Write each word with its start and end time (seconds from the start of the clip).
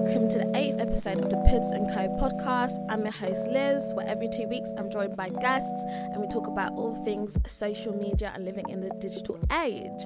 welcome 0.00 0.28
to 0.28 0.38
the 0.38 0.56
eighth 0.56 0.80
episode 0.80 1.20
of 1.20 1.30
the 1.30 1.36
Pids 1.48 1.70
and 1.70 1.86
Co 1.88 2.08
podcast. 2.18 2.84
I'm 2.90 3.02
your 3.02 3.12
host 3.12 3.46
Liz, 3.46 3.92
where 3.94 4.04
every 4.08 4.28
two 4.28 4.48
weeks 4.48 4.72
I'm 4.76 4.90
joined 4.90 5.14
by 5.14 5.28
guests 5.28 5.84
and 5.86 6.20
we 6.20 6.26
talk 6.26 6.48
about 6.48 6.72
all 6.72 6.96
things 7.04 7.38
social 7.46 7.96
media 7.96 8.32
and 8.34 8.44
living 8.44 8.68
in 8.68 8.80
the 8.80 8.90
digital 8.98 9.38
age. 9.62 10.02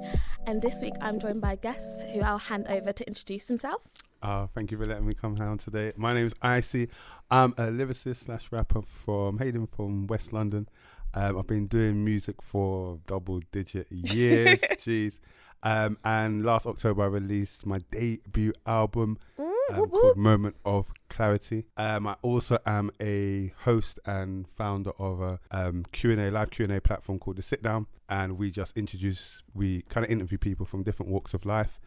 And 0.46 0.60
this 0.60 0.82
week 0.82 0.92
I'm 1.00 1.18
joined 1.18 1.40
by 1.40 1.56
guests 1.56 2.04
who 2.12 2.20
I'll 2.20 2.36
hand 2.36 2.66
over 2.68 2.92
to 2.92 3.08
introduce 3.08 3.48
himself. 3.48 3.80
Uh, 4.20 4.46
thank 4.48 4.70
you 4.72 4.76
for 4.76 4.84
letting 4.84 5.06
me 5.06 5.14
come 5.14 5.34
down 5.34 5.56
today. 5.56 5.94
My 5.96 6.12
name 6.12 6.26
is 6.26 6.34
Icy. 6.42 6.90
I'm 7.30 7.52
a 7.52 7.68
lyricist 7.68 8.26
slash 8.26 8.52
rapper 8.52 8.82
from 8.82 9.38
Hayden 9.38 9.68
from 9.68 10.06
West 10.06 10.34
London. 10.34 10.68
Um, 11.14 11.38
I've 11.38 11.46
been 11.46 11.66
doing 11.66 12.04
music 12.04 12.42
for 12.42 12.98
double 13.06 13.40
digit 13.52 13.86
years. 13.90 14.58
Jeez. 14.84 15.14
Um, 15.62 15.96
and 16.04 16.44
last 16.44 16.66
October, 16.66 17.04
I 17.04 17.06
released 17.06 17.64
my 17.64 17.78
debut 17.90 18.52
album 18.66 19.18
Mm, 19.38 19.50
um, 19.74 19.88
called. 19.88 20.16
Moment 20.16 20.56
of 20.64 20.92
Clarity. 21.08 21.66
Um, 21.76 22.06
I 22.06 22.16
also 22.22 22.58
am 22.66 22.90
a 23.00 23.52
host 23.64 23.98
and 24.04 24.46
founder 24.56 24.90
of 24.98 25.20
a 25.20 25.38
um, 25.50 25.84
Q&A, 25.92 26.30
live 26.30 26.50
Q&A 26.50 26.80
platform 26.80 27.18
called 27.18 27.36
The 27.36 27.42
Sit 27.42 27.62
Down. 27.62 27.86
And 28.08 28.38
we 28.38 28.50
just 28.50 28.76
introduce, 28.76 29.42
we 29.54 29.82
kind 29.82 30.04
of 30.04 30.10
interview 30.10 30.38
people 30.38 30.64
from 30.66 30.82
different 30.82 31.12
walks 31.12 31.34
of 31.34 31.44
life 31.44 31.78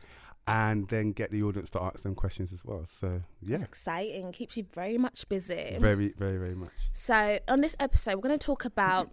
and 0.48 0.88
then 0.90 1.12
get 1.12 1.32
the 1.32 1.44
audience 1.44 1.70
to 1.72 1.82
ask 1.82 2.04
them 2.04 2.16
questions 2.16 2.52
as 2.52 2.66
well. 2.66 2.84
So, 2.86 3.22
yeah, 3.42 3.56
It's 3.56 3.64
exciting, 3.64 4.32
keeps 4.32 4.58
you 4.58 4.66
very 4.74 4.98
much 4.98 5.28
busy. 5.30 5.78
very, 5.80 6.14
very, 6.18 6.38
very 6.38 6.56
much. 6.56 6.72
So, 6.94 7.40
on 7.48 7.62
this 7.62 7.76
episode, 7.80 8.16
we're 8.16 8.22
going 8.28 8.40
to 8.40 8.46
talk 8.46 8.66
about 8.66 9.12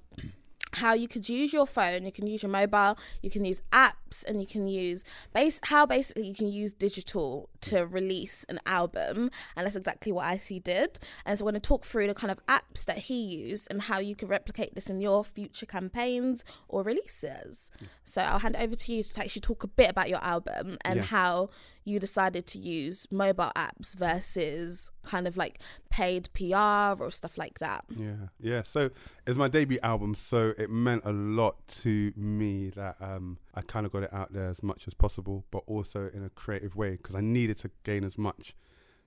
how 0.75 0.93
you 0.95 1.09
could 1.09 1.29
use 1.29 1.53
your 1.53 1.67
phone, 1.67 2.05
you 2.05 2.13
can 2.13 2.27
use 2.27 2.43
your 2.43 2.51
mobile, 2.51 2.99
you 3.23 3.31
can 3.31 3.45
use 3.45 3.63
apps, 3.73 4.25
and 4.27 4.41
you 4.41 4.47
can 4.47 4.69
use 4.69 5.05
base 5.35 5.61
how 5.65 5.87
basically 5.87 6.27
you 6.27 6.35
can 6.35 6.49
use 6.49 6.73
digital 6.73 7.49
to 7.63 7.87
release 7.87 8.45
an 8.49 8.61
album, 8.67 9.31
and 9.57 9.67
that's 9.67 9.77
exactly 9.77 10.13
what 10.13 10.33
IC 10.33 10.63
did. 10.63 10.99
And 11.25 11.39
so, 11.39 11.45
we're 11.45 11.53
going 11.53 11.61
to 11.61 11.69
talk 11.69 11.85
through 11.85 12.07
the 12.09 12.15
kind 12.15 12.31
of 12.31 12.45
apps 12.47 12.85
that 12.87 12.99
he 12.99 13.21
used 13.21 13.69
and 13.71 13.83
how 13.83 13.99
you 13.99 14.15
could 14.15 14.29
replicate 14.29 14.75
this 14.75 14.89
in 14.91 15.01
your 15.01 15.25
future 15.25 15.67
campaigns 15.67 16.45
or 16.69 16.83
releases. 16.83 17.71
So, 18.05 18.23
I'll 18.23 18.39
hand 18.41 18.55
it 18.57 18.61
over 18.63 18.75
to 18.75 18.93
you 18.93 19.03
to 19.03 19.21
actually 19.21 19.41
talk 19.43 19.65
a 19.65 19.69
bit 19.69 19.91
about 19.91 20.09
your 20.09 20.23
album 20.23 20.79
and 20.85 20.97
Yeah. 20.99 21.03
how 21.05 21.51
you 21.85 21.99
decided 21.99 22.47
to 22.47 22.59
use 22.59 23.07
mobile 23.11 23.51
apps 23.57 23.97
versus 23.97 24.91
kind 25.05 25.27
of 25.27 25.39
like 25.39 25.59
paid 25.89 26.29
PR 26.35 27.03
or 27.03 27.11
stuff 27.11 27.39
like 27.39 27.59
that. 27.61 27.83
Yeah, 27.89 28.29
yeah. 28.39 28.63
So 28.63 28.91
it's 29.27 29.39
my 29.39 29.49
debut 29.49 29.79
album, 29.83 30.15
so 30.15 30.53
it 30.59 30.69
meant 30.71 31.03
a 31.07 31.13
lot 31.13 31.67
to 31.83 32.13
me 32.15 32.69
that 32.77 32.97
um, 33.01 33.39
I 33.59 33.63
kind 33.63 33.85
of 33.87 33.93
got 33.93 34.03
it 34.05 34.13
out 34.13 34.33
there 34.33 34.49
as 34.49 34.63
much 34.63 34.87
as 34.87 34.95
possible, 34.95 35.45
but 35.51 35.63
also 35.67 36.11
in 36.15 36.23
a 36.25 36.31
creative 36.31 36.77
way 36.77 36.93
because 36.93 37.15
I 37.15 37.21
needed 37.21 37.57
to 37.59 37.71
gain 37.85 38.05
as 38.05 38.17
much 38.17 38.55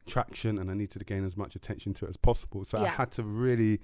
traction 0.08 0.58
and 0.60 0.70
I 0.70 0.74
needed 0.74 1.00
to 1.00 1.06
gain 1.06 1.24
as 1.26 1.38
much 1.38 1.56
attention 1.56 1.94
to 1.96 2.06
it 2.06 2.10
as 2.10 2.18
possible. 2.18 2.66
So 2.66 2.80
I 2.80 2.88
had 2.88 3.12
to 3.14 3.24
really 3.24 3.80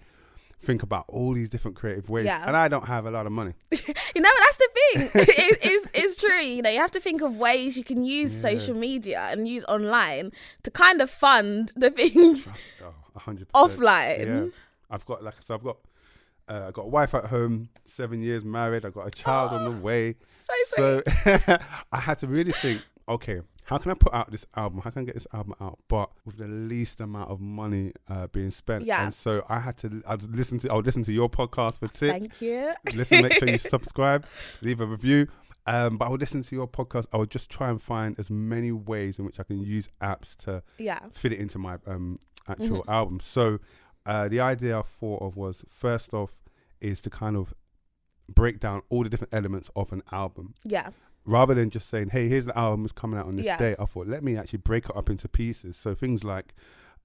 think 0.59 0.81
about 0.81 1.05
all 1.07 1.33
these 1.33 1.49
different 1.51 1.77
creative 1.77 2.09
ways, 2.09 2.25
Yeah. 2.25 2.43
and 2.47 2.57
I 2.57 2.67
don't 2.67 2.87
have 2.87 3.05
a 3.05 3.11
lot 3.11 3.25
of 3.27 3.31
money. 3.31 3.53
You 4.15 4.21
know, 4.23 4.31
that's 4.39 4.57
the 4.57 4.69
thing. 4.75 5.11
it, 5.27 5.57
it's, 5.61 5.91
it's 5.93 6.17
true. 6.19 6.39
You 6.41 6.63
know, 6.63 6.71
you 6.71 6.79
have 6.79 6.91
to 6.91 6.99
think 6.99 7.21
of 7.21 7.37
ways 7.37 7.77
you 7.77 7.83
can 7.83 8.03
use 8.03 8.33
Yeah. 8.43 8.49
social 8.49 8.75
media 8.75 9.27
and 9.29 9.47
use 9.47 9.63
online 9.65 10.31
to 10.63 10.71
kind 10.71 10.99
of 11.01 11.11
fund 11.11 11.71
the 11.75 11.91
things 11.99 12.51
Trust- 12.79 13.45
oh, 13.53 13.67
offline. 13.67 14.25
Yeah, 14.25 14.45
I've 14.89 15.05
got 15.05 15.23
like 15.23 15.35
I 15.35 15.43
said, 15.45 15.53
I've 15.55 15.63
got. 15.63 15.77
Uh, 16.49 16.65
I 16.67 16.71
got 16.71 16.83
a 16.83 16.87
wife 16.89 17.13
at 17.13 17.25
home, 17.25 17.69
seven 17.85 18.21
years 18.21 18.43
married. 18.45 18.85
I 18.85 18.89
got 18.89 19.07
a 19.07 19.11
child 19.11 19.51
on 19.51 19.65
the 19.65 19.81
way. 19.81 20.15
So. 20.21 20.53
So 20.67 21.01
I 21.91 21.99
had 21.99 22.19
to 22.19 22.27
really 22.27 22.51
think, 22.53 22.81
okay, 23.09 23.41
how 23.65 23.77
can 23.77 23.91
I 23.91 23.95
put 23.95 24.13
out 24.13 24.31
this 24.31 24.45
album? 24.55 24.79
How 24.81 24.89
can 24.91 25.01
I 25.01 25.05
get 25.05 25.15
this 25.15 25.27
album 25.33 25.55
out, 25.59 25.77
but 25.89 26.09
with 26.25 26.37
the 26.37 26.47
least 26.47 27.01
amount 27.01 27.29
of 27.29 27.41
money 27.41 27.91
uh, 28.09 28.27
being 28.27 28.49
spent? 28.51 28.85
Yeah. 28.85 29.03
And 29.05 29.13
so 29.13 29.45
I 29.49 29.59
had 29.59 29.75
to. 29.79 30.01
I 30.07 30.11
would 30.11 30.35
listen 30.35 30.57
to. 30.59 30.71
I 30.71 30.75
would 30.75 30.85
listen 30.85 31.03
to 31.03 31.11
your 31.11 31.29
podcast 31.29 31.79
for 31.79 31.87
tips. 31.89 31.99
Thank 31.99 32.41
you. 32.41 32.73
listen, 32.95 33.23
make 33.23 33.33
sure 33.33 33.49
you 33.49 33.57
subscribe, 33.75 34.25
leave 34.61 34.79
a 34.79 34.85
review. 34.85 35.27
Um, 35.65 35.97
but 35.97 36.05
I 36.05 36.09
would 36.09 36.21
listen 36.21 36.43
to 36.43 36.55
your 36.55 36.65
podcast. 36.67 37.07
I 37.11 37.17
would 37.17 37.29
just 37.29 37.49
try 37.51 37.69
and 37.69 37.81
find 37.81 38.17
as 38.17 38.29
many 38.29 38.71
ways 38.71 39.19
in 39.19 39.25
which 39.25 39.37
I 39.37 39.43
can 39.43 39.59
use 39.59 39.89
apps 40.01 40.33
to 40.45 40.63
Yeah. 40.77 40.99
fit 41.11 41.33
it 41.33 41.39
into 41.39 41.59
my 41.59 41.75
um, 41.85 42.19
actual 42.47 42.83
Mhm. 42.83 42.89
album. 42.93 43.19
So 43.19 43.59
uh, 44.07 44.27
the 44.27 44.39
idea 44.39 44.79
I 44.79 44.81
thought 44.81 45.21
of 45.21 45.35
was 45.37 45.63
first 45.69 46.13
off 46.13 46.41
is 46.81 47.01
to 47.01 47.09
kind 47.09 47.35
of 47.35 47.53
break 48.29 48.59
down 48.59 48.81
all 48.89 49.03
the 49.03 49.09
different 49.09 49.33
elements 49.33 49.69
of 49.75 49.91
an 49.93 50.01
album 50.11 50.53
Yeah. 50.65 50.89
rather 51.25 51.53
than 51.53 51.69
just 51.69 51.87
saying, 51.89 52.09
"Hey, 52.09 52.27
here's 52.27 52.45
the 52.45 52.57
album 52.57 52.83
is 52.85 52.91
coming 52.91 53.19
out 53.19 53.25
on 53.27 53.35
this 53.37 53.45
Yeah. 53.45 53.57
day." 53.57 53.75
I 53.79 53.85
thought, 53.85 54.07
let 54.07 54.23
me 54.23 54.35
actually 54.37 54.59
break 54.59 54.85
it 54.89 54.95
up 54.97 55.09
into 55.09 55.27
pieces. 55.29 55.77
So 55.77 55.93
things 55.95 56.23
like 56.23 56.53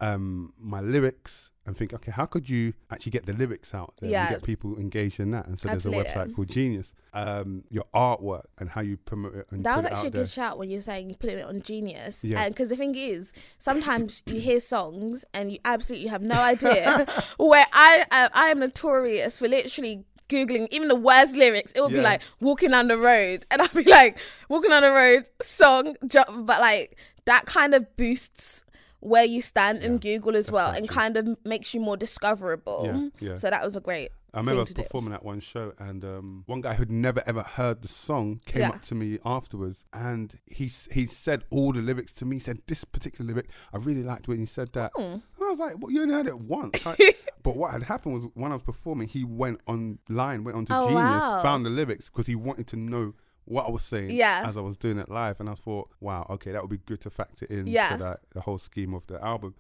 um, 0.01 0.53
my 0.59 0.81
lyrics, 0.81 1.52
and 1.65 1.77
think, 1.77 1.93
okay, 1.95 2.11
how 2.11 2.27
could 2.27 2.49
you 2.51 2.73
actually 2.91 3.13
get 3.13 3.25
the 3.27 3.33
lyrics 3.33 3.73
out 3.73 3.95
there 4.01 4.11
Yeah. 4.11 4.23
and 4.27 4.31
get 4.37 4.43
people 4.43 4.77
engaged 4.79 5.21
in 5.21 5.31
that? 5.31 5.47
And 5.47 5.59
so 5.59 5.69
there's 5.69 5.87
a 5.87 5.91
website 5.91 6.35
called 6.35 6.49
Genius. 6.49 6.93
Um, 7.15 7.65
your 7.71 7.85
artwork 7.95 8.45
and 8.59 8.71
how 8.71 8.81
you 8.81 8.97
promote 8.97 9.35
it 9.35 9.47
That 9.51 9.77
was 9.77 9.85
it 9.85 9.93
actually 9.93 10.09
a 10.09 10.13
good 10.13 10.29
shout 10.29 10.59
when 10.59 10.71
you're 10.71 10.81
saying 10.81 11.11
you 11.11 11.15
putting 11.17 11.39
it 11.39 11.47
on 11.47 11.61
Genius. 11.63 12.25
Yeah. 12.25 12.49
Because 12.49 12.69
the 12.71 12.77
thing 12.77 12.95
is, 12.97 13.33
sometimes 13.59 14.23
you 14.27 14.41
hear 14.41 14.61
songs 14.61 15.25
and 15.35 15.53
you 15.53 15.59
absolutely 15.65 16.09
have 16.09 16.23
no 16.23 16.35
idea. 16.53 17.07
where 17.37 17.67
I 17.73 18.05
uh, 18.11 18.29
I 18.33 18.47
am 18.49 18.59
notorious 18.61 19.39
for 19.39 19.47
literally 19.49 20.05
googling 20.29 20.67
even 20.71 20.89
the 20.89 20.95
worst 20.97 21.37
lyrics. 21.37 21.73
It 21.73 21.83
would 21.83 21.93
be 21.93 22.01
like 22.01 22.23
walking 22.41 22.71
down 22.71 22.89
the 22.89 22.97
road, 22.97 23.45
and 23.51 23.61
I'd 23.61 23.73
be 23.75 23.85
like 23.85 24.19
walking 24.49 24.71
down 24.71 24.83
the 24.83 24.91
road 24.91 25.29
song, 25.43 25.97
but 26.01 26.61
like 26.61 26.97
that 27.27 27.45
kind 27.47 27.75
of 27.75 27.95
boosts 27.97 28.65
where 29.03 29.25
you 29.25 29.41
stand 29.41 29.79
in 29.83 29.99
Google 29.99 30.37
as 30.37 30.47
That's 30.47 30.55
well, 30.55 30.71
and 30.71 30.87
true. 30.87 30.95
kind 30.95 31.17
of 31.17 31.29
makes 31.45 31.75
you 31.75 31.81
more 31.81 31.97
discoverable. 31.97 33.11
Yeah, 33.21 33.29
yeah. 33.31 33.35
So 33.37 33.51
that 33.51 33.63
was 33.65 33.77
a 33.77 33.81
great. 33.81 34.11
I 34.35 34.39
remember 34.39 34.61
I 34.61 34.61
was 34.61 34.69
to 34.69 34.75
do. 34.77 34.83
performing 34.85 35.13
at 35.13 35.23
one 35.25 35.41
show, 35.41 35.75
and 35.79 36.03
um, 36.05 36.45
one 36.47 36.63
guy 36.63 36.73
who'd 36.75 36.91
never 36.91 37.23
ever 37.27 37.43
heard 37.43 37.83
the 37.83 37.89
song 37.89 38.41
came 38.47 38.61
Yeah. 38.63 38.71
up 38.71 38.81
to 38.83 38.95
me 38.95 39.19
afterwards, 39.27 39.85
and 39.93 40.39
he 40.47 40.71
he 40.93 41.05
said 41.07 41.45
all 41.51 41.73
the 41.73 41.81
lyrics 41.83 42.15
to 42.15 42.25
me. 42.25 42.37
He 42.37 42.41
said 42.41 42.61
this 42.67 42.85
particular 42.85 43.27
lyric, 43.31 43.49
I 43.75 43.77
really 43.79 44.03
liked 44.03 44.29
when 44.29 44.39
he 44.39 44.47
said 44.47 44.73
that. 44.73 44.93
Hmm. 44.97 45.03
And 45.03 45.23
I 45.43 45.45
was 45.51 45.59
like, 45.59 45.75
well, 45.79 45.91
you 45.91 46.01
only 46.03 46.15
heard 46.15 46.29
it 46.29 46.39
once. 46.39 46.87
Like, 46.87 46.99
but 47.43 47.57
what 47.57 47.73
had 47.73 47.83
happened 47.83 48.15
was 48.15 48.25
when 48.35 48.53
I 48.53 48.55
was 48.55 48.63
performing, 48.63 49.09
he 49.09 49.23
went 49.25 49.61
online, 49.67 50.45
went 50.45 50.57
onto 50.57 50.73
Oh, 50.73 50.87
Genius, 50.87 51.03
wow. 51.23 51.43
found 51.43 51.67
the 51.67 51.71
lyrics 51.71 52.09
because 52.09 52.27
he 52.27 52.35
wanted 52.37 52.67
to 52.69 52.77
know 52.77 53.13
what 53.45 53.67
I 53.67 53.71
was 53.71 53.83
saying 53.85 54.11
Yeah. 54.11 54.45
as 54.47 54.57
I 54.57 54.61
was 54.61 54.77
doing 54.77 54.99
it 54.99 55.09
live, 55.09 55.41
and 55.41 55.49
I 55.49 55.55
thought, 55.55 55.91
wow, 56.01 56.27
okay, 56.31 56.53
that 56.53 56.63
would 56.63 56.71
be 56.71 56.79
good 56.79 57.01
to 57.03 57.11
factor 57.11 57.47
in 57.47 57.67
Yeah. 57.67 57.91
to 57.91 57.97
that 58.05 58.21
the 58.33 58.41
whole 58.43 58.59
scheme 58.59 58.95
of 58.95 59.07
the 59.07 59.23
album. 59.25 59.55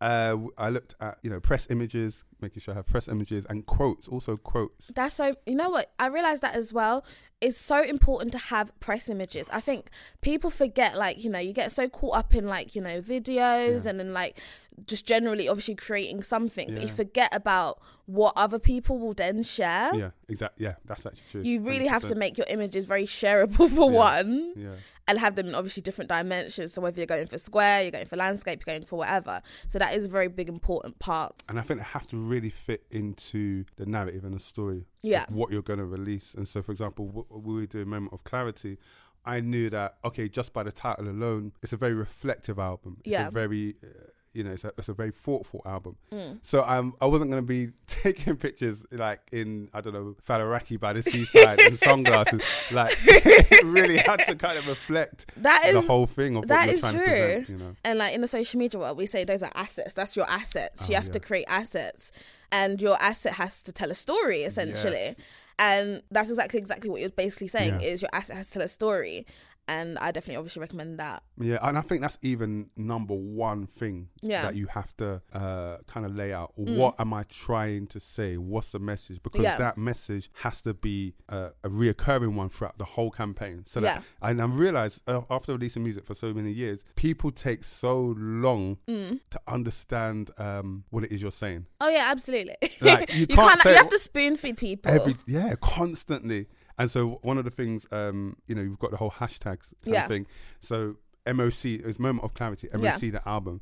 Uh, 0.00 0.36
I 0.56 0.68
looked 0.70 0.94
at 1.00 1.18
you 1.22 1.30
know 1.30 1.40
press 1.40 1.66
images, 1.70 2.22
making 2.40 2.60
sure 2.60 2.72
I 2.72 2.76
have 2.76 2.86
press 2.86 3.08
images 3.08 3.44
and 3.50 3.66
quotes, 3.66 4.06
also 4.06 4.36
quotes. 4.36 4.88
That's 4.94 5.16
so. 5.16 5.34
You 5.44 5.56
know 5.56 5.70
what? 5.70 5.90
I 5.98 6.06
realized 6.06 6.40
that 6.42 6.54
as 6.54 6.72
well. 6.72 7.04
It's 7.40 7.58
so 7.58 7.82
important 7.82 8.30
to 8.32 8.38
have 8.38 8.70
press 8.78 9.08
images. 9.08 9.50
I 9.52 9.60
think 9.60 9.90
people 10.20 10.50
forget, 10.50 10.96
like 10.96 11.22
you 11.24 11.28
know, 11.30 11.40
you 11.40 11.52
get 11.52 11.72
so 11.72 11.88
caught 11.88 12.16
up 12.16 12.32
in 12.32 12.46
like 12.46 12.76
you 12.76 12.80
know 12.80 13.00
videos 13.00 13.84
Yeah. 13.84 13.90
and 13.90 13.98
then 13.98 14.12
like 14.12 14.40
just 14.86 15.06
generally, 15.06 15.48
obviously 15.48 15.74
creating 15.74 16.22
something, 16.22 16.72
but 16.74 16.82
you 16.82 16.88
forget 16.88 17.34
about 17.34 17.80
what 18.06 18.32
other 18.36 18.58
people 18.58 18.98
will 18.98 19.12
then 19.14 19.42
share. 19.42 19.94
Yeah, 19.94 20.10
exactly. 20.28 20.64
Yeah, 20.66 20.74
that's 20.86 21.04
actually 21.06 21.22
true. 21.30 21.42
You 21.42 21.60
really 21.60 21.86
have 21.86 22.06
to 22.08 22.14
make 22.14 22.38
your 22.38 22.46
images 22.48 22.84
very 22.86 23.04
shareable 23.06 23.68
for 23.76 23.90
Yeah. 23.90 23.96
one, 23.98 24.52
Yeah, 24.56 24.74
and 25.06 25.18
have 25.18 25.36
them 25.36 25.48
in 25.48 25.54
obviously 25.54 25.82
different 25.82 26.08
dimensions. 26.08 26.72
So 26.74 26.82
whether 26.82 26.98
you're 27.00 27.06
going 27.06 27.26
for 27.26 27.38
square, 27.38 27.82
you're 27.82 27.90
going 27.90 28.06
for 28.06 28.16
landscape, 28.16 28.62
you're 28.66 28.74
going 28.76 28.86
for 28.86 28.96
whatever. 28.96 29.40
So 29.66 29.78
that 29.78 29.94
is 29.94 30.06
a 30.06 30.08
very 30.08 30.28
big 30.28 30.48
important 30.48 30.98
part. 30.98 31.42
and 31.48 31.58
I 31.58 31.62
think 31.62 31.80
they 31.80 31.84
have 31.84 32.06
to 32.08 32.16
really 32.16 32.50
fit 32.50 32.84
into 32.90 33.64
the 33.76 33.86
narrative 33.86 34.24
and 34.24 34.34
the 34.34 34.40
story. 34.40 34.78
of 34.78 34.84
Yeah. 35.02 35.26
what 35.28 35.50
you're 35.50 35.62
going 35.62 35.78
to 35.78 35.84
release. 35.86 36.34
And 36.34 36.46
so, 36.48 36.60
for 36.62 36.72
example, 36.72 37.06
what 37.08 37.42
we 37.42 37.54
were 37.54 37.66
doing 37.66 37.88
Moment 37.88 38.12
of 38.12 38.24
Clarity. 38.24 38.78
I 39.24 39.40
knew 39.40 39.68
that 39.70 39.98
okay, 40.04 40.26
just 40.28 40.52
by 40.54 40.62
the 40.62 40.72
title 40.72 41.06
alone, 41.08 41.52
it's 41.62 41.72
a 41.74 41.76
very 41.76 41.92
reflective 41.92 42.58
album. 42.58 42.98
It's 43.04 43.12
Yeah. 43.12 43.28
a 43.28 43.30
very, 43.30 43.76
uh, 43.82 43.88
you 44.38 44.44
know, 44.44 44.52
it's 44.52 44.62
a, 44.64 44.72
it's 44.78 44.88
a 44.88 44.92
very 44.92 45.10
thoughtful 45.10 45.62
album. 45.66 45.96
Mm. 46.12 46.38
So 46.42 46.62
um, 46.62 46.94
I 47.00 47.06
wasn't 47.06 47.30
going 47.32 47.42
to 47.42 47.46
be 47.46 47.72
taking 47.88 48.36
pictures 48.36 48.84
like 48.92 49.20
in 49.32 49.68
I 49.74 49.80
don't 49.80 49.92
know 49.92 50.14
Faliraki 50.26 50.78
by 50.78 50.92
the 50.92 51.02
seaside 51.02 51.60
and 51.60 51.76
sunglasses. 51.90 52.40
Like, 52.70 52.96
it 53.04 53.64
really 53.64 53.98
had 53.98 54.20
to 54.28 54.36
kind 54.36 54.56
of 54.56 54.68
reflect 54.68 55.26
That 55.38 55.64
is 55.66 55.74
the 55.74 55.80
whole 55.80 56.06
thing 56.06 56.36
of 56.36 56.46
that 56.46 56.54
what 56.60 56.66
you're 56.66 56.74
is 56.76 56.80
trying 56.80 56.94
true. 56.94 57.04
to 57.04 57.10
present. 57.10 57.48
You 57.48 57.56
know, 57.56 57.76
And 57.84 57.98
like 57.98 58.14
in 58.14 58.20
the 58.20 58.28
social 58.28 58.58
media 58.58 58.78
world, 58.78 58.96
we 58.96 59.06
say 59.06 59.24
those 59.24 59.42
are 59.42 59.52
assets. 59.56 59.94
That's 59.94 60.16
your 60.16 60.30
assets. 60.30 60.84
Oh, 60.84 60.88
you 60.88 60.94
have 60.94 61.06
yeah. 61.06 61.12
to 61.12 61.20
create 61.20 61.46
assets, 61.48 62.12
and 62.52 62.80
your 62.80 62.96
asset 63.02 63.32
has 63.34 63.62
to 63.64 63.72
tell 63.72 63.90
a 63.90 63.96
story 63.96 64.44
essentially. 64.44 64.92
Yes. 64.92 65.14
And 65.58 66.02
that's 66.10 66.30
exactly 66.30 66.60
exactly 66.60 66.88
what 66.88 67.00
you're 67.00 67.10
basically 67.10 67.48
saying 67.48 67.80
Yeah. 67.80 67.88
is 67.88 68.02
your 68.02 68.10
asset 68.12 68.36
has 68.36 68.46
to 68.50 68.54
tell 68.54 68.62
a 68.62 68.68
story. 68.68 69.26
And 69.68 69.98
I 69.98 70.10
definitely 70.10 70.36
obviously 70.36 70.60
recommend 70.60 70.98
that. 70.98 71.22
Yeah, 71.40 71.58
and 71.62 71.78
I 71.78 71.82
think 71.82 72.00
that's 72.00 72.18
even 72.22 72.70
number 72.76 73.14
one 73.14 73.66
thing 73.66 74.08
Yeah. 74.22 74.42
that 74.42 74.56
you 74.56 74.66
have 74.68 74.96
to 74.96 75.22
uh, 75.32 75.76
kind 75.86 76.04
of 76.06 76.16
lay 76.16 76.32
out. 76.32 76.54
Mm. 76.58 76.76
What 76.76 76.94
am 76.98 77.12
I 77.14 77.22
trying 77.24 77.86
to 77.88 78.00
say? 78.00 78.36
What's 78.36 78.72
the 78.72 78.78
message? 78.78 79.22
Because 79.22 79.42
Yeah. 79.42 79.58
that 79.58 79.78
message 79.78 80.30
has 80.42 80.60
to 80.62 80.74
be 80.74 81.14
uh, 81.28 81.50
a 81.62 81.68
reoccurring 81.68 82.34
one 82.34 82.48
throughout 82.48 82.78
the 82.78 82.84
whole 82.84 83.10
campaign. 83.10 83.64
So 83.66 83.80
that, 83.80 83.96
Yeah. 83.98 84.28
and 84.28 84.40
I 84.42 84.46
realized 84.46 85.00
uh, 85.06 85.20
after 85.30 85.52
releasing 85.52 85.82
music 85.84 86.04
for 86.06 86.14
so 86.14 86.32
many 86.32 86.50
years, 86.50 86.82
people 86.96 87.30
take 87.30 87.62
so 87.64 88.14
long 88.18 88.78
Mm. 88.88 89.20
to 89.30 89.40
understand 89.46 90.30
um, 90.38 90.84
what 90.90 91.04
it 91.04 91.12
is 91.12 91.20
you're 91.22 91.30
saying. 91.30 91.66
Oh 91.80 91.88
yeah, 91.88 92.06
absolutely. 92.10 92.54
Like, 92.80 93.12
you 93.14 93.20
you 93.20 93.26
can't 93.28 93.60
can't. 93.60 93.64
You 93.64 93.74
have 93.76 93.88
to 93.90 93.98
spoon 93.98 94.36
feed 94.36 94.56
people. 94.56 94.90
Every 94.90 95.14
yeah, 95.26 95.54
constantly. 95.60 96.46
And 96.78 96.90
so 96.90 97.18
one 97.22 97.38
of 97.38 97.44
the 97.44 97.50
things, 97.50 97.86
um, 97.90 98.36
you 98.46 98.54
know, 98.54 98.62
you've 98.62 98.78
got 98.78 98.90
the 98.92 98.96
whole 98.96 99.10
hashtags 99.10 99.70
kind 99.84 99.94
Yeah. 99.94 100.02
of 100.04 100.08
thing. 100.08 100.26
So 100.60 100.96
MOC 101.26 101.80
is 101.84 101.98
moment 101.98 102.24
of 102.24 102.34
clarity. 102.34 102.68
MOC 102.72 103.10
the 103.10 103.22
album. 103.28 103.60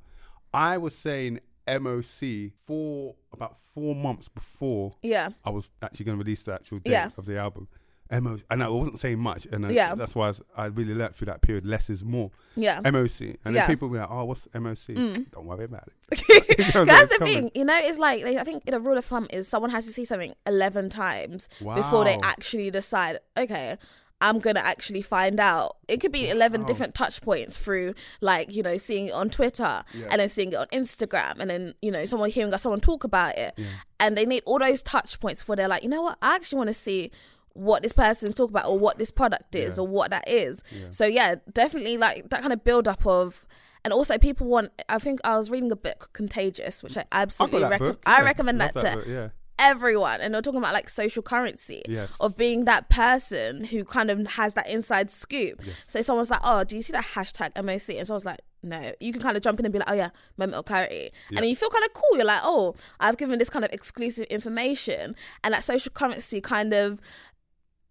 I 0.53 0.77
was 0.79 0.95
saying 0.95 1.41
MOC 1.67 2.53
for 2.67 3.17
about 3.33 3.57
four 3.75 3.95
months 3.95 4.29
before 4.29 4.97
yeah. 5.03 5.31
I 5.45 5.51
was 5.51 5.71
actually 5.83 6.05
going 6.05 6.19
to 6.19 6.25
release 6.25 6.43
the 6.43 6.55
actual 6.55 6.79
date 6.79 6.93
Yeah. 6.93 7.11
of 7.17 7.25
the 7.27 7.39
album. 7.39 7.69
MOC, 8.11 8.43
and 8.51 8.63
I 8.63 8.69
wasn't 8.69 8.99
saying 9.01 9.19
much, 9.19 9.47
and 9.51 9.71
Yeah. 9.71 9.95
that's 9.95 10.15
why 10.15 10.27
I, 10.27 10.29
was, 10.29 10.43
I 10.57 10.67
really 10.67 10.95
learned 10.95 11.15
through 11.17 11.27
that 11.27 11.43
period. 11.43 11.67
Less 11.67 11.91
is 11.91 12.05
more. 12.05 12.31
Yeah. 12.55 12.81
MOC, 12.85 13.37
and 13.45 13.55
Yeah. 13.55 13.63
then 13.63 13.69
people 13.69 13.89
were 13.89 13.99
like, 13.99 14.09
"Oh, 14.11 14.25
what's 14.25 14.47
MOC?" 14.55 14.95
Mm. 14.95 15.31
Don't 15.33 15.47
worry 15.47 15.65
about 15.65 15.89
it. 15.89 16.23
You 16.59 16.65
know, 16.75 16.85
That's 16.85 17.09
the 17.09 17.19
coming. 17.19 17.35
thing, 17.35 17.51
you 17.55 17.65
know. 17.65 17.77
It's 17.77 17.99
like 17.99 18.25
I 18.25 18.45
think 18.45 18.65
the 18.65 18.81
rule 18.81 18.97
of 18.97 19.05
thumb 19.05 19.27
is 19.33 19.49
someone 19.49 19.71
has 19.71 19.87
to 19.87 19.93
see 19.93 20.05
something 20.05 20.35
eleven 20.47 20.89
times 20.89 21.49
before 21.59 22.05
they 22.05 22.19
actually 22.23 22.71
decide. 22.71 23.19
Okay, 23.37 23.77
I'm 24.21 24.39
gonna 24.39 24.61
actually 24.61 25.03
find 25.03 25.39
out. 25.41 25.77
It 25.89 26.01
could 26.01 26.13
be 26.13 26.31
eleven 26.31 26.63
Wow. 26.63 26.67
different 26.69 26.95
touch 26.95 27.21
points 27.21 27.57
through, 27.59 27.95
like 28.21 28.55
you 28.55 28.63
know, 28.63 28.79
seeing 28.79 29.09
it 29.09 29.13
on 29.13 29.29
Twitter 29.31 29.83
Yeah. 29.93 30.07
and 30.11 30.21
then 30.21 30.29
seeing 30.29 30.53
it 30.53 30.57
on 30.57 30.67
Instagram, 30.69 31.39
and 31.41 31.51
then 31.51 31.75
you 31.83 31.91
know, 31.91 32.05
someone 32.07 32.31
hearing 32.31 32.57
someone 32.57 32.81
talk 32.81 33.05
about 33.05 33.37
it, 33.37 33.53
Yeah. 33.57 33.67
and 34.01 34.17
they 34.17 34.25
need 34.25 34.43
all 34.47 34.59
those 34.59 34.83
touch 34.83 35.21
points 35.21 35.43
before 35.43 35.57
they're 35.57 35.69
like, 35.69 35.83
you 35.83 35.89
know 35.91 36.03
what, 36.03 36.17
I 36.23 36.35
actually 36.37 36.59
want 36.59 36.69
to 36.69 36.75
see 36.75 37.11
what 37.57 37.83
this 37.83 37.93
person's 37.93 38.35
talking 38.35 38.53
about 38.53 38.67
or 38.67 38.79
what 38.79 38.99
this 38.99 39.11
product 39.11 39.55
is 39.55 39.77
Yeah. 39.79 39.83
or 39.83 39.89
what 39.89 40.11
that 40.11 40.29
is. 40.29 40.63
Yeah. 40.71 40.87
So 40.91 41.07
yeah, 41.07 41.37
definitely 41.53 41.97
like 41.97 42.29
that 42.31 42.41
kind 42.43 42.53
of 42.53 42.63
build 42.65 42.87
up 42.89 43.07
of. 43.07 43.47
And 43.85 43.93
also, 43.93 44.19
people 44.19 44.49
want. 44.49 44.71
I 44.89 44.99
think 44.99 45.21
I 45.25 45.37
was 45.37 45.49
reading 45.49 45.71
a 45.71 45.77
book, 45.77 46.11
Contagious, 46.13 46.83
which 46.83 46.97
I 46.97 47.03
I 47.13 47.23
absolutely 47.23 47.61
that 47.61 47.71
recommend. 47.71 47.95
book. 47.95 48.03
I 48.05 48.19
yeah. 48.19 48.25
recommend 48.25 48.59
Love 48.59 48.75
that, 48.75 48.81
to 48.91 48.97
book, 48.97 49.07
Yeah. 49.07 49.29
everyone. 49.61 50.21
And 50.21 50.35
they're 50.35 50.43
talking 50.43 50.59
about 50.59 50.75
like 50.75 50.89
social 50.89 51.23
currency 51.23 51.83
Yes. 51.89 52.17
of 52.21 52.37
being 52.37 52.65
that 52.65 52.89
person 52.91 53.65
who 53.65 53.85
kind 53.85 54.11
of 54.11 54.27
has 54.27 54.55
that 54.55 54.69
inside 54.69 55.09
scoop. 55.11 55.61
Yes. 55.65 55.77
So 55.87 56.03
someone's 56.03 56.31
like, 56.31 56.41
"Oh, 56.43 56.65
do 56.65 56.75
you 56.77 56.83
see 56.83 56.93
that 56.93 57.05
hashtag 57.15 57.53
MOC?" 57.57 57.97
And 57.99 58.07
someone's 58.07 58.25
like, 58.25 58.41
"No." 58.63 58.93
You 59.01 59.13
can 59.13 59.23
kind 59.23 59.37
of 59.37 59.43
jump 59.45 59.61
in 59.61 59.67
and 59.67 59.73
be 59.73 59.79
like, 59.79 59.89
"Oh 59.91 59.95
yeah, 59.95 60.11
moment 60.37 60.57
of 60.59 60.65
clarity," 60.65 61.11
Yeah. 61.31 61.39
and 61.39 61.49
you 61.49 61.55
feel 61.55 61.71
kind 61.71 61.85
of 61.85 61.93
cool. 61.95 62.17
You're 62.17 62.27
like, 62.27 62.43
"Oh, 62.43 62.75
I've 62.99 63.17
given 63.17 63.39
this 63.39 63.51
kind 63.51 63.65
of 63.65 63.71
exclusive 63.73 64.27
information," 64.27 65.15
and 65.45 65.55
that 65.55 65.63
social 65.65 65.93
currency 65.93 66.41
kind 66.41 66.73
of, 66.75 67.01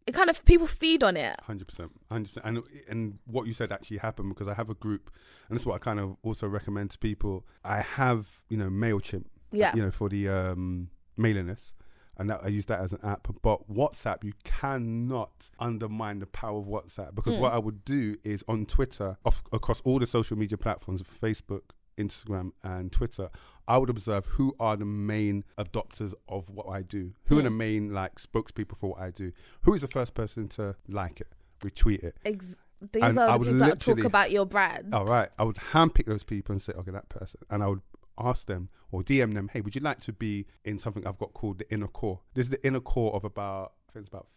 it 0.07 0.13
kind 0.13 0.29
of 0.29 0.45
people 0.45 0.67
feed 0.67 1.03
on 1.03 1.17
it. 1.17 1.39
Hundred 1.41 1.67
percent, 1.67 1.91
hundred 2.11 2.27
percent, 2.27 2.45
and 2.45 2.63
and 2.89 3.19
what 3.25 3.47
you 3.47 3.53
said 3.53 3.71
actually 3.71 3.97
happened 3.97 4.29
because 4.29 4.47
I 4.47 4.53
have 4.53 4.69
a 4.69 4.75
group, 4.75 5.09
and 5.49 5.55
this 5.55 5.63
is 5.63 5.65
what 5.65 5.75
I 5.75 5.79
kind 5.79 5.99
of 5.99 6.17
also 6.23 6.47
recommend 6.47 6.91
to 6.91 6.99
people. 6.99 7.45
I 7.63 7.81
have 7.81 8.27
you 8.49 8.57
know 8.57 8.69
Mailchimp, 8.69 9.25
Yeah. 9.51 9.75
you 9.75 9.81
know 9.81 9.91
for 9.91 10.07
the 10.09 10.29
um, 10.29 10.89
mailing 11.17 11.47
list, 11.47 11.73
and 12.17 12.29
that, 12.29 12.41
I 12.43 12.49
use 12.49 12.65
that 12.67 12.81
as 12.81 12.93
an 12.93 12.99
app. 13.03 13.27
But 13.41 13.67
WhatsApp, 13.71 14.23
you 14.23 14.33
cannot 14.43 15.49
undermine 15.59 16.19
the 16.19 16.27
power 16.27 16.59
of 16.59 16.65
WhatsApp 16.65 17.15
because 17.15 17.35
Mm. 17.35 17.39
what 17.39 17.53
I 17.53 17.57
would 17.57 17.83
do 17.85 18.17
is 18.23 18.43
on 18.47 18.65
Twitter, 18.65 19.17
off, 19.25 19.41
across 19.51 19.81
all 19.81 19.99
the 19.99 20.05
social 20.07 20.37
media 20.37 20.57
platforms, 20.57 21.01
Facebook, 21.01 21.61
Instagram, 21.97 22.51
and 22.63 22.91
Twitter, 22.91 23.29
I 23.67 23.77
would 23.77 23.89
observe 23.89 24.25
who 24.27 24.55
are 24.59 24.75
the 24.77 24.85
main 24.85 25.43
adopters 25.57 26.13
of 26.29 26.49
what 26.49 26.67
I 26.67 26.81
do, 26.81 27.13
who 27.25 27.39
are 27.39 27.41
the 27.41 27.49
Mm. 27.49 27.57
main 27.57 27.93
like 27.93 28.15
spokespeople 28.19 28.77
for 28.77 28.91
what 28.91 28.99
I 28.99 29.09
do, 29.11 29.31
who 29.61 29.73
is 29.73 29.81
the 29.81 29.87
first 29.87 30.13
person 30.13 30.47
to 30.49 30.75
like 30.87 31.19
it, 31.21 31.27
retweet 31.61 32.03
it. 32.03 32.15
Ex- 32.25 32.59
these 32.91 33.01
And 33.03 33.17
are 33.17 33.29
I 33.29 33.31
the 33.33 33.37
would 33.39 33.45
people 33.47 33.59
that 33.67 33.79
talk 33.79 34.03
about 34.03 34.31
your 34.31 34.45
brand. 34.45 34.93
All 34.93 35.05
right, 35.05 35.29
I 35.39 35.43
would 35.43 35.55
handpick 35.55 36.05
those 36.05 36.23
people 36.23 36.53
and 36.53 36.61
say, 36.61 36.73
okay, 36.73 36.91
that 36.91 37.09
person, 37.09 37.41
and 37.49 37.63
I 37.63 37.67
would 37.67 37.81
ask 38.19 38.45
them 38.47 38.69
or 38.91 39.01
DM 39.01 39.33
them, 39.33 39.49
hey, 39.51 39.61
would 39.61 39.75
you 39.75 39.81
like 39.81 39.99
to 40.01 40.13
be 40.13 40.45
in 40.63 40.77
something 40.77 41.05
I've 41.07 41.17
got 41.17 41.33
called 41.33 41.57
the 41.59 41.73
inner 41.73 41.87
core? 41.87 42.21
This 42.33 42.45
is 42.45 42.49
the 42.51 42.65
inner 42.67 42.79
core 42.81 43.13
of 43.15 43.23
about, 43.23 43.73
I 43.89 43.93
think 43.93 44.03
it's 44.05 44.09
about 44.13 44.27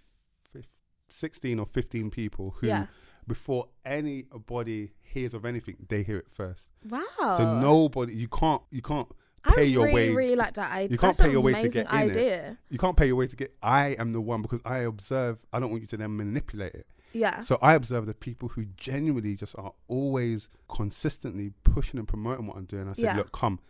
16 1.10 1.58
or 1.58 1.66
15 1.66 2.10
people 2.10 2.54
who, 2.58 2.66
Yeah. 2.66 2.86
Before 3.28 3.68
anybody 3.84 4.92
hears 5.02 5.34
of 5.34 5.44
anything, 5.44 5.76
they 5.88 6.02
hear 6.02 6.18
it 6.18 6.28
first. 6.28 6.70
Wow. 6.88 7.00
So 7.36 7.60
nobody, 7.60 8.14
you 8.14 8.28
can't, 8.28 8.62
you 8.70 8.82
can't 8.82 9.06
I 9.44 9.54
pay 9.54 9.64
your 9.66 9.84
really, 9.84 9.94
way. 9.94 10.08
really 10.14 10.36
like 10.36 10.54
that 10.54 10.72
idea. 10.72 10.88
You 10.90 10.98
can't 10.98 11.16
That's 11.16 11.20
pay 11.20 11.30
your 11.30 11.40
way 11.40 11.52
to 11.54 11.68
get 11.68 11.74
in 11.76 11.80
it. 11.82 11.90
idea. 11.92 12.58
You 12.70 12.78
can't 12.78 12.96
pay 12.96 13.06
your 13.06 13.16
way 13.16 13.26
to 13.28 13.36
get. 13.36 13.54
I 13.62 13.90
am 13.98 14.12
the 14.12 14.20
one 14.20 14.42
because 14.42 14.60
I 14.64 14.78
observe. 14.78 15.38
I 15.52 15.60
don't 15.60 15.70
want 15.70 15.82
you 15.82 15.86
to 15.88 15.96
then 15.96 16.16
manipulate 16.16 16.74
it. 16.74 16.86
Yeah. 17.12 17.40
So 17.40 17.56
I 17.62 17.74
observe 17.74 18.06
the 18.06 18.14
people 18.14 18.48
who 18.50 18.66
genuinely 18.76 19.34
just 19.36 19.54
are 19.56 19.72
always 19.86 20.48
consistently 20.68 21.52
pushing 21.64 21.98
and 21.98 22.06
promoting 22.08 22.46
what 22.46 22.56
I'm 22.56 22.64
doing. 22.64 22.88
I 22.88 22.92
said, 22.92 23.04
Yeah. 23.04 23.16
look, 23.16 23.32
come, 23.32 23.60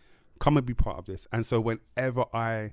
come 0.40 0.56
and 0.56 0.66
be 0.66 0.74
part 0.74 0.98
of 0.98 1.04
this. 1.06 1.26
And 1.32 1.44
so 1.46 1.60
whenever 1.60 2.24
I, 2.34 2.72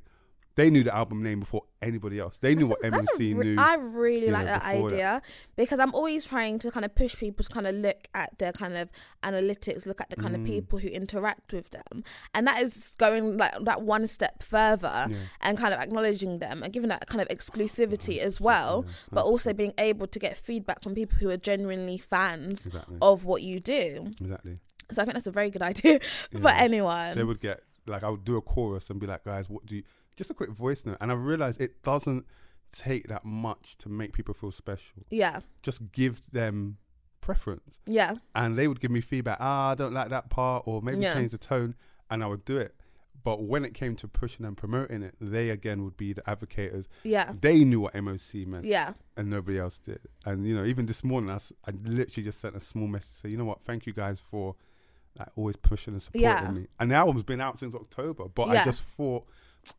they 0.56 0.70
knew 0.70 0.84
the 0.84 0.96
album 0.96 1.22
name 1.22 1.42
before 1.42 1.64
anybody 1.82 2.20
else. 2.20 2.38
They 2.38 2.56
knew 2.56 2.68
That's 2.70 2.82
what 2.82 2.94
a- 2.94 2.98
MNC 3.20 3.20
re- 3.38 3.46
knew. 3.56 3.56
I 3.60 3.76
really 3.76 4.32
like 4.32 4.46
know, 4.46 4.54
that 4.54 4.64
idea 4.64 5.22
because 5.56 5.80
I'm 5.80 5.94
always 5.94 6.26
trying 6.26 6.60
to 6.60 6.72
kind 6.72 6.86
of 6.86 6.96
push 6.96 7.16
people 7.18 7.44
to 7.44 7.50
kind 7.54 7.68
of 7.68 7.76
look 7.76 8.08
at 8.14 8.38
their 8.40 8.54
kind 8.54 8.76
of 8.78 8.90
analytics, 9.24 9.86
look 9.86 10.00
at 10.02 10.10
the 10.10 10.16
kind 10.16 10.34
of 10.36 10.42
Mm. 10.42 10.46
people 10.46 10.80
who 10.80 10.88
interact 10.88 11.52
with 11.54 11.72
them, 11.72 12.04
and 12.34 12.48
that 12.48 12.62
is 12.62 12.96
going 12.98 13.38
like 13.38 13.54
that 13.64 13.82
one 13.82 14.08
step 14.08 14.42
further 14.44 15.08
Yeah. 15.10 15.18
and 15.42 15.58
kind 15.58 15.74
of 15.74 15.80
acknowledging 15.80 16.40
them 16.40 16.64
and 16.64 16.72
giving 16.72 16.90
that 16.90 17.06
kind 17.08 17.22
of 17.22 17.28
exclusivity 17.28 18.20
as 18.20 18.40
well, 18.40 18.86
Yeah, 18.88 18.94
but 19.12 19.26
also 19.26 19.52
100%. 19.52 19.58
being 19.58 19.74
able 19.78 20.08
to 20.08 20.20
get 20.20 20.38
feedback 20.38 20.82
from 20.84 20.96
people 20.96 21.18
who 21.20 21.30
are 21.30 21.38
genuinely 21.38 21.98
fans 21.98 22.66
exactly, 22.66 22.98
of 23.02 23.26
what 23.26 23.42
you 23.42 23.60
do. 23.60 24.12
exactly. 24.22 24.60
So 24.92 25.02
I 25.02 25.06
think 25.06 25.16
that's 25.16 25.28
a 25.28 25.32
very 25.32 25.50
good 25.50 25.62
idea 25.72 26.00
for 26.40 26.50
anyone. 26.50 27.16
They 27.18 27.24
would 27.24 27.42
get 27.42 27.62
like 27.88 28.04
I 28.04 28.10
would 28.10 28.24
do 28.24 28.38
a 28.38 28.42
chorus 28.42 28.90
and 28.90 29.00
be 29.00 29.06
like, 29.08 29.24
guys, 29.24 29.50
what 29.50 29.66
do 29.66 29.76
you? 29.78 29.84
Just 30.16 30.30
a 30.30 30.34
quick 30.34 30.50
voice 30.52 30.86
note, 30.86 30.98
and 31.02 31.12
I 31.12 31.16
realized 31.16 31.60
it 31.60 31.82
doesn't 31.84 32.26
take 32.72 33.08
that 33.08 33.26
much 33.26 33.78
to 33.80 33.90
make 33.90 34.14
people 34.14 34.34
feel 34.34 34.52
special. 34.52 35.04
yeah, 35.10 35.40
Just 35.62 35.92
give 35.92 36.32
them 36.32 36.78
preference. 37.22 37.80
yeah, 37.86 38.16
and 38.34 38.58
they 38.58 38.68
would 38.68 38.80
give 38.80 38.92
me 38.92 39.02
feedback. 39.02 39.38
Ah, 39.40 39.72
I 39.72 39.76
don't 39.76 39.94
like 39.94 40.10
that 40.10 40.30
part, 40.30 40.64
or 40.66 40.82
maybe 40.82 41.00
Yeah. 41.02 41.14
change 41.14 41.32
the 41.32 41.38
tone, 41.38 41.76
and 42.10 42.24
I 42.24 42.28
would 42.28 42.46
do 42.46 42.58
it. 42.58 42.76
But 43.24 43.42
when 43.42 43.66
it 43.66 43.74
came 43.74 43.96
to 43.96 44.08
pushing 44.08 44.46
and 44.46 44.56
promoting 44.56 45.02
it, 45.02 45.16
they 45.20 45.50
again 45.50 45.84
would 45.84 45.98
be 45.98 46.14
the 46.14 46.30
advocates. 46.30 46.88
yeah, 47.04 47.34
They 47.42 47.64
knew 47.64 47.80
what 47.80 47.96
MOC 47.96 48.46
meant, 48.46 48.66
yeah, 48.66 48.94
and 49.18 49.30
nobody 49.30 49.58
else 49.58 49.80
did. 49.80 50.00
And 50.26 50.46
you 50.46 50.56
know, 50.56 50.64
even 50.64 50.86
this 50.86 51.04
morning, 51.04 51.30
I, 51.32 51.40
I 51.68 51.72
literally 51.84 52.24
just 52.26 52.40
sent 52.40 52.56
a 52.56 52.60
small 52.60 52.88
message 52.88 53.14
say, 53.16 53.30
you 53.30 53.38
know 53.38 53.46
what, 53.46 53.62
thank 53.64 53.86
you 53.88 53.94
guys 53.94 54.20
for 54.20 54.56
like 55.18 55.30
always 55.36 55.56
pushing 55.56 55.94
and 55.94 56.02
supporting 56.02 56.22
Yeah. 56.24 56.52
me. 56.52 56.68
And 56.80 56.92
the 56.92 56.96
album's 56.96 57.24
been 57.24 57.42
out 57.42 57.58
since 57.58 57.74
October, 57.74 58.26
but 58.28 58.50
I 58.50 58.64
just 58.64 58.82
thought 58.84 59.26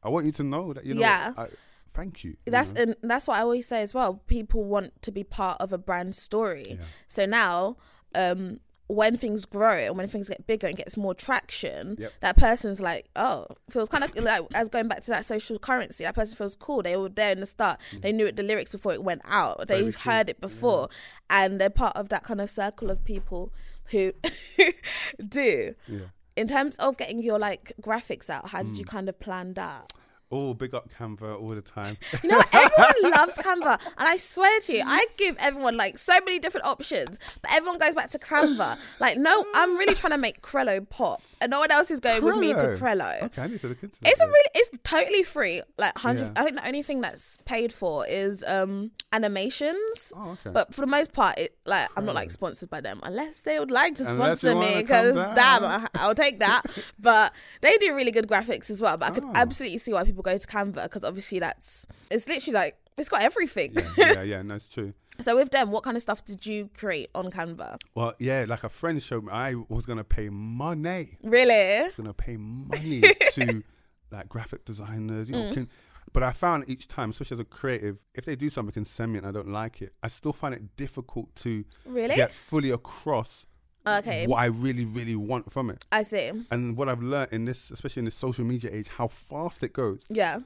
I 0.03 0.09
want 0.09 0.27
you 0.27 0.33
to 0.33 0.45
know 0.45 0.73
that 0.73 0.85
you 0.87 0.95
know, 0.95 1.01
Yeah. 1.01 1.33
I, 1.37 1.47
thank 1.91 2.25
you. 2.25 2.31
you 2.47 2.51
that's 2.53 2.75
know? 2.75 2.83
and 2.83 2.97
that's 3.03 3.27
what 3.29 3.39
I 3.39 3.41
always 3.43 3.67
say 3.67 3.81
as 3.83 3.95
well. 3.95 4.23
People 4.27 4.65
want 4.65 5.01
to 5.03 5.11
be 5.13 5.25
part 5.25 5.61
of 5.61 5.73
a 5.73 5.79
brand 5.79 6.15
story. 6.15 6.65
Yeah. 6.79 6.85
So 7.09 7.27
now, 7.27 7.77
um, 8.15 8.61
when 8.89 9.17
things 9.17 9.45
grow 9.47 9.77
and 9.79 9.97
when 9.99 10.07
things 10.07 10.29
get 10.29 10.47
bigger 10.47 10.69
and 10.69 10.77
gets 10.77 10.97
more 10.97 11.13
traction, 11.13 11.97
Yep. 11.99 12.13
that 12.21 12.37
person's 12.37 12.81
like, 12.81 13.09
oh, 13.17 13.47
feels 13.69 13.89
kind 13.89 14.05
of 14.05 14.15
like 14.17 14.43
as 14.55 14.69
going 14.69 14.87
back 14.87 15.01
to 15.01 15.11
that 15.11 15.25
social 15.25 15.59
currency. 15.59 16.05
That 16.05 16.15
person 16.15 16.37
feels 16.37 16.55
cool. 16.55 16.83
They 16.83 16.97
were 16.97 17.09
there 17.09 17.33
in 17.33 17.41
the 17.41 17.47
start. 17.47 17.81
They 18.01 18.13
knew 18.13 18.27
it, 18.27 18.37
the 18.37 18.45
lyrics 18.45 18.71
before 18.73 18.93
it 18.93 19.03
went 19.03 19.23
out. 19.25 19.67
They. 19.67 19.81
Very 19.81 19.91
true. 19.93 20.13
heard 20.13 20.29
it 20.31 20.41
before, 20.41 20.89
and 21.29 21.61
they're 21.61 21.69
part 21.69 21.97
of 21.97 22.11
that 22.11 22.23
kind 22.23 22.41
of 22.41 22.49
circle 22.49 22.89
of 22.91 23.05
people 23.05 23.53
who 23.87 24.13
do. 25.29 25.75
yeah. 25.89 25.99
In 26.37 26.47
terms 26.47 26.77
of 26.77 26.97
getting 26.97 27.19
your 27.21 27.39
like 27.39 27.73
graphics 27.81 28.29
out, 28.31 28.51
how 28.51 28.61
Mm. 28.63 28.67
did 28.67 28.79
you 28.79 28.85
kind 28.85 29.09
of 29.09 29.19
plan 29.19 29.55
that? 29.55 29.93
Oh, 30.33 30.55
big 30.55 30.75
up 30.75 30.91
Canva 30.93 31.41
all 31.41 31.51
the 31.55 31.63
time. 31.63 31.97
You 32.23 32.31
know, 32.31 32.43
everyone 32.53 32.95
loves 33.17 33.35
Canva, 33.35 33.79
and 33.99 34.09
I 34.09 34.17
swear 34.17 34.59
to 34.61 34.73
you, 34.77 34.83
I 34.85 35.07
give 35.17 35.37
everyone 35.39 35.77
like 35.77 35.99
so 35.99 36.15
many 36.25 36.39
different 36.41 36.67
options, 36.67 37.19
but 37.43 37.53
everyone 37.53 37.79
goes 37.79 37.95
back 37.95 38.09
to 38.11 38.19
Canva. 38.19 38.77
Like, 38.99 39.19
no, 39.19 39.45
I'm 39.55 39.77
really 39.77 39.95
trying 39.95 40.13
to 40.13 40.19
make 40.19 40.43
Crello 40.43 40.89
pop, 40.89 41.23
and 41.41 41.51
no 41.51 41.61
one 41.61 41.71
else 41.71 41.91
is 41.93 42.01
going 42.01 42.25
with 42.25 42.37
me 42.39 42.53
to 42.55 42.59
Crello? 42.59 42.79
Crello. 42.79 43.23
okay, 43.25 43.43
I 43.43 43.47
need 43.47 43.61
to 43.61 43.69
look 43.69 43.83
into 43.83 44.01
that. 44.01 44.11
It's 44.11 44.21
a 44.21 44.27
really, 44.27 44.51
it's 44.55 44.71
totally 44.83 45.23
free. 45.23 45.63
Like 45.79 45.97
hundred, 45.99 46.23
Yeah. 46.25 46.33
I 46.37 46.45
think 46.45 46.57
the 46.57 46.67
only 46.67 46.83
thing 46.83 47.01
that's 47.03 47.39
paid 47.45 47.73
for 47.73 48.05
is 48.07 48.43
um 48.49 48.91
animations. 49.13 50.13
Oh, 50.17 50.31
okay. 50.33 50.51
But 50.53 50.75
for 50.75 50.81
the 50.81 50.87
most 50.87 51.13
part, 51.13 51.39
it 51.39 51.57
like 51.67 51.89
I'm 51.97 52.05
not 52.05 52.15
like 52.15 52.31
sponsored 52.31 52.71
by 52.71 52.81
them 52.81 53.01
unless 53.03 53.43
they 53.43 53.59
would 53.59 53.71
like 53.71 53.95
to 53.97 54.05
sponsor 54.05 54.55
me 54.55 54.79
because 54.79 55.17
damn. 55.17 55.65
I, 55.65 55.87
I'll 55.95 56.15
take 56.15 56.41
that. 56.41 56.63
but 56.99 57.33
they 57.61 57.77
do 57.79 57.95
really 57.95 58.11
good 58.11 58.27
graphics 58.27 58.71
as 58.71 58.81
well. 58.81 58.97
But 58.97 59.13
I 59.13 59.15
could 59.15 59.25
Oh. 59.27 59.33
absolutely 59.35 59.79
see 59.79 59.93
why 59.93 60.05
people 60.05 60.16
go 60.23 60.37
to 60.37 60.47
Canva 60.47 60.85
because 60.85 61.05
obviously 61.05 61.39
that's 61.39 61.87
it's 62.11 62.29
literally 62.29 62.55
like 62.55 62.77
it's 62.97 63.09
got 63.09 63.23
everything. 63.23 63.75
yeah, 63.97 64.13
yeah, 64.13 64.23
yeah, 64.23 64.43
no, 64.43 64.55
it's 64.55 64.69
true. 64.69 64.93
So 65.21 65.35
with 65.37 65.51
them, 65.51 65.71
what 65.71 65.83
kind 65.83 65.97
of 65.97 66.03
stuff 66.03 66.25
did 66.25 66.45
you 66.45 66.69
create 66.77 67.09
on 67.15 67.31
Canva? 67.31 67.79
Well, 67.95 68.15
yeah, 68.19 68.45
like 68.47 68.65
a 68.65 68.69
friend 68.69 69.03
showed 69.03 69.25
me, 69.25 69.33
I 69.33 69.55
was 69.69 69.87
gonna 69.87 70.05
pay 70.05 70.29
money. 70.29 71.17
Really? 71.23 71.79
I 71.79 71.83
was 71.85 71.97
gonna 71.97 72.13
pay 72.15 72.37
money 72.37 73.03
to 73.33 73.63
like 74.11 74.29
graphic 74.29 74.65
designers, 74.65 75.31
you 75.31 75.37
know. 75.37 75.51
Mm. 75.51 75.55
Can, 75.55 75.69
but 76.13 76.23
I 76.23 76.33
found 76.33 76.65
each 76.69 76.87
time, 76.89 77.11
especially 77.11 77.37
as 77.37 77.41
a 77.41 77.45
creative, 77.45 77.99
if 78.15 78.25
they 78.25 78.37
do 78.37 78.49
something 78.49 78.75
and 78.77 78.87
send 78.87 79.13
me 79.13 79.19
and 79.19 79.27
I 79.27 79.33
don't 79.33 79.49
like 79.49 79.83
it, 79.83 79.93
I 80.03 80.09
still 80.09 80.33
find 80.33 80.55
it 80.55 80.77
difficult 80.77 81.35
to 81.37 81.65
Really? 81.87 82.15
get 82.15 82.31
fully 82.33 82.71
across 82.71 83.45
Okay. 83.87 84.27
what 84.27 84.39
I 84.39 84.47
really, 84.47 84.85
really 84.85 85.17
want 85.17 85.53
from 85.53 85.71
it. 85.71 85.87
I 85.93 86.03
see. 86.03 86.31
And 86.51 86.77
what 86.77 86.89
I've 86.89 87.03
learned 87.03 87.33
in 87.33 87.45
this, 87.45 87.71
especially 87.71 88.01
in 88.01 88.05
this 88.07 88.17
social 88.17 88.45
media 88.45 88.71
age, 88.73 88.89
how 88.89 89.09
fast 89.09 89.63
it 89.63 89.73
goes. 89.73 90.05
Yeah. 90.09 90.41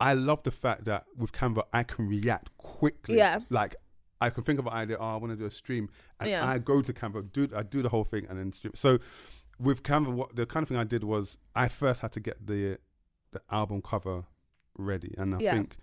I 0.00 0.12
love 0.14 0.42
the 0.42 0.50
fact 0.50 0.84
that 0.84 1.06
with 1.16 1.32
Canva, 1.32 1.62
I 1.72 1.82
can 1.82 2.06
react 2.08 2.56
quickly. 2.58 3.16
Yeah. 3.16 3.40
Like 3.50 3.76
I 4.20 4.30
can 4.30 4.44
think 4.44 4.58
of 4.58 4.66
an 4.66 4.72
idea. 4.72 4.96
Oh, 4.98 5.04
I 5.14 5.16
want 5.16 5.32
to 5.32 5.36
do 5.36 5.46
a 5.46 5.50
stream, 5.50 5.88
and 6.20 6.28
Yeah. 6.30 6.48
I 6.48 6.58
go 6.58 6.82
to 6.82 6.92
Canva, 6.92 7.32
do 7.32 7.48
I 7.56 7.62
do 7.62 7.82
the 7.82 7.88
whole 7.88 8.04
thing, 8.04 8.26
and 8.28 8.38
then 8.38 8.52
stream. 8.52 8.72
So 8.74 8.98
with 9.58 9.82
Canva, 9.82 10.12
what 10.12 10.36
the 10.36 10.46
kind 10.46 10.62
of 10.62 10.68
thing 10.68 10.76
I 10.78 10.84
did 10.84 11.02
was 11.04 11.36
I 11.54 11.68
first 11.68 12.00
had 12.00 12.12
to 12.12 12.20
get 12.20 12.46
the 12.46 12.78
the 13.32 13.40
album 13.50 13.82
cover 13.82 14.24
ready, 14.76 15.14
and 15.18 15.34
I 15.34 15.38
Yeah. 15.40 15.52
think 15.52 15.76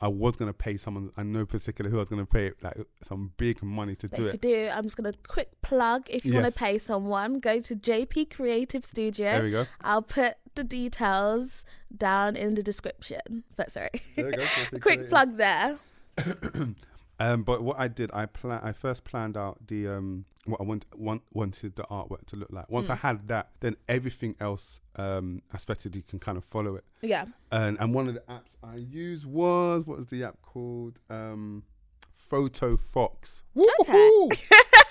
I 0.00 0.08
was 0.08 0.36
gonna 0.36 0.52
pay 0.52 0.76
someone. 0.76 1.10
I 1.16 1.22
know 1.22 1.46
particularly 1.46 1.90
who 1.92 1.98
I 1.98 2.00
was 2.00 2.08
gonna 2.10 2.26
pay 2.26 2.52
like 2.62 2.76
some 3.02 3.32
big 3.38 3.62
money 3.62 3.94
to 3.96 4.08
But 4.08 4.16
do 4.16 4.26
if 4.26 4.32
you 4.32 4.34
it. 4.34 4.40
do, 4.42 4.68
I'm 4.72 4.84
just 4.84 4.96
gonna 4.96 5.14
quick 5.26 5.50
plug. 5.62 6.06
If 6.10 6.26
you 6.26 6.34
want 6.34 6.46
to 6.46 6.52
pay 6.52 6.76
someone, 6.78 7.40
go 7.40 7.60
to 7.60 7.74
JP 7.74 8.30
Creative 8.30 8.84
Studio. 8.84 9.32
There 9.32 9.42
we 9.42 9.50
go. 9.50 9.66
I'll 9.80 10.02
put 10.02 10.34
the 10.54 10.64
details 10.64 11.64
down 11.96 12.36
in 12.36 12.54
the 12.56 12.62
description. 12.62 13.44
But 13.56 13.70
sorry, 13.70 13.90
There 14.16 14.26
we 14.26 14.32
go. 14.32 14.38
Perfect. 14.42 14.82
quick 14.82 15.08
plug 15.08 15.36
there. 15.38 15.78
Um, 17.18 17.42
but 17.44 17.62
what 17.62 17.78
I 17.78 17.88
did, 17.88 18.10
I 18.12 18.26
plan. 18.26 18.60
I 18.62 18.72
first 18.72 19.04
planned 19.04 19.36
out 19.36 19.66
the 19.66 19.88
um 19.88 20.26
what 20.44 20.60
I 20.60 20.64
want, 20.64 20.84
want 20.94 21.22
wanted 21.32 21.74
the 21.76 21.82
artwork 21.84 22.26
to 22.26 22.36
look 22.36 22.50
like. 22.52 22.70
Once 22.70 22.88
I 22.90 22.94
Mm. 22.94 22.98
had 23.00 23.28
that, 23.28 23.50
then 23.60 23.76
everything 23.88 24.36
else 24.38 24.80
um 24.96 25.42
aesthetically 25.54 26.02
can 26.02 26.18
kind 26.18 26.36
of 26.38 26.44
follow 26.44 26.76
it. 26.76 26.84
Yeah. 27.02 27.26
And 27.50 27.78
and 27.80 27.94
one 27.94 28.06
of 28.08 28.14
the 28.14 28.20
apps 28.28 28.52
I 28.62 28.76
used 28.76 29.24
was 29.26 29.86
what 29.86 29.96
was 29.98 30.08
the 30.08 30.24
app 30.24 30.42
called? 30.42 30.98
Um, 31.10 31.64
Photo 32.12 32.76
Fox. 32.76 33.42
Woohoo! 33.56 34.42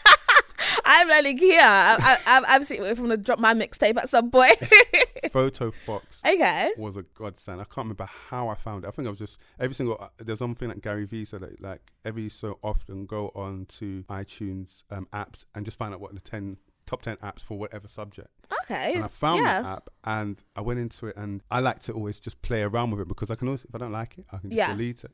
I'm 0.85 1.07
learning 1.07 1.37
here. 1.37 1.59
I, 1.61 1.97
I, 2.25 2.37
I'm 2.37 2.45
absolutely 2.47 2.89
if 2.89 2.99
I'm 2.99 3.05
gonna 3.05 3.17
drop 3.17 3.39
my 3.39 3.53
mixtape 3.53 3.97
at 3.97 4.09
some 4.09 4.31
point. 4.31 4.57
Photo 5.31 5.71
Fox 5.71 6.21
okay. 6.25 6.71
was 6.77 6.95
a 6.97 7.01
godsend. 7.01 7.59
I 7.59 7.63
can't 7.63 7.77
remember 7.85 8.05
how 8.29 8.47
I 8.49 8.55
found 8.55 8.83
it. 8.85 8.87
I 8.87 8.91
think 8.91 9.07
I 9.07 9.09
was 9.09 9.19
just 9.19 9.39
every 9.59 9.73
single. 9.73 9.97
uh, 9.99 10.07
There's 10.17 10.39
something 10.39 10.69
that 10.69 10.81
Gary 10.81 11.05
Vee 11.05 11.25
said 11.25 11.41
that 11.41 11.61
like 11.61 11.91
every 12.03 12.29
so 12.29 12.59
often 12.63 13.05
go 13.05 13.31
on 13.35 13.65
to 13.79 14.03
iTunes 14.09 14.83
um, 14.91 15.07
apps 15.13 15.45
and 15.55 15.65
just 15.65 15.77
find 15.77 15.93
out 15.93 15.99
what 15.99 16.13
the 16.13 16.21
ten 16.21 16.57
top 16.85 17.01
ten 17.01 17.17
apps 17.17 17.41
for 17.41 17.57
whatever 17.57 17.87
subject. 17.87 18.29
Okay. 18.63 18.93
And 18.95 19.03
I 19.03 19.07
found 19.07 19.39
yeah. 19.43 19.61
that 19.61 19.67
app 19.67 19.89
and 20.03 20.37
I 20.55 20.61
went 20.61 20.79
into 20.79 21.07
it 21.07 21.17
and 21.17 21.41
I 21.49 21.59
like 21.59 21.79
to 21.83 21.93
always 21.93 22.19
just 22.19 22.41
play 22.43 22.61
around 22.61 22.91
with 22.91 22.99
it 23.01 23.07
because 23.07 23.31
I 23.31 23.35
can 23.35 23.47
always 23.47 23.63
if 23.65 23.73
I 23.73 23.79
don't 23.79 23.91
like 23.91 24.19
it 24.19 24.25
I 24.31 24.37
can 24.37 24.49
just 24.51 24.57
Yeah. 24.57 24.71
delete 24.71 25.03
it. 25.03 25.11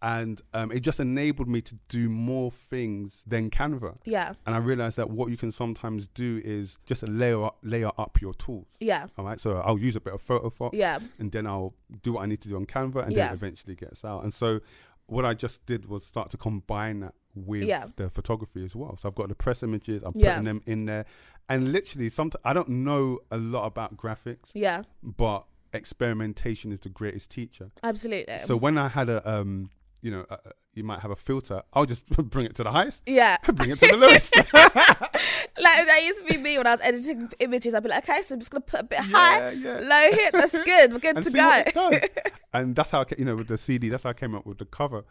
And 0.00 0.40
um, 0.54 0.70
it 0.70 0.80
just 0.80 1.00
enabled 1.00 1.48
me 1.48 1.60
to 1.62 1.74
do 1.88 2.08
more 2.08 2.52
things 2.52 3.24
than 3.26 3.50
Canva. 3.50 3.96
Yeah. 4.04 4.34
And 4.46 4.54
I 4.54 4.58
realized 4.58 4.96
that 4.98 5.10
what 5.10 5.28
you 5.30 5.36
can 5.36 5.50
sometimes 5.50 6.06
do 6.06 6.40
is 6.44 6.78
just 6.86 7.02
layer 7.08 7.42
up, 7.44 7.58
layer 7.64 7.90
up 7.98 8.20
your 8.20 8.32
tools. 8.34 8.68
Yeah. 8.78 9.08
All 9.18 9.24
right, 9.24 9.40
so 9.40 9.56
I'll 9.56 9.78
use 9.78 9.96
a 9.96 10.00
bit 10.00 10.14
of 10.14 10.20
Photo 10.22 10.50
Fox, 10.50 10.76
Yeah. 10.76 11.00
and 11.18 11.32
then 11.32 11.48
I'll 11.48 11.74
do 12.02 12.12
what 12.12 12.22
I 12.22 12.26
need 12.26 12.40
to 12.42 12.48
do 12.48 12.54
on 12.54 12.64
Canva, 12.66 13.06
and 13.06 13.12
Yeah. 13.12 13.24
then 13.24 13.32
it 13.32 13.34
eventually 13.34 13.74
gets 13.74 14.04
out. 14.04 14.22
And 14.22 14.32
so, 14.32 14.60
what 15.06 15.24
I 15.24 15.34
just 15.34 15.66
did 15.66 15.86
was 15.88 16.04
start 16.04 16.30
to 16.30 16.36
combine 16.36 17.00
that 17.00 17.14
with 17.34 17.64
Yeah. 17.64 17.86
the 17.96 18.08
photography 18.10 18.64
as 18.64 18.76
well. 18.76 18.96
So 18.98 19.08
I've 19.08 19.14
got 19.16 19.28
the 19.30 19.34
press 19.34 19.62
images, 19.64 20.02
I'm 20.04 20.12
Yeah. 20.14 20.32
putting 20.34 20.44
them 20.44 20.62
in 20.66 20.84
there, 20.84 21.06
and 21.48 21.72
literally, 21.72 22.08
sometimes 22.08 22.40
I 22.44 22.52
don't 22.52 22.68
know 22.68 23.18
a 23.32 23.38
lot 23.38 23.66
about 23.66 23.96
graphics, 23.96 24.50
Yeah. 24.54 24.82
but 25.02 25.44
experimentation 25.72 26.72
is 26.72 26.80
the 26.80 26.88
greatest 26.88 27.30
teacher. 27.30 27.70
Absolutely. 27.82 28.38
So 28.38 28.56
when 28.56 28.78
I 28.78 28.88
had 28.88 29.08
a, 29.08 29.28
um, 29.28 29.70
you 30.00 30.10
know, 30.10 30.26
uh, 30.30 30.36
uh, 30.46 30.50
you 30.74 30.84
might 30.84 31.00
have 31.00 31.10
a 31.10 31.16
filter, 31.16 31.62
I'll 31.72 31.86
just 31.86 32.06
bring 32.30 32.46
it 32.46 32.54
to 32.56 32.64
the 32.64 32.70
highest, 32.70 33.02
yeah. 33.06 33.36
bring 33.52 33.70
it 33.70 33.78
to 33.80 33.86
the 33.86 33.96
lowest. 33.96 34.34
Like 35.60 35.86
that 35.86 36.02
used 36.04 36.18
to 36.18 36.24
be 36.24 36.36
me 36.36 36.56
when 36.56 36.68
I 36.68 36.70
was 36.70 36.80
editing 36.80 37.30
images. 37.40 37.74
I'd 37.74 37.82
be 37.82 37.88
like, 37.88 38.08
okay, 38.08 38.22
so 38.22 38.34
I'm 38.34 38.38
just 38.38 38.52
gonna 38.52 38.60
put 38.60 38.78
a 38.78 38.84
bit 38.84 39.00
high, 39.00 39.50
yeah, 39.50 39.80
yeah. 39.80 39.80
low 39.80 40.16
hit. 40.16 40.32
That's 40.32 40.58
good. 40.60 40.92
We're 40.92 41.00
good 41.00 41.16
and 41.16 41.24
to 41.24 41.32
go. 41.32 41.46
what 41.48 41.66
it 41.66 41.74
does. 41.74 42.32
and 42.52 42.76
that's 42.76 42.92
how 42.92 43.00
I, 43.00 43.04
you 43.18 43.24
know, 43.24 43.34
with 43.34 43.48
the 43.48 43.58
CD, 43.58 43.88
that's 43.88 44.04
how 44.04 44.10
I 44.10 44.14
came 44.14 44.36
up 44.36 44.46
with 44.46 44.58
the 44.58 44.64
cover. 44.64 45.04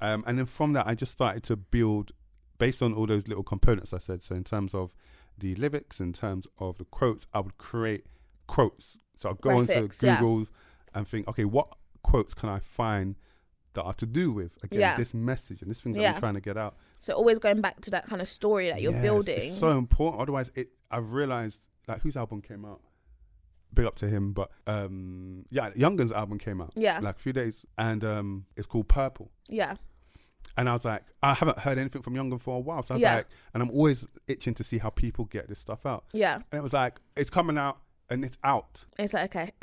Um, 0.00 0.22
and 0.26 0.38
then 0.38 0.46
from 0.46 0.72
that, 0.74 0.86
I 0.86 0.94
just 0.94 1.10
started 1.10 1.42
to 1.44 1.56
build 1.56 2.12
based 2.58 2.82
on 2.82 2.92
all 2.92 3.06
those 3.06 3.26
little 3.26 3.42
components 3.42 3.92
I 3.92 3.98
said. 3.98 4.22
So 4.22 4.34
in 4.34 4.44
terms 4.44 4.74
of 4.74 4.94
the 5.36 5.54
lyrics, 5.56 6.00
in 6.00 6.12
terms 6.12 6.46
of 6.58 6.78
the 6.78 6.84
quotes, 6.84 7.26
I 7.32 7.40
would 7.40 7.58
create 7.58 8.04
quotes. 8.46 8.96
So 9.18 9.30
I'd 9.30 9.40
go 9.40 9.50
Graphics, 9.50 10.02
yeah. 10.02 10.20
Google 10.20 10.46
and 10.94 11.06
think, 11.06 11.28
okay, 11.28 11.44
what 11.44 11.74
quotes 12.02 12.34
can 12.34 12.48
I 12.48 12.58
find 12.58 13.16
that 13.78 13.84
are 13.84 13.94
to 13.94 14.06
do 14.06 14.30
with 14.32 14.52
again 14.62 14.80
Yeah. 14.80 14.96
this 14.96 15.14
message 15.14 15.62
and 15.62 15.70
this 15.70 15.80
thing 15.80 15.92
that 15.94 16.00
Yeah. 16.02 16.12
I'm 16.14 16.20
trying 16.20 16.34
to 16.34 16.40
get 16.40 16.56
out. 16.56 16.76
So 17.00 17.12
always 17.14 17.38
going 17.38 17.60
back 17.60 17.80
to 17.82 17.90
that 17.92 18.06
kind 18.06 18.20
of 18.20 18.28
story 18.28 18.68
that 18.70 18.80
you're 18.82 18.92
Yes, 18.92 19.02
building. 19.02 19.38
It's 19.38 19.58
so 19.58 19.70
important. 19.78 20.20
Otherwise, 20.22 20.50
it. 20.54 20.68
I've 20.90 21.12
realized 21.12 21.60
like 21.86 22.00
whose 22.02 22.16
album 22.16 22.42
came 22.42 22.64
out. 22.64 22.80
Big 23.74 23.84
up 23.86 23.94
to 23.96 24.08
him, 24.08 24.32
but 24.32 24.50
um, 24.66 25.44
yeah, 25.50 25.70
Youngen's 25.76 26.10
album 26.12 26.38
came 26.38 26.60
out 26.62 26.72
yeah. 26.74 26.98
like 27.00 27.16
a 27.16 27.18
few 27.18 27.32
days, 27.34 27.66
and 27.76 28.02
um, 28.02 28.46
it's 28.56 28.66
called 28.66 28.88
Purple. 28.88 29.30
yeah. 29.48 29.76
And 30.56 30.68
I 30.68 30.72
was 30.72 30.84
like, 30.84 31.04
I 31.22 31.34
haven't 31.34 31.58
heard 31.60 31.78
anything 31.78 32.02
from 32.02 32.14
Youngen 32.14 32.40
for 32.40 32.56
a 32.56 32.60
while, 32.60 32.82
so 32.82 32.94
I 32.94 32.96
was 32.96 33.02
Yeah. 33.02 33.14
like, 33.16 33.26
and 33.54 33.62
I'm 33.62 33.70
always 33.70 34.06
itching 34.26 34.54
to 34.54 34.64
see 34.64 34.78
how 34.78 34.90
people 34.90 35.24
get 35.26 35.48
this 35.48 35.58
stuff 35.60 35.86
out. 35.86 36.04
Yeah. 36.12 36.36
And 36.50 36.58
it 36.58 36.62
was 36.62 36.72
like, 36.72 36.98
it's 37.16 37.30
coming 37.30 37.56
out 37.58 37.78
and 38.10 38.24
it's 38.24 38.38
out, 38.42 38.86
It's 38.98 39.12
like 39.12 39.36
okay. 39.36 39.52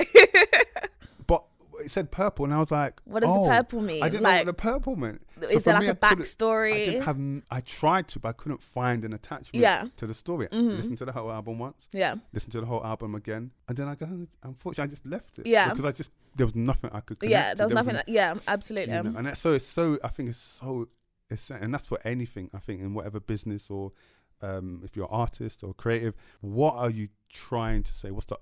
it 1.80 1.90
said 1.90 2.10
purple, 2.10 2.44
and 2.44 2.54
I 2.54 2.58
was 2.58 2.70
like, 2.70 3.00
what 3.04 3.20
does 3.20 3.30
oh, 3.32 3.44
the 3.44 3.50
purple 3.50 3.80
mean? 3.82 4.02
I 4.02 4.08
didn't 4.08 4.22
know 4.22 4.28
like, 4.28 4.40
what 4.40 4.46
the 4.46 4.62
purple 4.62 4.96
meant. 4.96 5.22
So 5.40 5.48
is 5.48 5.64
there 5.64 5.74
like 5.74 5.82
me, 5.82 5.88
a 5.88 5.94
couldn't- 5.94 6.42
I 6.42 6.70
didn't 6.72 7.02
have. 7.02 7.42
I 7.50 7.60
tried 7.60 8.08
to, 8.08 8.18
but 8.20 8.28
I 8.28 8.32
couldn't 8.32 8.62
find 8.62 9.04
an 9.04 9.12
attachment 9.12 9.62
Yeah. 9.62 9.88
to 9.96 10.06
the 10.06 10.14
story. 10.14 10.48
Mhm. 10.48 10.76
Listen 10.76 10.96
to 10.96 11.04
the 11.04 11.12
whole 11.12 11.30
album 11.30 11.58
once. 11.58 11.88
yeah. 11.92 12.16
listen 12.32 12.50
to 12.52 12.60
the 12.60 12.66
whole 12.66 12.84
album 12.84 13.14
again, 13.14 13.50
and 13.68 13.76
then 13.76 13.88
I 13.88 13.94
go. 13.94 14.06
Unfortunately, 14.42 14.84
I 14.84 14.92
just 14.92 15.06
left 15.06 15.38
it. 15.38 15.46
Yeah. 15.46 15.68
because 15.70 15.84
I 15.84 15.92
just 15.92 16.10
there 16.34 16.46
was 16.46 16.54
nothing 16.54 16.90
I 16.92 17.00
could. 17.00 17.18
Yeah. 17.22 17.54
There 17.54 17.64
was 17.66 17.72
nothing. 17.72 17.96
an- 17.96 18.02
yeah. 18.06 18.34
Absolutely. 18.46 18.94
you 18.94 19.02
know, 19.02 19.18
and 19.18 19.26
that's 19.26 19.40
so 19.40 19.52
it's 19.52 19.66
so. 19.66 19.98
I 20.04 20.08
think 20.08 20.28
it's 20.30 20.38
so. 20.38 20.88
It's 21.30 21.50
and 21.50 21.72
that's 21.74 21.86
for 21.86 21.98
anything. 22.04 22.50
I 22.54 22.58
think 22.58 22.80
in 22.80 22.94
whatever 22.94 23.20
business 23.20 23.68
or 23.70 23.92
um, 24.42 24.82
if 24.84 24.96
you're 24.96 25.06
an 25.06 25.10
artist 25.12 25.64
or 25.64 25.74
creative, 25.74 26.14
what 26.40 26.74
are 26.74 26.90
you 26.90 27.08
trying 27.32 27.82
to 27.84 27.92
say? 27.92 28.10
What's 28.10 28.26
the 28.26 28.38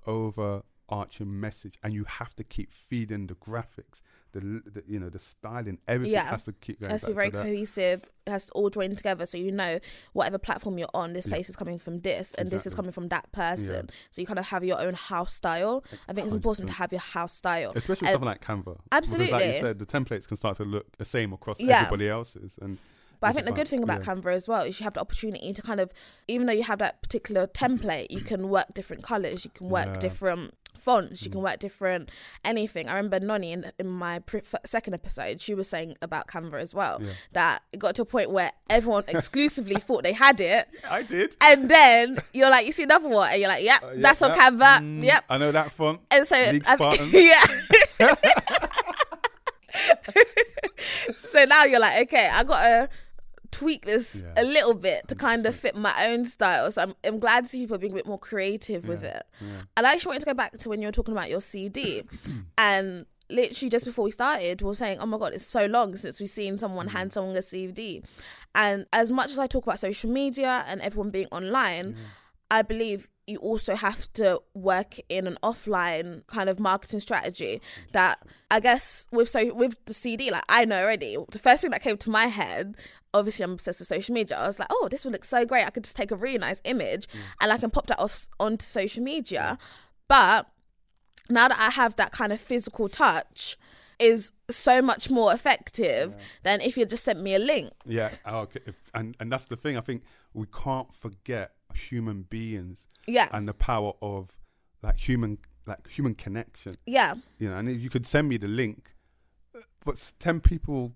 overarching 0.89 1.39
message? 1.39 1.77
And 1.83 1.93
you 1.93 2.05
have 2.05 2.35
to 2.35 2.43
keep 2.43 2.71
feeding 2.71 3.27
the 3.27 3.35
graphics, 3.35 4.01
the, 4.31 4.39
the 4.65 4.83
you 4.87 4.99
know 4.99 5.09
the 5.09 5.19
styling, 5.19 5.79
everything 5.87 6.13
Yeah. 6.13 6.29
has 6.29 6.43
to 6.43 6.53
keep 6.53 6.79
going. 6.79 6.89
it 6.89 6.93
has 6.93 7.01
to 7.01 7.07
be 7.07 7.13
very 7.13 7.29
that. 7.29 7.43
cohesive. 7.43 8.03
It 8.27 8.31
has 8.31 8.47
to 8.47 8.51
all 8.53 8.69
join 8.69 8.95
together, 8.95 9.25
so 9.25 9.37
you 9.37 9.51
know 9.51 9.79
whatever 10.13 10.37
platform 10.37 10.77
you're 10.77 10.89
on, 10.93 11.13
this 11.13 11.25
Yeah. 11.27 11.35
place 11.35 11.49
is 11.49 11.55
coming 11.55 11.77
from 11.77 11.99
this, 12.01 12.33
and 12.35 12.49
this 12.49 12.65
is 12.65 12.75
coming 12.75 12.91
from 12.91 13.09
that 13.09 13.31
person. 13.31 13.89
So 14.11 14.21
you 14.21 14.27
kind 14.27 14.39
of 14.39 14.45
have 14.47 14.63
your 14.63 14.79
own 14.81 14.93
house 14.95 15.33
style. 15.33 15.83
I 16.07 16.13
think 16.13 16.25
it's 16.27 16.35
important 16.35 16.67
to 16.67 16.73
100%. 16.73 16.77
have 16.77 16.91
your 16.91 17.01
house 17.01 17.33
style. 17.33 17.71
Especially 17.75 18.07
Uh, 18.07 18.11
something 18.11 18.27
like 18.27 18.41
Canva. 18.43 18.63
Because 18.65 18.79
absolutely. 18.91 19.31
like 19.33 19.45
you 19.45 19.59
said, 19.61 19.79
the 19.79 19.85
templates 19.85 20.27
can 20.27 20.37
start 20.37 20.57
to 20.57 20.63
look 20.65 20.97
the 20.97 21.05
same 21.05 21.31
across 21.33 21.59
Yeah. 21.59 21.77
everybody 21.81 22.09
else's. 22.09 22.51
And 22.61 22.77
But 23.21 23.29
I 23.29 23.33
think 23.33 23.45
the 23.45 23.53
good 23.53 23.67
thing 23.67 23.81
about 23.81 23.99
yeah. 24.05 24.13
Canva 24.13 24.33
as 24.35 24.47
well 24.47 24.63
is 24.63 24.79
you 24.79 24.83
have 24.83 24.93
the 24.95 24.99
opportunity 24.99 25.53
to 25.53 25.61
kind 25.61 25.79
of, 25.79 25.89
even 26.27 26.47
though 26.47 26.53
you 26.53 26.63
have 26.63 26.79
that 26.79 27.01
particular 27.01 27.47
template, 27.47 28.07
you 28.11 28.19
can 28.21 28.49
work 28.49 28.73
different 28.73 29.03
colors, 29.03 29.45
you 29.45 29.51
can 29.51 29.69
work 29.69 29.85
Yeah. 29.87 29.99
different 29.99 30.53
fonts, 30.77 31.23
you 31.23 31.29
can 31.31 31.41
Mm. 31.41 31.43
work 31.45 31.59
different 31.59 32.09
anything. 32.43 32.87
I 32.89 32.95
remember 32.95 33.19
Noni 33.19 33.51
in, 33.51 33.71
in 33.79 33.87
my 33.87 34.19
pre- 34.19 34.41
second 34.65 34.93
episode, 34.93 35.41
she 35.41 35.53
was 35.53 35.67
saying 35.69 35.95
about 36.01 36.27
Canva 36.27 36.59
as 36.61 36.73
well 36.73 36.99
yeah. 37.01 37.11
that 37.33 37.63
it 37.71 37.79
got 37.79 37.95
to 37.95 38.01
a 38.03 38.05
point 38.05 38.29
where 38.31 38.51
everyone 38.69 39.03
exclusively 39.09 39.75
thought 39.75 40.03
they 40.03 40.13
had 40.13 40.39
it, 40.41 40.67
I 40.89 41.03
did. 41.03 41.35
and 41.43 41.69
then 41.69 42.17
you're 42.33 42.49
like, 42.49 42.65
you 42.65 42.71
see 42.71 42.83
another 42.83 43.09
one, 43.09 43.31
and 43.31 43.39
you're 43.39 43.49
like, 43.49 43.63
yep, 43.63 43.83
Uh, 43.83 43.87
yeah, 43.95 44.01
that's 44.01 44.21
on 44.21 44.31
yeah. 44.31 44.49
Canva, 44.49 44.79
Mm, 44.79 45.03
yep. 45.03 45.23
I 45.29 45.37
know 45.37 45.51
that 45.51 45.71
font. 45.71 46.01
And 46.11 46.27
so, 46.27 46.35
Spartans. 46.63 47.11
yeah. 47.13 47.43
so 51.19 51.45
now 51.45 51.63
you're 51.65 51.79
like, 51.79 52.01
okay, 52.03 52.29
I 52.31 52.43
gotta 52.43 52.89
tweak 53.55 53.85
this 53.85 54.23
Yeah. 54.23 54.43
a 54.43 54.45
little 54.45 54.73
bit 54.73 55.07
to 55.07 55.15
kind 55.15 55.45
of 55.45 55.55
fit 55.55 55.75
my 55.75 55.93
own 56.07 56.25
style. 56.25 56.69
So 56.71 56.81
I'm, 56.81 56.93
I'm 57.03 57.19
glad 57.19 57.43
to 57.43 57.49
see 57.49 57.59
people 57.59 57.77
being 57.77 57.93
a 57.93 57.95
bit 57.95 58.07
more 58.07 58.19
creative 58.19 58.87
with 58.87 59.03
it. 59.03 59.23
yeah. 59.41 59.47
And 59.77 59.87
I 59.87 59.93
actually 59.93 60.09
wanted 60.09 60.21
to 60.21 60.25
go 60.27 60.33
back 60.33 60.57
to 60.57 60.69
when 60.69 60.81
you 60.81 60.87
were 60.87 60.91
talking 60.91 61.13
about 61.13 61.29
your 61.29 61.41
CD, 61.41 62.03
and 62.57 63.05
literally 63.29 63.69
just 63.69 63.85
before 63.85 64.05
we 64.05 64.11
started, 64.11 64.61
we 64.61 64.67
were 64.67 64.75
saying, 64.75 64.99
"Oh 64.99 65.05
my 65.05 65.17
god, 65.17 65.33
it's 65.33 65.45
so 65.45 65.65
long 65.65 65.95
since 65.95 66.19
we've 66.19 66.29
seen 66.29 66.57
someone 66.57 66.87
mm-hmm. 66.87 66.97
hand 66.97 67.13
someone 67.13 67.35
a 67.35 67.41
CD." 67.41 68.03
And 68.53 68.85
as 68.93 69.11
much 69.11 69.31
as 69.31 69.39
I 69.39 69.47
talk 69.47 69.63
about 69.65 69.79
social 69.79 70.09
media 70.11 70.63
and 70.67 70.81
everyone 70.81 71.09
being 71.09 71.27
online, 71.31 71.95
I 72.51 72.61
believe 72.61 73.09
you 73.27 73.37
also 73.39 73.75
have 73.75 74.11
to 74.13 74.41
work 74.53 74.97
in 75.09 75.25
an 75.27 75.37
offline 75.41 76.25
kind 76.27 76.47
of 76.47 76.59
marketing 76.59 76.99
strategy 76.99 77.61
that 77.91 78.19
I 78.51 78.59
guess 78.59 79.07
with 79.11 79.29
so 79.29 79.53
with 79.53 79.83
the 79.85 79.93
CD 79.93 80.29
like 80.29 80.43
I 80.47 80.65
know 80.65 80.83
already 80.83 81.17
the 81.31 81.39
first 81.39 81.63
thing 81.63 81.71
that 81.71 81.81
came 81.81 81.97
to 81.97 82.09
my 82.09 82.27
head 82.27 82.75
obviously 83.17 83.43
I'm 83.43 83.53
obsessed 83.53 83.79
with 83.79 83.87
social 83.87 84.13
media 84.13 84.37
I 84.37 84.45
was 84.45 84.59
like 84.59 84.67
oh 84.71 84.87
this 84.89 85.03
would 85.05 85.13
look 85.13 85.25
so 85.25 85.45
great 85.45 85.65
I 85.65 85.69
could 85.69 85.83
just 85.83 85.95
take 85.95 86.11
a 86.11 86.15
really 86.15 86.37
nice 86.37 86.61
image 86.65 87.07
mm. 87.07 87.19
and 87.41 87.51
I 87.51 87.57
can 87.57 87.69
pop 87.69 87.87
that 87.87 87.99
off 87.99 88.27
onto 88.39 88.63
social 88.63 89.03
media 89.03 89.57
but 90.07 90.47
now 91.29 91.47
that 91.47 91.59
I 91.59 91.71
have 91.71 91.95
that 91.95 92.11
kind 92.11 92.31
of 92.31 92.39
physical 92.39 92.89
touch 92.89 93.57
is 93.99 94.31
so 94.49 94.81
much 94.81 95.09
more 95.09 95.33
effective 95.33 96.11
yeah. 96.11 96.23
than 96.43 96.61
if 96.61 96.77
you 96.77 96.85
just 96.85 97.03
sent 97.03 97.21
me 97.21 97.33
a 97.33 97.39
link. 97.39 97.73
Yeah, 97.85 98.09
oh, 98.25 98.39
okay. 98.39 98.59
and 98.93 99.15
and 99.19 99.31
that's 99.31 99.45
the 99.45 99.55
thing. 99.55 99.77
I 99.77 99.81
think 99.81 100.03
we 100.33 100.45
can't 100.47 100.93
forget 100.93 101.51
human 101.73 102.23
beings. 102.23 102.83
Yeah, 103.07 103.29
and 103.31 103.47
the 103.47 103.53
power 103.53 103.93
of 104.01 104.29
like 104.81 104.97
human 104.97 105.39
like 105.65 105.87
human 105.87 106.15
connection. 106.15 106.75
Yeah, 106.85 107.15
you 107.39 107.49
know, 107.49 107.57
and 107.57 107.69
you 107.79 107.89
could 107.89 108.05
send 108.05 108.29
me 108.29 108.37
the 108.37 108.47
link, 108.47 108.91
but 109.83 110.11
ten 110.19 110.39
people, 110.39 110.93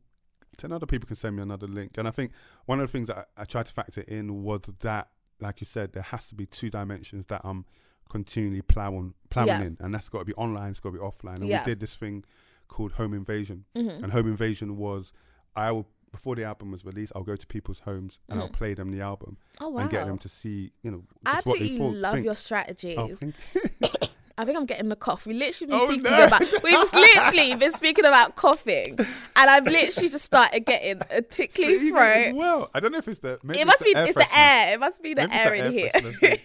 ten 0.59 0.71
other 0.71 0.85
people 0.85 1.07
can 1.07 1.15
send 1.15 1.35
me 1.35 1.41
another 1.41 1.67
link. 1.67 1.97
And 1.97 2.07
I 2.07 2.11
think 2.11 2.31
one 2.65 2.79
of 2.79 2.87
the 2.87 2.91
things 2.91 3.07
that 3.07 3.29
I, 3.37 3.41
I 3.41 3.45
tried 3.45 3.65
to 3.67 3.73
factor 3.73 4.01
in 4.01 4.43
was 4.43 4.61
that, 4.81 5.09
like 5.39 5.61
you 5.61 5.65
said, 5.65 5.93
there 5.93 6.03
has 6.03 6.27
to 6.27 6.35
be 6.35 6.45
two 6.45 6.69
dimensions 6.69 7.25
that 7.27 7.41
I'm 7.43 7.65
continually 8.09 8.61
plowing 8.61 9.13
plowing 9.29 9.47
yeah. 9.47 9.61
in, 9.61 9.77
and 9.79 9.93
that's 9.93 10.09
got 10.09 10.19
to 10.19 10.25
be 10.25 10.33
online. 10.33 10.71
It's 10.71 10.79
got 10.79 10.89
to 10.89 10.99
be 10.99 11.03
offline. 11.03 11.37
And 11.37 11.49
yeah. 11.49 11.61
we 11.61 11.65
did 11.65 11.79
this 11.79 11.95
thing 11.95 12.23
called 12.67 12.93
Home 12.93 13.13
Invasion, 13.13 13.65
mm-hmm. 13.75 14.03
and 14.03 14.13
Home 14.13 14.27
Invasion 14.27 14.77
was 14.77 15.13
I 15.55 15.71
will 15.71 15.87
before 16.11 16.35
the 16.35 16.43
album 16.43 16.71
was 16.71 16.85
released, 16.85 17.11
I'll 17.15 17.23
go 17.23 17.35
to 17.35 17.47
people's 17.47 17.79
homes 17.79 18.19
and 18.29 18.39
mm. 18.39 18.43
I'll 18.43 18.49
play 18.49 18.73
them 18.73 18.91
the 18.91 19.01
album 19.01 19.37
oh, 19.59 19.69
wow. 19.69 19.81
and 19.81 19.91
get 19.91 20.07
them 20.07 20.17
to 20.19 20.29
see, 20.29 20.71
you 20.81 20.91
know, 20.91 21.03
I 21.25 21.37
absolutely 21.37 21.77
thought, 21.77 21.93
love 21.93 22.13
think. 22.15 22.25
your 22.25 22.35
strategies. 22.35 22.97
Oh, 22.97 23.09
I 24.39 24.45
think 24.45 24.57
I'm 24.57 24.65
getting 24.65 24.87
the 24.87 24.95
cough. 24.95 25.25
We 25.25 25.33
literally 25.33 25.69
been 25.69 25.79
oh, 25.81 25.87
speaking 25.87 26.03
no. 26.03 26.23
about 26.23 26.41
we've 26.63 26.93
literally 26.93 27.55
been 27.55 27.73
speaking 27.73 28.05
about 28.05 28.37
coughing, 28.37 28.97
and 28.97 29.49
I've 29.49 29.65
literally 29.65 30.07
just 30.07 30.23
started 30.23 30.65
getting 30.65 31.01
a 31.11 31.21
tickly 31.29 31.89
throat. 31.89 32.35
Well, 32.35 32.69
I 32.73 32.79
don't 32.79 32.93
know 32.93 32.99
if 32.99 33.07
it's 33.09 33.19
the. 33.19 33.33
it 33.33 33.67
must 33.67 33.83
be. 33.83 33.89
it's 33.89 34.15
the 34.15 34.27
air. 34.33 34.73
It 34.75 34.79
must 34.79 35.03
be 35.03 35.13
the 35.13 35.27
maybe 35.27 35.33
air 35.33 35.53
in 35.55 35.73
here. 35.73 35.91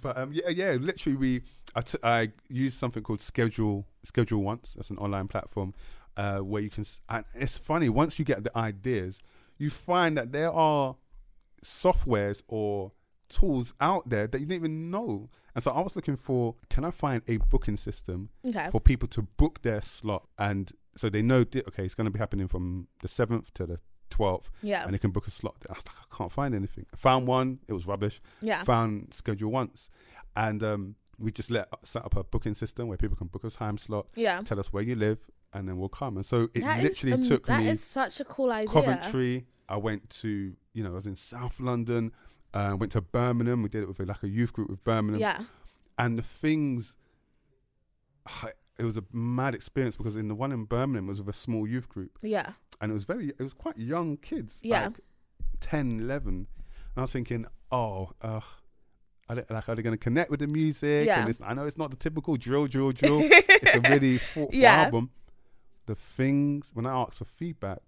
but 0.00 0.16
um, 0.16 0.32
yeah, 0.32 0.48
yeah. 0.48 0.76
Literally, 0.80 1.16
we 1.16 1.42
I, 1.74 1.80
t- 1.80 1.98
I 2.04 2.30
used 2.48 2.78
something 2.78 3.02
called 3.02 3.20
Schedule 3.20 3.84
Schedule 4.04 4.44
Once. 4.44 4.74
That's 4.74 4.90
an 4.90 4.98
online 4.98 5.26
platform 5.26 5.74
uh, 6.16 6.38
where 6.38 6.62
you 6.62 6.70
can. 6.70 6.84
And 7.08 7.24
it's 7.34 7.58
funny 7.58 7.88
once 7.88 8.20
you 8.20 8.24
get 8.24 8.44
the 8.44 8.56
ideas, 8.56 9.18
you 9.58 9.70
find 9.70 10.16
that 10.16 10.30
there 10.30 10.52
are 10.52 10.94
softwares 11.64 12.42
or 12.46 12.92
tools 13.28 13.74
out 13.80 14.08
there 14.08 14.28
that 14.28 14.38
you 14.38 14.46
didn't 14.46 14.60
even 14.60 14.88
know. 14.92 15.30
And 15.56 15.62
so 15.62 15.72
I 15.72 15.80
was 15.80 15.96
looking 15.96 16.16
for, 16.16 16.54
can 16.68 16.84
I 16.84 16.90
find 16.90 17.22
a 17.26 17.38
booking 17.38 17.78
system 17.78 18.28
okay. 18.46 18.68
for 18.70 18.78
people 18.78 19.08
to 19.08 19.22
book 19.22 19.62
their 19.62 19.80
slot, 19.80 20.28
and 20.38 20.70
so 20.96 21.08
they 21.08 21.22
know, 21.22 21.40
okay, 21.40 21.82
it's 21.82 21.94
going 21.94 22.04
to 22.04 22.10
be 22.10 22.18
happening 22.18 22.46
from 22.46 22.88
the 23.00 23.08
seventh 23.08 23.54
to 23.54 23.64
the 23.64 23.78
12th. 24.10 24.50
Yeah. 24.62 24.84
And 24.84 24.92
they 24.92 24.98
can 24.98 25.12
book 25.12 25.26
a 25.26 25.30
slot. 25.30 25.56
I 25.66 25.72
was 25.72 25.84
like, 25.86 25.96
I 25.96 26.14
can't 26.14 26.30
find 26.30 26.54
anything. 26.54 26.84
I 26.92 26.96
found 26.96 27.26
one, 27.26 27.60
it 27.68 27.72
was 27.72 27.86
rubbish. 27.86 28.20
Yeah. 28.42 28.64
Found 28.64 29.14
schedule 29.14 29.50
once. 29.50 29.88
And 30.36 30.62
um, 30.62 30.96
we 31.18 31.32
just 31.32 31.50
let 31.50 31.68
set 31.82 32.04
up 32.04 32.16
a 32.16 32.24
booking 32.24 32.54
system 32.54 32.88
where 32.88 32.98
people 32.98 33.16
can 33.16 33.28
book 33.28 33.44
a 33.44 33.50
time 33.50 33.78
slot. 33.78 34.08
Yeah. 34.14 34.42
Tell 34.42 34.60
us 34.60 34.74
where 34.74 34.82
you 34.82 34.94
live, 34.94 35.18
and 35.54 35.66
then 35.66 35.78
we'll 35.78 35.88
come. 35.88 36.16
And 36.16 36.26
so 36.26 36.48
it 36.54 36.60
That 36.60 36.78
is, 36.78 36.84
literally 36.84 37.12
um, 37.14 37.28
took 37.28 37.46
That 37.46 37.62
me 37.62 37.68
is 37.68 37.82
such 37.82 38.20
a 38.20 38.24
cool 38.24 38.52
idea. 38.52 38.68
Coventry. 38.68 39.46
I 39.68 39.78
went 39.78 40.10
to, 40.10 40.54
you 40.74 40.84
know, 40.84 40.90
I 40.90 40.94
was 40.94 41.06
in 41.06 41.16
South 41.16 41.58
London. 41.60 42.12
Uh, 42.56 42.74
went 42.74 42.90
to 42.92 43.00
Birmingham. 43.02 43.62
We 43.62 43.68
did 43.68 43.82
it 43.82 43.88
with 43.88 44.00
like 44.00 44.22
a 44.22 44.28
youth 44.28 44.52
group 44.52 44.70
with 44.70 44.82
Birmingham. 44.82 45.20
Yeah. 45.20 45.42
And 45.98 46.18
the 46.18 46.22
things, 46.22 46.94
it 48.78 48.84
was 48.84 48.96
a 48.96 49.04
mad 49.12 49.54
experience 49.54 49.96
because 49.96 50.16
in 50.16 50.28
the 50.28 50.34
one 50.34 50.52
in 50.52 50.64
Birmingham 50.64 51.06
was 51.06 51.20
with 51.20 51.34
a 51.34 51.38
small 51.38 51.66
youth 51.66 51.88
group. 51.88 52.18
Yeah. 52.22 52.52
And 52.80 52.90
it 52.90 52.94
was 52.94 53.04
very, 53.04 53.28
it 53.28 53.40
was 53.42 53.52
quite 53.52 53.76
young 53.76 54.16
kids. 54.16 54.58
Yeah. 54.62 54.84
Like 54.86 55.00
10, 55.60 56.00
11. 56.00 56.28
And 56.34 56.46
I 56.96 57.00
was 57.02 57.12
thinking, 57.12 57.46
oh, 57.70 58.12
uh, 58.22 58.40
are 59.28 59.36
they, 59.36 59.44
like, 59.50 59.68
are 59.68 59.74
they 59.74 59.82
going 59.82 59.96
to 59.96 60.02
connect 60.02 60.30
with 60.30 60.40
the 60.40 60.46
music? 60.46 61.06
Yeah. 61.06 61.30
I 61.44 61.52
know 61.54 61.64
it's 61.66 61.76
not 61.78 61.90
the 61.90 61.96
typical 61.96 62.36
drill, 62.36 62.68
drill, 62.68 62.92
drill. 62.92 63.20
it's 63.22 63.74
a 63.74 63.90
really 63.90 64.18
thoughtful 64.18 64.48
Yeah. 64.58 64.84
album. 64.84 65.10
The 65.86 65.94
things, 65.94 66.70
when 66.74 66.86
I 66.86 66.92
asked 67.02 67.18
for 67.18 67.24
feedback, 67.26 67.82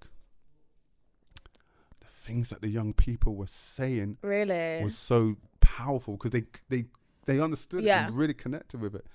things 2.28 2.48
that 2.50 2.60
the 2.60 2.68
young 2.68 2.92
people 2.92 3.32
were 3.34 3.46
saying 3.46 4.18
Really. 4.22 4.82
was 4.84 4.96
so 4.96 5.36
powerful 5.60 6.12
because 6.16 6.30
they 6.36 6.44
they 6.68 6.82
they 7.26 7.40
understood 7.40 7.82
Yeah. 7.82 8.04
it 8.04 8.08
and 8.08 8.16
really 8.16 8.34
connected 8.34 8.80
with 8.80 8.94
it. 8.94 9.06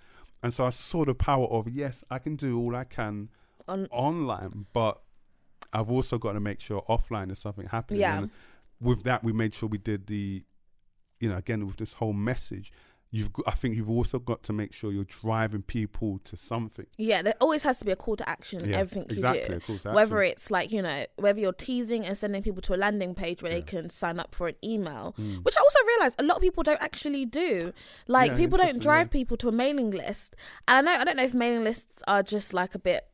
And 0.44 0.54
so 0.54 0.66
I 0.66 0.72
saw 0.72 1.06
the 1.06 1.16
power 1.16 1.48
of 1.48 1.68
yes, 1.70 2.04
I 2.10 2.20
can 2.20 2.36
do 2.36 2.50
all 2.60 2.76
I 2.76 2.84
can 2.86 3.30
On 3.68 3.88
online, 3.92 4.66
but 4.74 4.96
I've 5.72 5.90
also 5.90 6.18
got 6.18 6.34
to 6.34 6.40
make 6.50 6.60
sure 6.60 6.84
offline 6.90 7.32
is 7.32 7.40
something 7.40 7.68
happening. 7.68 8.02
Yeah. 8.02 8.18
And 8.18 8.30
with 8.82 9.04
that, 9.04 9.24
we 9.24 9.32
made 9.32 9.54
sure 9.54 9.70
we 9.70 9.78
did 9.78 10.08
the, 10.08 10.44
you 11.22 11.30
know, 11.30 11.38
again 11.38 11.66
with 11.66 11.78
this 11.78 11.94
whole 11.94 12.14
message. 12.32 12.72
You've, 13.16 13.32
got, 13.32 13.46
I 13.48 13.52
think 13.52 13.76
you've 13.76 13.92
also 13.92 14.18
got 14.18 14.42
to 14.44 14.54
make 14.54 14.74
sure 14.74 14.92
you're 14.92 15.04
driving 15.04 15.62
people 15.62 16.20
to 16.24 16.36
something. 16.36 16.88
yeah, 16.98 17.22
there 17.22 17.36
always 17.40 17.64
has 17.64 17.78
to 17.78 17.86
be 17.86 17.92
a 17.92 17.96
call 17.96 18.16
to 18.16 18.28
action 18.28 18.62
in 18.64 18.70
Yeah, 18.72 18.80
everything 18.80 19.04
exactly. 19.04 19.42
you 19.44 19.48
do. 19.50 19.54
a 19.54 19.60
call 19.60 19.78
to 19.78 19.92
Whether 19.92 20.24
it's 20.24 20.50
like, 20.50 20.72
you 20.72 20.82
know, 20.82 21.06
whether 21.18 21.40
you're 21.40 21.54
teasing 21.54 22.08
and 22.08 22.18
sending 22.18 22.42
people 22.42 22.64
to 22.64 22.74
a 22.74 22.80
landing 22.86 23.14
page 23.14 23.44
where 23.44 23.52
they 23.52 23.62
can 23.62 23.88
sign 23.90 24.20
up 24.20 24.34
for 24.34 24.48
an 24.48 24.56
email, 24.64 25.14
Mm. 25.20 25.44
which 25.46 25.56
I 25.56 25.62
also 25.62 25.80
realize 25.86 26.16
a 26.18 26.24
lot 26.24 26.38
of 26.38 26.42
people 26.42 26.64
don't 26.64 26.82
actually 26.82 27.26
do. 27.26 27.72
Like 28.08 28.32
Yeah, 28.32 28.38
people 28.38 28.58
don't 28.58 28.80
drive 28.80 29.08
yeah. 29.08 29.20
people 29.20 29.38
to 29.38 29.48
a 29.48 29.52
mailing 29.52 29.92
list. 29.92 30.36
And 30.68 30.90
I 30.90 30.94
know 30.96 31.00
I 31.02 31.04
don't 31.04 31.18
know 31.18 31.24
if 31.24 31.36
mailing 31.36 31.64
lists 31.64 32.02
are 32.08 32.24
just 32.24 32.52
like 32.52 32.74
a 32.74 32.80
bit 32.80 33.08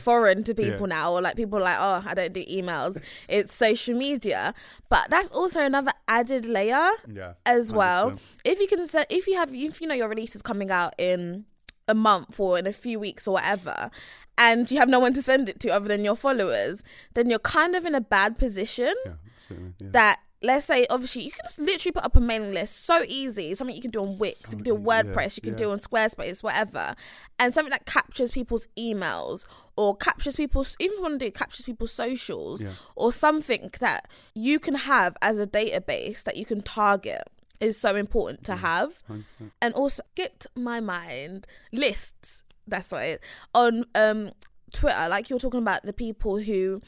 foreign 0.00 0.44
to 0.44 0.54
people 0.54 0.88
Yeah. 0.88 0.96
now 0.96 1.12
or 1.12 1.20
like 1.22 1.36
people 1.36 1.58
are 1.58 1.62
like, 1.62 1.76
oh, 1.78 2.02
I 2.08 2.14
don't 2.14 2.32
do 2.32 2.42
emails. 2.44 3.00
It's 3.28 3.54
social 3.54 3.94
media. 3.96 4.54
But 4.88 5.10
that's 5.10 5.32
also 5.32 5.60
another 5.60 5.92
added 6.08 6.46
layer 6.46 6.88
yeah, 7.12 7.34
as 7.46 7.72
well. 7.72 8.12
100%. 8.12 8.18
If 8.44 8.60
you 8.60 8.68
can 8.68 8.86
set, 8.86 9.06
if 9.10 9.26
you 9.26 9.34
have, 9.36 9.54
if 9.54 9.80
you 9.80 9.86
know 9.88 9.94
your 9.94 10.08
release 10.08 10.34
is 10.34 10.42
coming 10.42 10.70
out 10.70 10.94
in 10.98 11.44
a 11.86 11.94
month 11.94 12.38
or 12.38 12.58
in 12.58 12.66
a 12.66 12.72
few 12.72 12.98
weeks 12.98 13.26
or 13.26 13.32
whatever, 13.34 13.90
and 14.36 14.70
you 14.70 14.78
have 14.78 14.88
no 14.88 14.98
one 15.00 15.12
to 15.14 15.22
send 15.22 15.48
it 15.48 15.58
to 15.60 15.70
other 15.70 15.88
than 15.88 16.04
your 16.04 16.14
followers, 16.16 16.82
then 17.14 17.28
you're 17.30 17.38
kind 17.40 17.74
of 17.74 17.84
in 17.86 17.94
a 17.94 18.00
bad 18.00 18.38
position 18.38 18.94
Yeah. 19.06 19.12
Yeah. 19.50 19.56
that 19.92 20.20
let's 20.42 20.66
say 20.66 20.86
obviously 20.88 21.22
you 21.22 21.30
can 21.32 21.40
just 21.44 21.58
literally 21.58 21.92
put 21.92 22.04
up 22.04 22.16
a 22.16 22.20
mailing 22.20 22.52
list. 22.52 22.84
So 22.84 23.04
easy. 23.08 23.54
Something 23.54 23.74
you 23.76 23.82
can 23.82 23.90
do 23.90 24.00
on 24.02 24.18
wix 24.18 24.38
So 24.44 24.50
you 24.52 24.56
can 24.56 24.64
do 24.64 24.74
on 24.74 24.80
easy, 24.80 24.86
yeah, 24.88 25.02
wordpress 25.02 25.36
you 25.36 25.42
can 25.42 25.52
yeah. 25.52 25.56
do 25.56 25.70
on 25.72 25.78
squarespace 25.78 26.42
whatever. 26.42 26.94
And 27.38 27.52
something 27.52 27.70
that 27.70 27.86
captures 27.86 28.30
people's 28.30 28.68
emails 28.78 29.46
or 29.76 29.96
captures 29.96 30.36
people's 30.36 30.76
even 30.78 30.92
if 30.94 30.96
you 30.98 31.02
want 31.02 31.14
to 31.14 31.18
do 31.18 31.26
it, 31.26 31.34
captures 31.34 31.64
people's 31.66 31.92
socials 31.92 32.62
Yeah. 32.62 32.70
or 32.96 33.10
something 33.12 33.70
that 33.80 34.08
you 34.34 34.58
can 34.60 34.74
have 34.74 35.16
as 35.22 35.38
a 35.38 35.46
database 35.46 36.22
that 36.24 36.36
you 36.36 36.44
can 36.46 36.62
target 36.62 37.22
is 37.60 37.76
so 37.76 37.96
important 37.96 38.44
to 38.44 38.56
have. 38.56 39.02
100%. 39.10 39.24
and 39.60 39.74
also 39.74 40.02
skipped 40.12 40.46
my 40.54 40.78
mind 40.78 41.46
lists. 41.72 42.44
That's 42.66 42.92
what 42.92 43.02
it 43.02 43.06
is 43.08 43.18
on 43.54 43.84
um 43.94 44.30
twitter 44.70 45.08
like 45.08 45.30
you're 45.30 45.38
talking 45.38 45.62
about 45.62 45.82
the 45.84 45.92
people 45.94 46.36
who 46.36 46.78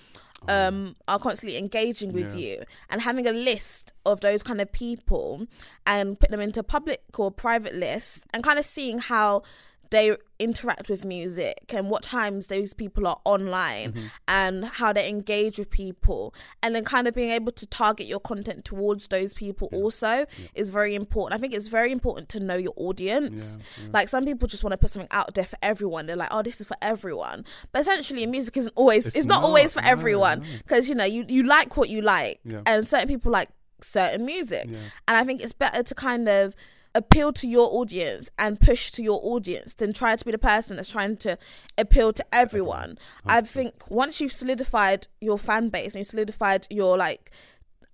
um 0.49 0.95
are 1.07 1.19
constantly 1.19 1.59
engaging 1.59 2.13
with. 2.13 2.35
Yeah. 2.35 2.41
you 2.41 2.65
and 2.89 3.03
having 3.03 3.27
a 3.27 3.33
list 3.33 3.93
of 4.07 4.21
those 4.21 4.43
kind 4.43 4.61
of 4.61 4.73
people 4.73 5.47
and 5.87 6.19
put 6.19 6.31
them 6.31 6.41
into 6.41 6.63
public 6.63 7.03
or 7.19 7.31
private 7.31 7.75
lists 7.75 8.23
and 8.33 8.43
kind 8.43 8.59
of 8.59 8.65
seeing 8.65 8.99
how 8.99 9.43
they 9.91 10.17
interact 10.39 10.89
with 10.89 11.05
music 11.05 11.65
and 11.75 11.91
what 11.91 12.03
times 12.03 12.47
those 12.47 12.73
people 12.75 13.07
are 13.07 13.19
online 13.25 13.93
Mm-hmm. 13.93 14.07
and 14.29 14.65
how 14.65 14.93
they 14.93 15.09
engage 15.09 15.59
with 15.59 15.71
people 15.71 16.35
and 16.63 16.75
then 16.75 16.85
kind 16.85 17.07
of 17.09 17.15
being 17.15 17.31
able 17.31 17.53
to 17.53 17.67
target 17.67 18.07
your 18.07 18.21
content 18.21 18.65
towards 18.65 19.09
those 19.09 19.35
people 19.35 19.69
also 19.73 20.27
is 20.55 20.71
very 20.71 20.95
important. 20.95 21.39
I 21.39 21.41
think 21.41 21.53
it's 21.55 21.67
very 21.69 21.93
important 21.93 22.29
to 22.31 22.41
know 22.41 22.57
your 22.57 22.73
audience. 22.77 23.59
Yeah, 23.59 23.85
yeah. 23.85 23.91
Like 23.93 24.09
some 24.09 24.25
people 24.25 24.47
just 24.49 24.63
want 24.65 24.73
to 24.73 24.79
put 24.79 24.91
something 24.91 25.09
out 25.11 25.35
there 25.35 25.45
for 25.45 25.59
everyone. 25.63 26.07
They're 26.07 26.17
like, 26.17 26.29
"Oh, 26.33 26.43
this 26.43 26.61
is 26.61 26.67
for 26.67 26.77
everyone." 26.81 27.45
But 27.73 27.81
essentially 27.81 28.25
music 28.27 28.57
isn't 28.57 28.73
always 28.77 29.07
it's, 29.07 29.17
It's 29.17 29.27
not, 29.27 29.37
not, 29.43 29.45
always 29.45 29.75
for 29.75 29.83
no, 29.83 29.89
everyone 29.89 30.41
no. 30.41 30.47
because 30.59 30.89
you 30.89 30.95
know, 30.95 31.05
you 31.05 31.25
you 31.29 31.43
like 31.43 31.77
what 31.77 31.89
you 31.89 32.01
like 32.03 32.41
Yeah. 32.45 32.63
and 32.67 32.87
certain 32.87 33.09
people 33.09 33.31
like 33.33 33.49
certain 33.83 34.25
music. 34.25 34.67
Yeah. 34.69 34.79
And 35.09 35.17
I 35.17 35.25
think 35.25 35.43
it's 35.43 35.53
better 35.53 35.83
to 35.83 35.95
kind 35.95 36.29
of 36.29 36.55
appeal 36.95 37.33
to 37.35 37.47
your 37.47 37.69
audience 37.73 38.31
and 38.39 38.59
push 38.61 38.91
to 38.93 39.03
your 39.03 39.21
audience 39.23 39.75
than 39.75 39.93
try 39.93 40.17
to 40.17 40.25
be 40.25 40.33
the 40.33 40.39
person 40.39 40.77
that's 40.77 40.89
trying 40.89 41.17
to 41.19 41.39
appeal 41.79 42.13
to 42.13 42.25
everyone. 42.33 42.99
I 43.27 43.43
think 43.43 43.89
once 43.91 44.21
you've 44.21 44.33
solidified 44.33 45.07
your 45.21 45.39
fan 45.39 45.69
base 45.69 45.95
and 45.95 46.01
you 46.01 46.05
solidified 46.05 46.67
your 46.71 46.97
like 46.99 47.31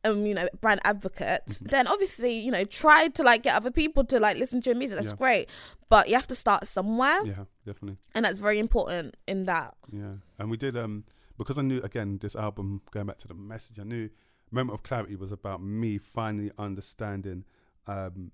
um, 0.05 0.25
you 0.25 0.35
know, 0.35 0.49
brand 0.61 0.81
advocates, 0.85 1.59
Mm-hmm. 1.59 1.67
then 1.71 1.87
obviously, 1.89 2.33
you 2.39 2.53
know, 2.53 2.65
try 2.65 3.09
to 3.09 3.23
like 3.25 3.43
get 3.43 3.57
other 3.57 3.73
people 3.73 4.05
to 4.05 4.21
like 4.21 4.37
listen 4.37 4.61
to 4.61 4.71
your 4.71 4.77
music. 4.77 4.97
That's 4.97 5.09
Yeah. 5.11 5.17
great. 5.17 5.49
But 5.89 6.09
you 6.09 6.15
have 6.15 6.29
to 6.29 6.35
start 6.37 6.67
somewhere. 6.67 7.25
yeah, 7.27 7.45
definitely. 7.67 7.99
And 8.15 8.25
that's 8.25 8.39
very 8.39 8.59
important 8.61 9.17
in 9.27 9.47
that. 9.47 9.75
Yeah, 9.93 10.15
and 10.39 10.49
we 10.51 10.57
did 10.57 10.77
um 10.77 11.05
because 11.37 11.59
I 11.59 11.63
knew 11.63 11.81
again 11.83 12.19
this 12.19 12.37
album 12.37 12.83
going 12.93 13.07
back 13.07 13.19
to 13.19 13.29
the 13.29 13.35
message. 13.35 13.79
I 13.81 13.83
knew 13.85 14.09
Moment 14.53 14.75
of 14.75 14.83
Clarity 14.85 15.17
was 15.17 15.33
about 15.33 15.61
me 15.61 15.99
finally 15.99 16.53
understanding 16.57 17.45
um 17.89 18.31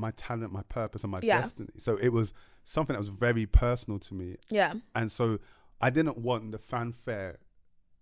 my 0.00 0.10
talent, 0.12 0.52
my 0.52 0.62
purpose, 0.62 1.02
and 1.04 1.10
my 1.12 1.20
Yeah. 1.22 1.40
destiny. 1.42 1.70
So 1.78 1.96
it 1.96 2.08
was 2.10 2.32
something 2.64 2.94
that 2.94 3.00
was 3.00 3.08
very 3.08 3.46
personal 3.46 3.98
to 4.00 4.14
me, 4.14 4.36
Yeah. 4.50 4.74
and 4.94 5.10
so 5.12 5.38
I 5.80 5.90
didn't 5.90 6.18
want 6.18 6.52
the 6.52 6.58
fanfare 6.58 7.38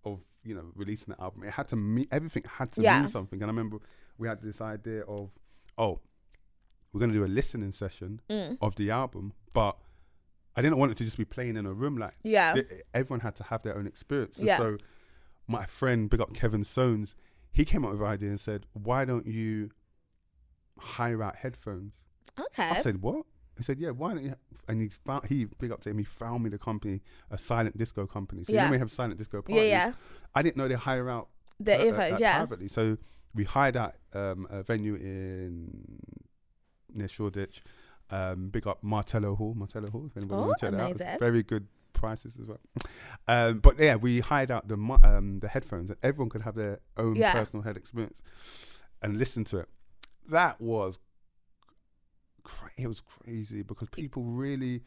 of 0.05 0.25
you 0.45 0.55
know 0.55 0.73
releasing 0.75 1.13
the 1.15 1.21
album. 1.21 1.43
It 1.45 1.51
had 1.55 1.69
to 1.69 1.77
mean 1.77 2.07
everything 2.11 2.45
had 2.59 2.73
to 2.73 2.83
Yeah. 2.83 3.01
mean 3.01 3.09
something. 3.09 3.43
And 3.43 3.51
I 3.51 3.53
remember 3.53 3.79
we 4.17 4.29
had 4.29 4.41
this 4.43 4.61
idea 4.61 5.03
of 5.03 5.31
oh, 5.77 6.01
we're 6.93 7.01
gonna 7.01 7.13
do 7.13 7.25
a 7.25 7.27
listening 7.41 7.73
session 7.73 8.21
Mm. 8.29 8.59
of 8.61 8.75
the 8.77 8.91
album, 8.91 9.33
but 9.53 9.77
I 10.57 10.63
didn't 10.63 10.79
want 10.79 10.91
it 10.93 10.97
to 10.99 11.05
just 11.05 11.19
be 11.19 11.25
playing 11.25 11.57
in 11.57 11.67
a 11.67 11.73
room. 11.73 11.97
Like 11.99 12.15
Yeah. 12.23 12.55
everyone 12.95 13.21
had 13.21 13.37
to 13.37 13.45
have 13.45 13.63
their 13.63 13.77
own 13.77 13.87
experience. 13.87 14.39
And 14.39 14.47
Yeah. 14.49 14.59
So 14.59 14.79
my 15.47 15.67
friend, 15.67 16.11
big 16.11 16.21
up 16.21 16.33
Kevin 16.35 16.63
Soanes, 16.63 17.15
he 17.53 17.65
came 17.65 17.85
up 17.85 17.93
with 17.93 18.01
an 18.01 18.07
idea 18.07 18.31
and 18.31 18.41
said, 18.41 18.67
"Why 18.73 19.05
don't 19.05 19.27
you 19.27 19.71
hire 20.79 21.23
out 21.23 21.37
headphones?" 21.37 21.93
Okay. 22.39 22.63
I 22.71 22.81
said, 22.81 23.03
"What?" 23.03 23.27
He 23.57 23.63
said, 23.65 23.79
"Yeah, 23.79 23.91
why 23.91 24.15
don't 24.15 24.25
you?" 24.25 24.35
And 24.69 24.81
he 24.83 24.89
found 25.05 25.27
he 25.27 25.47
big 25.47 25.73
up 25.73 25.81
to 25.83 25.91
him. 25.91 25.99
He 25.99 26.05
found 26.05 26.45
me 26.45 26.51
the 26.51 26.59
company, 26.59 27.01
a 27.31 27.39
silent 27.39 27.77
disco 27.77 28.07
company. 28.07 28.45
So 28.45 28.53
you 28.53 28.57
Yeah. 28.59 28.67
know 28.67 28.71
we 28.73 28.79
have 28.79 28.91
silent 28.91 29.19
disco 29.19 29.39
yeah. 29.39 29.55
parties. 29.55 29.71
Yeah. 29.71 29.93
I 30.35 30.43
didn't 30.43 30.57
know 30.59 30.69
they 30.69 30.75
hire 30.75 31.09
out 31.09 31.29
The 31.59 31.75
uh, 31.75 31.85
earphones. 31.85 32.13
uh, 32.13 32.19
yeah. 32.21 32.37
privately. 32.39 32.69
So 32.69 32.99
we 33.35 33.45
hired 33.45 33.77
out 33.77 33.95
um, 34.13 34.47
a 34.51 34.63
venue 34.63 34.95
in 34.97 36.01
near 36.95 37.09
Shoreditch. 37.09 37.63
Um, 38.11 38.49
big 38.49 38.67
up 38.67 38.83
Martello 38.83 39.35
Hall. 39.35 39.55
Martello 39.55 39.91
Hall. 39.91 40.07
If 40.07 40.17
anybody 40.17 40.41
Oh, 40.41 40.47
wants 40.47 40.61
to 40.61 40.67
check 40.67 40.73
that 40.79 40.81
out, 40.81 40.91
it's 41.13 41.19
very 41.21 41.43
good 41.43 41.67
prices 41.93 42.37
as 42.41 42.47
well. 42.49 42.59
Um, 43.27 43.59
but 43.59 43.79
yeah, 43.79 43.97
we 43.97 44.21
hired 44.21 44.51
out 44.51 44.69
the 44.69 44.75
um, 45.03 45.41
the 45.41 45.49
headphones, 45.49 45.91
and 45.91 45.99
everyone 46.03 46.31
could 46.31 46.43
have 46.43 46.55
their 46.55 46.81
own 46.97 47.17
Yeah. 47.17 47.33
personal 47.33 47.63
head 47.65 47.77
experience 47.77 48.21
and 49.03 49.19
listen 49.19 49.45
to 49.45 49.59
it. 49.59 49.69
That 50.29 50.61
was 50.61 50.99
cra- 52.43 52.71
it 52.77 52.87
was 52.87 53.01
crazy 53.01 53.63
because 53.63 53.89
people 53.91 54.23
really. 54.25 54.83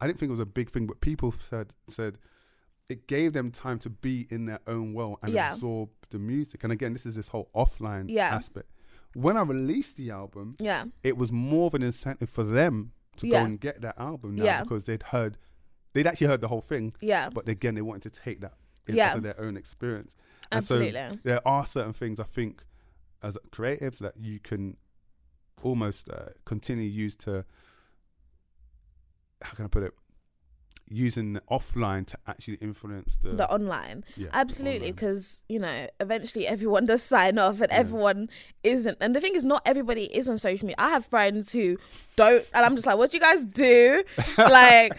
I 0.00 0.06
didn't 0.06 0.18
think 0.18 0.28
it 0.28 0.32
was 0.32 0.40
a 0.40 0.46
big 0.46 0.70
thing, 0.70 0.86
but 0.86 1.00
people 1.00 1.32
said 1.32 1.72
said 1.88 2.18
it 2.88 3.06
gave 3.08 3.32
them 3.32 3.50
time 3.50 3.78
to 3.80 3.90
be 3.90 4.26
in 4.30 4.46
their 4.46 4.60
own 4.66 4.92
world 4.94 5.18
and 5.22 5.32
Yeah. 5.32 5.54
absorb 5.54 5.88
the 6.10 6.18
music. 6.18 6.62
And 6.62 6.72
again, 6.72 6.92
this 6.92 7.04
is 7.04 7.16
this 7.16 7.28
whole 7.28 7.50
offline 7.54 8.04
Yeah. 8.08 8.28
aspect. 8.34 8.70
When 9.14 9.36
I 9.36 9.42
released 9.42 9.96
the 9.96 10.10
album, 10.10 10.54
Yeah. 10.60 10.84
it 11.02 11.16
was 11.16 11.32
more 11.32 11.66
of 11.66 11.74
an 11.74 11.82
incentive 11.82 12.30
for 12.30 12.44
them 12.44 12.92
to 13.16 13.26
Yeah. 13.26 13.40
go 13.40 13.46
and 13.46 13.60
get 13.60 13.80
that 13.80 13.98
album 13.98 14.36
now 14.36 14.44
Yeah. 14.44 14.62
because 14.62 14.84
they'd 14.84 15.02
heard, 15.04 15.36
they'd 15.94 16.06
actually 16.06 16.28
heard 16.28 16.40
the 16.42 16.46
whole 16.48 16.60
thing, 16.60 16.92
Yeah. 17.00 17.28
but 17.30 17.48
again, 17.48 17.74
they 17.74 17.82
wanted 17.82 18.12
to 18.12 18.20
take 18.20 18.40
that 18.42 18.54
Yeah. 18.86 19.08
into 19.08 19.22
their 19.22 19.40
own 19.40 19.56
experience. 19.56 20.14
And 20.52 20.58
Absolutely. 20.58 20.92
so 20.92 21.18
there 21.24 21.48
are 21.48 21.66
certain 21.66 21.92
things 21.94 22.20
I 22.20 22.24
think 22.24 22.62
as 23.22 23.36
creatives 23.50 23.98
that 23.98 24.14
you 24.16 24.38
can 24.40 24.76
almost 25.62 26.08
uh, 26.10 26.26
continue 26.44 26.84
use 26.88 27.16
to, 27.16 27.44
how 29.42 29.52
can 29.54 29.64
I 29.64 29.68
put 29.68 29.82
it? 29.82 29.92
Using 30.88 31.32
the 31.32 31.40
offline 31.50 32.06
to 32.06 32.18
actually 32.28 32.54
influence 32.56 33.16
the, 33.20 33.30
the 33.30 33.50
online. 33.50 34.04
yeah, 34.16 34.28
Absolutely, 34.32 34.92
because 34.92 35.42
you 35.48 35.58
know, 35.58 35.88
eventually 35.98 36.46
everyone 36.46 36.86
does 36.86 37.02
sign 37.02 37.38
off, 37.38 37.60
and 37.60 37.72
Yeah. 37.72 37.78
everyone 37.78 38.28
isn't. 38.62 38.96
And 39.00 39.16
the 39.16 39.20
thing 39.20 39.34
is, 39.34 39.42
not 39.44 39.62
everybody 39.66 40.04
is 40.04 40.28
on 40.28 40.38
social 40.38 40.64
media. 40.66 40.76
I 40.78 40.90
have 40.90 41.04
friends 41.04 41.50
who 41.52 41.76
don't, 42.14 42.46
and 42.54 42.64
I'm 42.64 42.76
just 42.76 42.86
like, 42.86 42.98
"What 42.98 43.10
do 43.10 43.16
you 43.16 43.20
guys 43.20 43.44
do?" 43.44 44.04
like, 44.38 44.96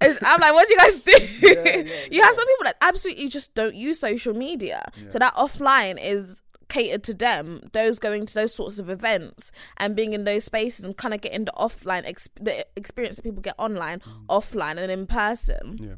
I'm 0.00 0.40
like, 0.40 0.52
"What 0.54 0.68
do 0.68 0.74
you 0.74 0.78
guys 0.78 1.00
do?" 1.00 1.12
yeah, 1.40 1.82
you 2.12 2.22
have 2.22 2.34
some 2.36 2.46
people 2.46 2.64
that 2.66 2.76
absolutely 2.80 3.28
just 3.28 3.56
don't 3.56 3.74
use 3.74 3.98
social 3.98 4.34
media, 4.34 4.84
so 5.08 5.18
that 5.18 5.34
offline 5.34 5.98
is 6.00 6.42
catered 6.68 7.02
to 7.04 7.14
them. 7.14 7.68
Those 7.72 7.98
going 7.98 8.26
to 8.26 8.34
those 8.34 8.54
sorts 8.54 8.78
of 8.78 8.88
events 8.90 9.52
and 9.76 9.94
being 9.96 10.12
in 10.12 10.24
those 10.24 10.44
spaces 10.44 10.84
and 10.84 10.96
kind 10.96 11.14
of 11.14 11.20
getting 11.20 11.44
the 11.44 11.52
offline 11.52 12.04
the 12.40 12.66
experience 12.76 13.16
that 13.16 13.22
people 13.22 13.42
get 13.42 13.54
online, 13.58 14.00
Mm. 14.00 14.26
offline, 14.26 14.78
and 14.78 14.90
in 14.90 15.06
person. 15.06 15.78
yeah. 15.80 15.94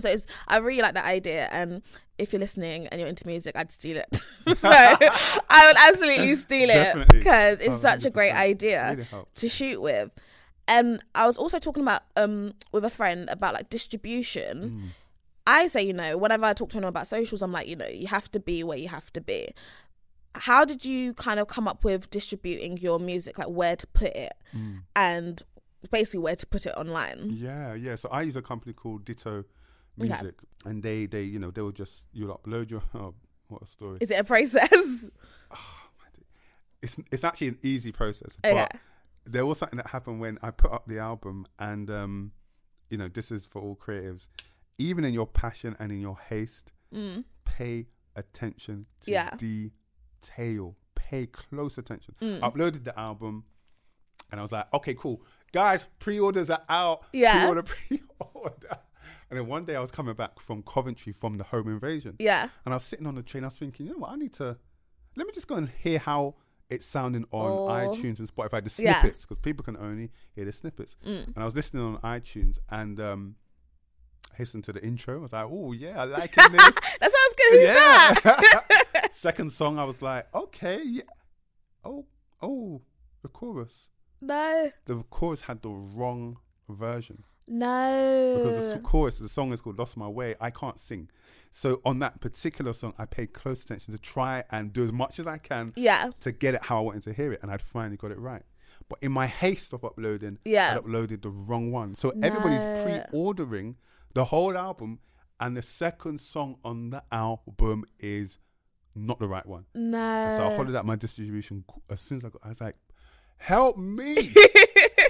So 0.00 0.08
it's 0.08 0.26
I 0.48 0.56
really 0.56 0.80
like 0.82 0.94
that 0.94 1.04
idea 1.04 1.48
and 1.52 1.82
if 2.18 2.32
you're 2.32 2.40
listening 2.40 2.86
and 2.86 2.98
you're 3.00 3.08
into 3.08 3.26
music, 3.26 3.54
I'd 3.56 3.70
steal 3.72 3.96
it. 3.98 4.22
so 4.58 4.70
I 4.70 5.66
would 5.66 5.76
absolutely 5.88 6.34
steal 6.34 6.70
it 6.70 7.08
because 7.08 7.60
it's 7.60 7.76
Oh, 7.76 7.78
such 7.78 8.04
a 8.06 8.10
great 8.10 8.32
100%. 8.32 8.36
idea 8.36 9.06
to 9.34 9.48
shoot 9.48 9.80
with. 9.82 10.10
And 10.68 11.02
I 11.14 11.26
was 11.26 11.36
also 11.36 11.58
talking 11.58 11.82
about 11.82 12.02
um 12.16 12.52
with 12.72 12.84
a 12.84 12.90
friend 12.90 13.28
about 13.28 13.54
like 13.54 13.68
distribution. 13.68 14.70
Mm. 14.70 14.88
I 15.46 15.66
say, 15.66 15.82
you 15.82 15.92
know, 15.92 16.16
whenever 16.16 16.44
I 16.46 16.52
talk 16.54 16.70
to 16.70 16.76
anyone 16.76 16.90
about 16.90 17.08
socials, 17.08 17.42
I'm 17.42 17.50
like, 17.52 17.66
you 17.66 17.74
know, 17.76 17.88
you 17.88 18.06
have 18.06 18.30
to 18.30 18.38
be 18.40 18.62
where 18.62 18.78
you 18.78 18.88
have 18.88 19.12
to 19.14 19.20
be. 19.20 19.48
How 20.34 20.64
did 20.64 20.84
you 20.84 21.12
kind 21.14 21.38
of 21.40 21.46
come 21.48 21.68
up 21.68 21.84
with 21.84 22.08
distributing 22.10 22.76
your 22.78 22.98
music, 22.98 23.38
like 23.38 23.48
where 23.48 23.76
to 23.76 23.86
put 23.88 24.12
it 24.16 24.32
Mm. 24.54 24.82
and 24.96 25.42
basically 25.90 26.20
where 26.20 26.36
to 26.36 26.46
put 26.46 26.64
it 26.66 26.74
online? 26.76 27.30
Yeah, 27.30 27.74
yeah. 27.74 27.96
So 27.96 28.08
I 28.10 28.22
use 28.22 28.36
a 28.36 28.42
company 28.42 28.72
called 28.72 29.04
Ditto 29.04 29.44
Okay. 30.00 30.08
Music, 30.08 30.34
and 30.64 30.82
they, 30.82 31.04
they, 31.06 31.22
you 31.22 31.38
know, 31.38 31.50
they 31.50 31.60
will 31.60 31.70
just 31.72 32.06
you'll 32.12 32.34
upload 32.38 32.70
your. 32.70 32.82
Oh, 32.94 33.14
what 33.48 33.62
a 33.62 33.66
story! 33.66 33.98
Is 34.00 34.10
it 34.10 34.18
a 34.20 34.24
process? 34.24 35.10
It's 36.82 36.96
it's 37.12 37.22
actually 37.22 37.48
an 37.48 37.58
easy 37.62 37.92
process, 37.92 38.36
Okay. 38.44 38.54
but 38.72 38.80
there 39.32 39.46
was 39.46 39.58
something 39.58 39.76
that 39.76 39.86
happened 39.88 40.18
when 40.20 40.38
I 40.42 40.50
put 40.50 40.72
up 40.72 40.86
the 40.88 40.98
album, 40.98 41.46
and 41.58 41.88
um, 41.88 42.32
you 42.90 42.98
know, 42.98 43.06
this 43.08 43.30
is 43.30 43.46
for 43.46 43.62
all 43.62 43.76
creatives. 43.76 44.26
Even 44.78 45.04
in 45.04 45.14
your 45.14 45.26
passion 45.28 45.76
and 45.78 45.92
in 45.92 46.00
your 46.00 46.18
haste, 46.28 46.72
Mm. 46.92 47.24
pay 47.44 47.86
attention 48.16 48.86
to 49.02 49.10
Yeah. 49.12 49.30
Detail. 50.26 50.76
Pay 50.94 51.26
close 51.26 51.78
attention. 51.78 52.14
Mm. 52.22 52.40
Uploaded 52.40 52.84
the 52.84 52.98
album, 52.98 53.44
and 54.30 54.40
I 54.40 54.42
was 54.42 54.52
like, 54.52 54.66
okay, 54.72 54.94
cool, 54.94 55.22
guys, 55.52 55.84
pre-orders 55.98 56.48
are 56.50 56.62
out. 56.68 57.02
Yeah. 57.12 57.40
pre-order, 57.40 57.62
pre-order. 58.18 58.78
And 59.28 59.38
then 59.38 59.46
one 59.46 59.64
day 59.64 59.76
I 59.76 59.80
was 59.80 59.90
coming 59.90 60.14
back 60.14 60.40
from 60.40 60.62
Coventry 60.62 61.12
from 61.12 61.38
the 61.38 61.44
home 61.44 61.68
invasion, 61.68 62.16
Yeah. 62.18 62.48
and 62.64 62.72
I 62.72 62.76
was 62.76 62.84
sitting 62.84 63.06
on 63.06 63.14
the 63.14 63.22
train. 63.22 63.44
I 63.44 63.48
was 63.48 63.56
thinking, 63.56 63.86
you 63.86 63.92
know 63.92 63.98
what, 63.98 64.10
I 64.12 64.16
need 64.16 64.32
to 64.34 64.56
let 65.16 65.26
me 65.26 65.32
just 65.34 65.46
go 65.48 65.56
and 65.56 65.68
hear 65.68 65.98
how 65.98 66.36
it's 66.70 66.86
sounding 66.86 67.24
on 67.32 67.50
Oh. 67.50 67.66
iTunes 67.68 68.18
and 68.18 68.28
Spotify, 68.34 68.64
the 68.64 68.70
snippets, 68.70 69.24
because 69.24 69.38
people 69.38 69.62
can 69.64 69.76
only 69.76 70.10
hear 70.34 70.46
the 70.46 70.52
snippets. 70.52 70.96
Mm. 71.06 71.26
And 71.34 71.38
I 71.38 71.44
was 71.44 71.54
listening 71.54 71.82
on 71.82 71.98
iTunes, 71.98 72.58
and 72.70 72.98
um, 73.00 73.34
Listened 74.38 74.64
to 74.64 74.72
the 74.72 74.82
intro. 74.82 75.18
I 75.18 75.22
was 75.22 75.32
like, 75.32 75.46
oh 75.48 75.72
yeah, 75.72 76.00
I 76.00 76.04
like 76.04 76.34
this. 76.34 76.46
That 77.00 77.10
sounds 77.12 77.34
good. 77.36 77.60
Who's 77.60 77.68
that? 77.68 79.08
Second 79.12 79.52
song, 79.52 79.78
I 79.78 79.84
was 79.84 80.02
like, 80.02 80.34
okay, 80.34 80.80
yeah. 80.84 81.02
Oh, 81.84 82.06
oh, 82.40 82.82
the 83.22 83.28
chorus. 83.28 83.88
No. 84.20 84.70
The 84.86 85.02
chorus 85.10 85.42
had 85.42 85.62
the 85.62 85.70
wrong 85.70 86.38
version 86.68 87.24
No. 87.48 88.40
because 88.42 88.72
the 88.72 88.78
chorus, 88.78 89.18
the 89.18 89.28
song 89.28 89.52
is 89.52 89.60
called 89.60 89.78
"Lost 89.78 89.96
My 89.96 90.08
Way." 90.08 90.36
I 90.40 90.50
can't 90.50 90.78
sing, 90.78 91.08
so 91.50 91.80
on 91.84 91.98
that 91.98 92.20
particular 92.20 92.72
song, 92.72 92.94
I 92.98 93.04
paid 93.04 93.32
close 93.32 93.64
attention 93.64 93.92
to 93.94 94.00
try 94.00 94.44
and 94.50 94.72
do 94.72 94.84
as 94.84 94.92
much 94.92 95.18
as 95.18 95.26
I 95.26 95.38
can 95.38 95.70
yeah. 95.76 96.10
to 96.20 96.30
get 96.32 96.54
it 96.54 96.64
how 96.64 96.78
I 96.78 96.80
wanted 96.80 97.02
to 97.04 97.12
hear 97.12 97.32
it, 97.32 97.40
and 97.42 97.50
I'd 97.50 97.62
finally 97.62 97.96
got 97.96 98.10
it 98.12 98.18
right. 98.18 98.42
But 98.88 98.98
in 99.02 99.12
my 99.12 99.26
haste 99.26 99.72
of 99.72 99.84
uploading, 99.84 100.38
Yeah. 100.44 100.74
I 100.76 100.78
uploaded 100.80 101.22
the 101.22 101.30
wrong 101.30 101.70
one. 101.72 101.94
So 101.94 102.12
everybody's 102.22 102.64
pre-ordering 102.84 103.76
the 104.14 104.26
whole 104.26 104.56
album, 104.56 104.98
and 105.40 105.56
the 105.56 105.62
second 105.62 106.20
song 106.20 106.56
on 106.64 106.90
the 106.90 107.02
album 107.10 107.84
is 107.98 108.38
not 108.94 109.18
the 109.18 109.26
right 109.28 109.46
one. 109.46 109.64
No. 109.74 110.34
So 110.36 110.46
I 110.48 110.56
followed 110.56 110.74
out 110.76 110.84
my 110.86 110.96
distribution 110.96 111.64
as 111.90 112.00
soon 112.00 112.18
as 112.18 112.24
I 112.24 112.28
got. 112.28 112.40
I 112.44 112.48
was 112.50 112.60
like, 112.60 112.76
"Help 113.38 113.76
me! 113.78 114.14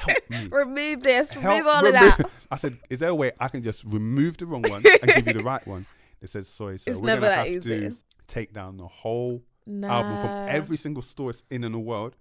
Help 0.01 0.31
me! 0.31 0.49
remove 0.51 1.03
this. 1.03 1.33
Help 1.33 1.45
Remove 1.59 1.67
all 1.67 1.87
of 1.87 1.93
that. 1.93 2.31
I 2.51 2.57
said, 2.57 2.79
"Is 2.91 3.01
there 3.01 3.11
a 3.11 3.15
way 3.15 3.33
I 3.41 3.49
can 3.49 3.63
just 3.63 3.85
remove 3.85 4.37
the 4.39 4.47
wrong 4.47 4.63
one 4.63 4.83
and 5.03 5.13
give 5.15 5.27
you 5.27 5.33
the 5.35 5.45
right 5.45 5.67
one?" 5.67 5.87
They 6.21 6.27
said, 6.29 6.47
"Sorry, 6.47 6.79
sir. 6.79 6.93
It's 6.93 7.01
we're 7.01 7.07
never 7.09 7.23
gonna 7.23 7.31
that 7.33 7.47
have 7.47 7.57
easy. 7.57 7.81
to 7.81 7.97
take 8.29 8.53
down 8.53 8.77
the 8.77 8.87
whole 8.87 9.43
No. 9.67 9.89
album 9.89 10.17
from 10.21 10.31
every 10.49 10.77
single 10.77 11.03
source 11.03 11.43
in 11.51 11.65
in 11.65 11.73
the 11.73 11.79
world 11.79 12.17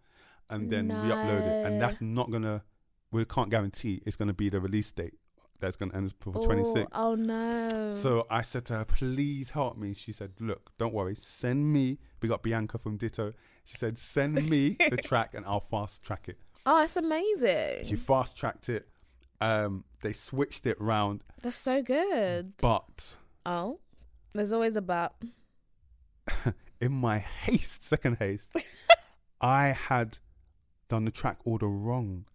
and 0.50 0.70
then 0.70 0.90
re-upload 0.90 1.42
it. 1.48 1.66
And 1.68 1.82
that's 1.82 2.02
not 2.02 2.30
gonna. 2.32 2.64
We 3.12 3.24
can't 3.26 3.50
guarantee 3.50 4.02
it's 4.06 4.16
gonna 4.16 4.34
be 4.34 4.50
the 4.50 4.60
release 4.60 4.92
date. 4.92 5.14
That's 5.62 5.78
gonna 5.78 5.96
end 5.96 6.14
for 6.20 6.34
Oh, 6.36 6.44
26. 6.46 6.90
Oh 6.94 7.16
no. 7.16 7.94
So 7.96 8.28
I 8.30 8.42
said 8.42 8.66
to 8.66 8.74
her, 8.80 8.84
please 8.86 9.52
help 9.52 9.78
me. 9.78 9.94
She 9.94 10.12
said, 10.12 10.32
look, 10.40 10.72
don't 10.78 10.94
worry. 10.94 11.16
Send 11.16 11.72
me. 11.72 12.00
We 12.22 12.28
got 12.28 12.44
Bianca 12.44 12.78
from 12.80 12.98
Ditto. 12.98 13.32
She 13.64 13.78
said, 13.78 13.98
send 13.98 14.50
me 14.50 14.76
the 14.90 14.98
track 15.04 15.34
and 15.34 15.46
I'll 15.46 15.60
fast 15.60 16.04
track 16.04 16.28
it. 16.28 16.38
oh, 16.66 16.80
that's 16.80 16.98
amazing. 16.98 17.86
She 17.86 17.96
fast 17.96 18.36
tracked 18.36 18.68
it. 18.70 18.88
Um, 19.40 19.86
they 20.02 20.14
switched 20.14 20.66
it 20.68 20.80
round, 20.82 21.24
That's 21.42 21.56
so 21.56 21.82
good. 21.82 22.54
but 22.58 23.16
Oh, 23.46 23.80
there's 24.34 24.54
always 24.54 24.76
a 24.76 24.82
but. 24.82 25.14
in 26.82 26.92
my 26.92 27.20
haste, 27.20 27.84
second 27.84 28.18
haste, 28.20 28.52
I 29.42 29.70
had 29.70 30.18
done 30.90 31.06
the 31.06 31.12
track 31.12 31.38
order 31.46 31.68
wrong. 31.68 32.26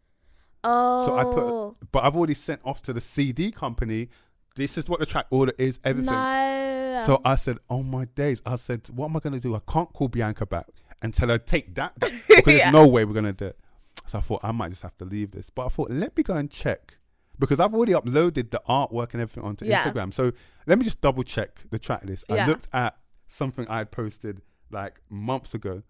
Oh. 0.64 1.04
So 1.06 1.16
I 1.16 1.24
put- 1.24 1.38
oh. 1.44 1.76
But 1.92 2.04
I've 2.04 2.16
already 2.16 2.34
sent 2.34 2.60
off 2.64 2.82
to 2.82 2.92
the 2.92 3.00
CD 3.00 3.50
company. 3.50 4.08
This 4.56 4.78
is 4.78 4.88
what 4.88 5.00
the 5.00 5.06
track 5.06 5.26
order 5.30 5.52
is, 5.58 5.78
everything. 5.84 6.12
No. 6.14 7.02
So 7.04 7.20
I 7.24 7.34
said, 7.36 7.58
"Oh 7.68 7.82
my 7.82 8.06
days!" 8.06 8.40
I 8.46 8.56
said, 8.56 8.88
"What 8.88 9.06
am 9.10 9.16
I 9.16 9.20
going 9.20 9.34
to 9.34 9.40
do? 9.40 9.54
I 9.54 9.60
can't 9.70 9.92
call 9.92 10.08
Bianca 10.08 10.46
back 10.46 10.66
and 11.02 11.12
tell 11.12 11.28
her 11.28 11.36
take 11.38 11.74
that 11.74 11.92
because 12.00 12.22
Yeah. 12.28 12.40
there's 12.44 12.72
no 12.72 12.86
way 12.86 13.04
we're 13.04 13.12
going 13.12 13.26
to 13.26 13.32
do 13.34 13.46
it." 13.46 13.58
So 14.06 14.18
I 14.18 14.20
thought 14.22 14.40
I 14.42 14.52
might 14.52 14.70
just 14.70 14.82
have 14.82 14.96
to 14.98 15.04
leave 15.04 15.32
this. 15.32 15.50
But 15.50 15.66
I 15.66 15.68
thought, 15.68 15.90
let 15.90 16.16
me 16.16 16.22
go 16.22 16.34
and 16.36 16.50
check 16.50 16.96
because 17.38 17.60
I've 17.60 17.74
already 17.74 17.92
uploaded 17.92 18.50
the 18.50 18.62
artwork 18.68 19.12
and 19.12 19.20
everything 19.20 19.44
onto 19.44 19.66
Yeah. 19.66 19.82
Instagram. 19.84 20.14
So 20.14 20.32
let 20.66 20.78
me 20.78 20.84
just 20.84 21.00
double 21.02 21.22
check 21.22 21.60
the 21.70 21.78
track 21.78 22.04
list. 22.04 22.24
I 22.30 22.46
looked 22.46 22.68
at 22.72 22.96
something 23.26 23.66
I 23.68 23.78
had 23.78 23.90
posted 23.90 24.40
like 24.70 25.00
months 25.10 25.52
ago, 25.54 25.82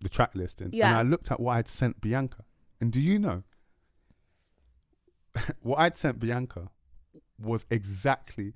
the 0.00 0.08
track 0.08 0.32
listing, 0.34 0.70
and 0.74 0.96
I 0.96 1.02
looked 1.02 1.30
at 1.30 1.38
what 1.38 1.52
I'd 1.58 1.68
sent 1.68 2.00
Bianca. 2.00 2.44
And 2.80 2.90
do 2.90 3.00
you 3.00 3.18
know 3.20 3.44
what 5.60 5.78
I'd 5.78 5.96
sent 5.96 6.18
Bianca 6.20 6.68
was 7.38 7.64
exactly 7.70 8.54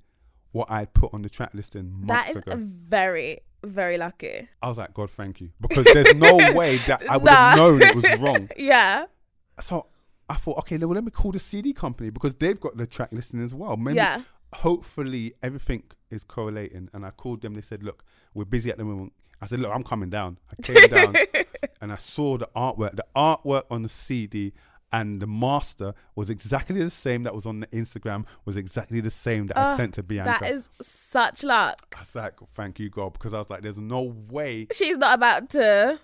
what 0.51 0.69
I'd 0.71 0.93
put 0.93 1.13
on 1.13 1.21
the 1.21 1.29
track 1.29 1.51
listing 1.53 1.91
months 1.91 2.07
That 2.07 2.29
is 2.29 2.35
ago. 2.37 2.53
very, 2.57 3.39
very 3.63 3.97
lucky. 3.97 4.47
I 4.61 4.69
was 4.69 4.77
like, 4.77 4.93
God, 4.93 5.11
thank 5.11 5.41
you, 5.41 5.51
because 5.59 5.85
there's 5.93 6.15
no 6.15 6.35
way 6.53 6.77
that 6.87 7.09
I 7.09 7.17
would 7.17 7.29
have 7.29 7.57
Nah. 7.57 7.63
known 7.63 7.81
it 7.81 7.95
was 7.95 8.19
wrong. 8.19 8.49
Yeah. 8.57 9.05
So 9.61 9.87
I 10.29 10.35
thought, 10.35 10.57
okay, 10.59 10.77
well, 10.77 10.89
let 10.89 11.03
me 11.03 11.11
call 11.11 11.31
the 11.31 11.39
CD 11.39 11.73
company 11.73 12.09
because 12.09 12.35
they've 12.35 12.59
got 12.59 12.77
the 12.77 12.87
track 12.87 13.09
listing 13.11 13.43
as 13.43 13.53
well. 13.53 13.75
Maybe, 13.77 13.97
Yeah. 13.97 14.21
hopefully, 14.53 15.33
everything 15.43 15.83
is 16.09 16.23
correlating. 16.23 16.89
And 16.93 17.05
I 17.05 17.11
called 17.11 17.41
them. 17.41 17.53
They 17.55 17.61
said, 17.61 17.83
look, 17.83 18.03
we're 18.33 18.45
busy 18.45 18.69
at 18.69 18.77
the 18.77 18.85
moment. 18.85 19.13
I 19.41 19.45
said, 19.47 19.59
look, 19.59 19.71
I'm 19.73 19.83
coming 19.83 20.09
down. 20.09 20.37
I 20.51 20.61
came 20.61 20.87
down 20.89 21.15
and 21.81 21.91
I 21.91 21.95
saw 21.97 22.37
the 22.37 22.49
artwork. 22.55 22.95
The 22.95 23.05
artwork 23.15 23.63
on 23.71 23.83
the 23.83 23.89
CD 23.89 24.53
and 24.91 25.19
the 25.21 25.27
master 25.27 25.93
was 26.15 26.29
exactly 26.29 26.81
the 26.83 26.89
same 26.89 27.23
that 27.23 27.35
was 27.35 27.45
on 27.45 27.59
the 27.59 27.67
Instagram, 27.67 28.25
was 28.45 28.57
exactly 28.57 29.01
the 29.01 29.09
same 29.11 29.47
that 29.47 29.57
I 29.57 29.73
Oh, 29.73 29.77
sent 29.77 29.93
to 29.95 30.03
Bianca. 30.03 30.37
That 30.41 30.51
is 30.51 30.69
such 30.81 31.43
luck. 31.43 31.77
I 31.95 31.99
was 32.01 32.15
like, 32.15 32.33
thank 32.53 32.79
you, 32.79 32.89
God, 32.89 33.13
because 33.13 33.33
I 33.33 33.37
was 33.37 33.49
like, 33.49 33.61
there's 33.61 33.77
no 33.77 34.01
way 34.29 34.67
She's 34.71 34.97
not 34.97 35.13
about 35.15 35.49
to. 35.51 35.99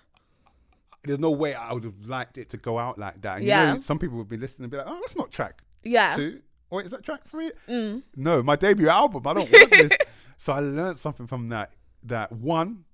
there's 1.04 1.18
no 1.18 1.30
way 1.30 1.54
I 1.54 1.72
would 1.72 1.84
have 1.84 2.06
liked 2.06 2.38
it 2.38 2.48
to 2.50 2.56
go 2.56 2.78
out 2.78 2.98
like 2.98 3.20
that. 3.22 3.36
And 3.36 3.44
you 3.44 3.50
Yeah. 3.50 3.74
know, 3.74 3.80
some 3.80 3.98
people 3.98 4.18
would 4.18 4.28
be 4.28 4.36
listening 4.36 4.64
and 4.64 4.70
be 4.70 4.76
like, 4.78 4.86
oh, 4.88 4.98
that's 5.00 5.16
not 5.16 5.30
track 5.32 5.62
Yeah. 5.82 6.14
two. 6.16 6.40
Or 6.70 6.82
is 6.82 6.90
that 6.90 7.04
track 7.04 7.24
three? 7.24 7.52
Mm. 7.68 8.02
No, 8.16 8.42
my 8.42 8.56
debut 8.56 8.88
album. 8.88 9.26
I 9.26 9.34
don't 9.34 9.50
want 9.50 9.70
this. 9.70 9.90
So 10.38 10.52
I 10.52 10.58
learned 10.60 10.98
something 10.98 11.26
from 11.26 11.48
that. 11.48 11.72
That 12.02 12.30
one, 12.30 12.84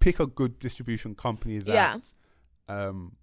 pick 0.00 0.20
a 0.20 0.26
good 0.26 0.58
distribution 0.60 1.14
company 1.14 1.58
that 1.58 1.74
Yeah. 1.74 1.98
um 2.68 3.16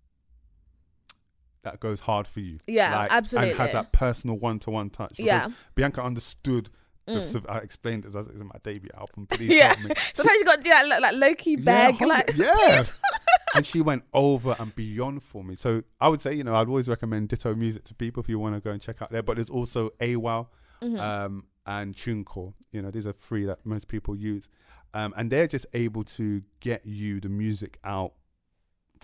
that 1.65 1.80
goes 1.82 1.99
hard 1.99 2.25
for 2.28 2.39
you. 2.39 2.60
Yeah, 2.67 3.04
And 3.04 3.12
absolutely. 3.12 3.51
And 3.51 3.60
has 3.60 3.73
that 3.73 3.91
personal 3.91 4.38
one 4.38 4.58
to 4.60 4.71
one 4.71 4.89
touch. 4.89 5.19
Yeah. 5.19 5.49
Bianca 5.75 6.01
understood 6.01 6.69
Mm. 7.08 7.45
I 7.47 7.60
explained 7.60 8.04
it 8.06 8.15
as 8.15 8.25
it's 8.28 8.41
my 8.41 8.56
debut 8.63 8.89
album. 8.97 9.28
Please 9.30 9.54
Yeah. 9.56 9.75
help 9.75 9.89
me. 9.89 9.91
Sometimes 10.15 10.39
you 10.39 10.43
got 10.45 10.56
to 10.56 10.62
do 10.63 10.69
that, 10.71 11.01
like 11.04 11.13
low 11.15 11.36
key 11.36 11.56
beg. 11.56 11.97
hundred- 11.99 12.08
like, 12.08 12.36
yeah. 12.36 12.82
and 13.56 13.63
she 13.63 13.80
went 13.80 14.06
over 14.12 14.56
and 14.58 14.73
beyond 14.75 15.21
for 15.21 15.43
me. 15.43 15.54
So 15.54 15.84
I 16.01 16.10
would 16.10 16.19
say, 16.19 16.34
you 16.34 16.43
know, 16.43 16.56
I'd 16.56 16.67
always 16.67 16.89
recommend 16.89 17.30
Ditto 17.30 17.54
Music 17.54 17.84
to 17.84 17.93
people 17.93 18.23
if 18.23 18.28
you 18.30 18.39
want 18.39 18.56
to 18.56 18.60
go 18.60 18.71
and 18.71 18.82
check 18.82 19.04
out 19.04 19.12
there. 19.12 19.21
But 19.21 19.36
there's 19.36 19.51
also 19.51 19.91
AWAL 19.99 20.47
Mhm. 20.82 20.99
um, 20.99 21.43
and 21.67 21.93
TuneCore. 21.93 22.56
You 22.71 22.82
know, 22.82 22.89
these 22.89 23.06
are 23.06 23.13
three 23.13 23.45
that 23.45 23.63
most 23.63 23.88
people 23.88 24.15
use. 24.15 24.47
Um, 24.95 25.13
and 25.15 25.30
they're 25.32 25.45
just 25.47 25.67
able 25.73 26.06
to 26.06 26.41
get 26.60 26.88
you 26.88 27.19
the 27.21 27.30
music 27.30 27.78
out 27.84 28.13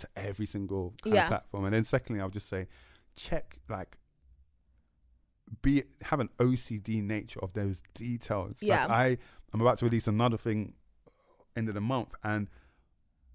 to 0.01 0.09
every 0.15 0.45
single 0.45 0.93
Yeah. 1.05 1.27
platform. 1.27 1.65
And 1.65 1.73
then 1.73 1.83
secondly, 1.83 2.21
I 2.21 2.25
would 2.25 2.33
just 2.33 2.49
say, 2.49 2.67
check 3.15 3.59
like 3.69 3.97
be 5.61 5.83
have 6.03 6.19
an 6.19 6.29
OCD 6.39 7.03
nature 7.03 7.39
of 7.41 7.53
those 7.53 7.81
details. 7.93 8.57
Yeah. 8.61 8.85
Like 8.85 8.89
I 8.91 9.17
I'm 9.53 9.61
about 9.61 9.77
to 9.79 9.85
release 9.85 10.07
another 10.07 10.37
thing 10.37 10.73
end 11.55 11.67
of 11.67 11.75
the 11.75 11.81
month 11.81 12.13
and 12.23 12.47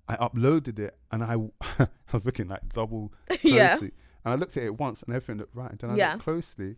I 0.08 0.16
uploaded 0.16 0.78
it 0.78 0.96
and 1.12 1.22
I 1.22 1.34
I 1.78 1.88
was 2.12 2.24
looking 2.24 2.48
like 2.48 2.72
double 2.72 3.12
closely. 3.28 3.50
yeah. 3.52 3.74
And 3.76 4.32
I 4.32 4.34
looked 4.34 4.56
at 4.56 4.62
it 4.64 4.78
once 4.78 5.02
and 5.02 5.14
everything 5.14 5.38
looked 5.38 5.54
right. 5.54 5.70
And 5.70 5.78
then 5.80 5.90
I 5.92 5.96
Yeah. 5.96 6.12
looked 6.12 6.24
closely. 6.24 6.76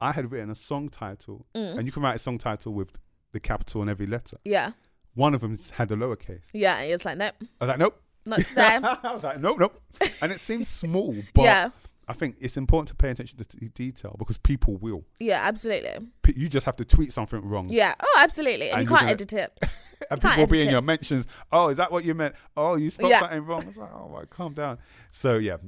I 0.00 0.12
had 0.12 0.30
written 0.32 0.48
a 0.50 0.54
song 0.54 0.88
title, 0.88 1.46
Mm. 1.54 1.76
and 1.78 1.86
you 1.86 1.92
can 1.92 2.02
write 2.02 2.16
a 2.16 2.18
song 2.18 2.38
title 2.38 2.72
with 2.72 2.98
the 3.32 3.38
capital 3.40 3.82
in 3.82 3.88
every 3.90 4.06
letter. 4.06 4.38
Yeah. 4.44 4.72
One 5.14 5.34
of 5.34 5.42
them 5.42 5.56
had 5.74 5.90
a 5.90 5.94
lowercase. 5.96 6.44
Yeah. 6.54 6.80
It's 6.80 7.04
like, 7.04 7.18
nope, 7.18 7.34
I 7.42 7.46
was 7.60 7.68
like, 7.68 7.78
nope. 7.78 8.02
Not 8.26 8.38
today. 8.46 8.78
I 8.82 9.12
was 9.14 9.22
like, 9.24 9.40
nope, 9.40 9.58
nope. 9.58 9.80
And 10.22 10.30
it 10.32 10.40
seems 10.40 10.68
small, 10.68 11.14
but 11.34 11.42
yeah. 11.42 11.70
I 12.08 12.12
think 12.12 12.36
it's 12.40 12.56
important 12.56 12.88
to 12.88 12.94
pay 12.96 13.10
attention 13.10 13.38
to 13.38 13.56
the 13.56 13.68
detail 13.68 14.16
because 14.18 14.36
people 14.36 14.76
will. 14.78 15.04
Yeah. 15.20 15.42
Absolutely. 15.46 15.90
P- 16.22 16.34
You 16.36 16.48
just 16.48 16.66
have 16.66 16.74
to 16.76 16.84
tweet 16.84 17.12
something 17.12 17.40
wrong. 17.40 17.68
Yeah. 17.70 17.94
Oh, 18.00 18.16
absolutely. 18.18 18.70
And, 18.70 18.80
And 18.80 18.82
you 18.82 18.88
can't 18.88 19.00
gonna- 19.02 19.12
edit 19.12 19.32
it. 19.32 19.58
and 20.10 20.20
people 20.20 20.36
will 20.38 20.46
be 20.48 20.60
in 20.62 20.68
it. 20.68 20.72
your 20.72 20.82
mentions. 20.82 21.26
Oh, 21.52 21.68
is 21.68 21.76
that 21.76 21.92
what 21.92 22.04
you 22.04 22.14
meant? 22.14 22.34
Oh, 22.56 22.74
you 22.74 22.90
spelled 22.90 23.10
Yeah. 23.10 23.20
something 23.20 23.44
wrong. 23.44 23.64
It's 23.68 23.76
like, 23.76 23.92
oh, 23.92 24.24
calm 24.28 24.54
down. 24.54 24.78
So 25.12 25.36
yeah, 25.36 25.58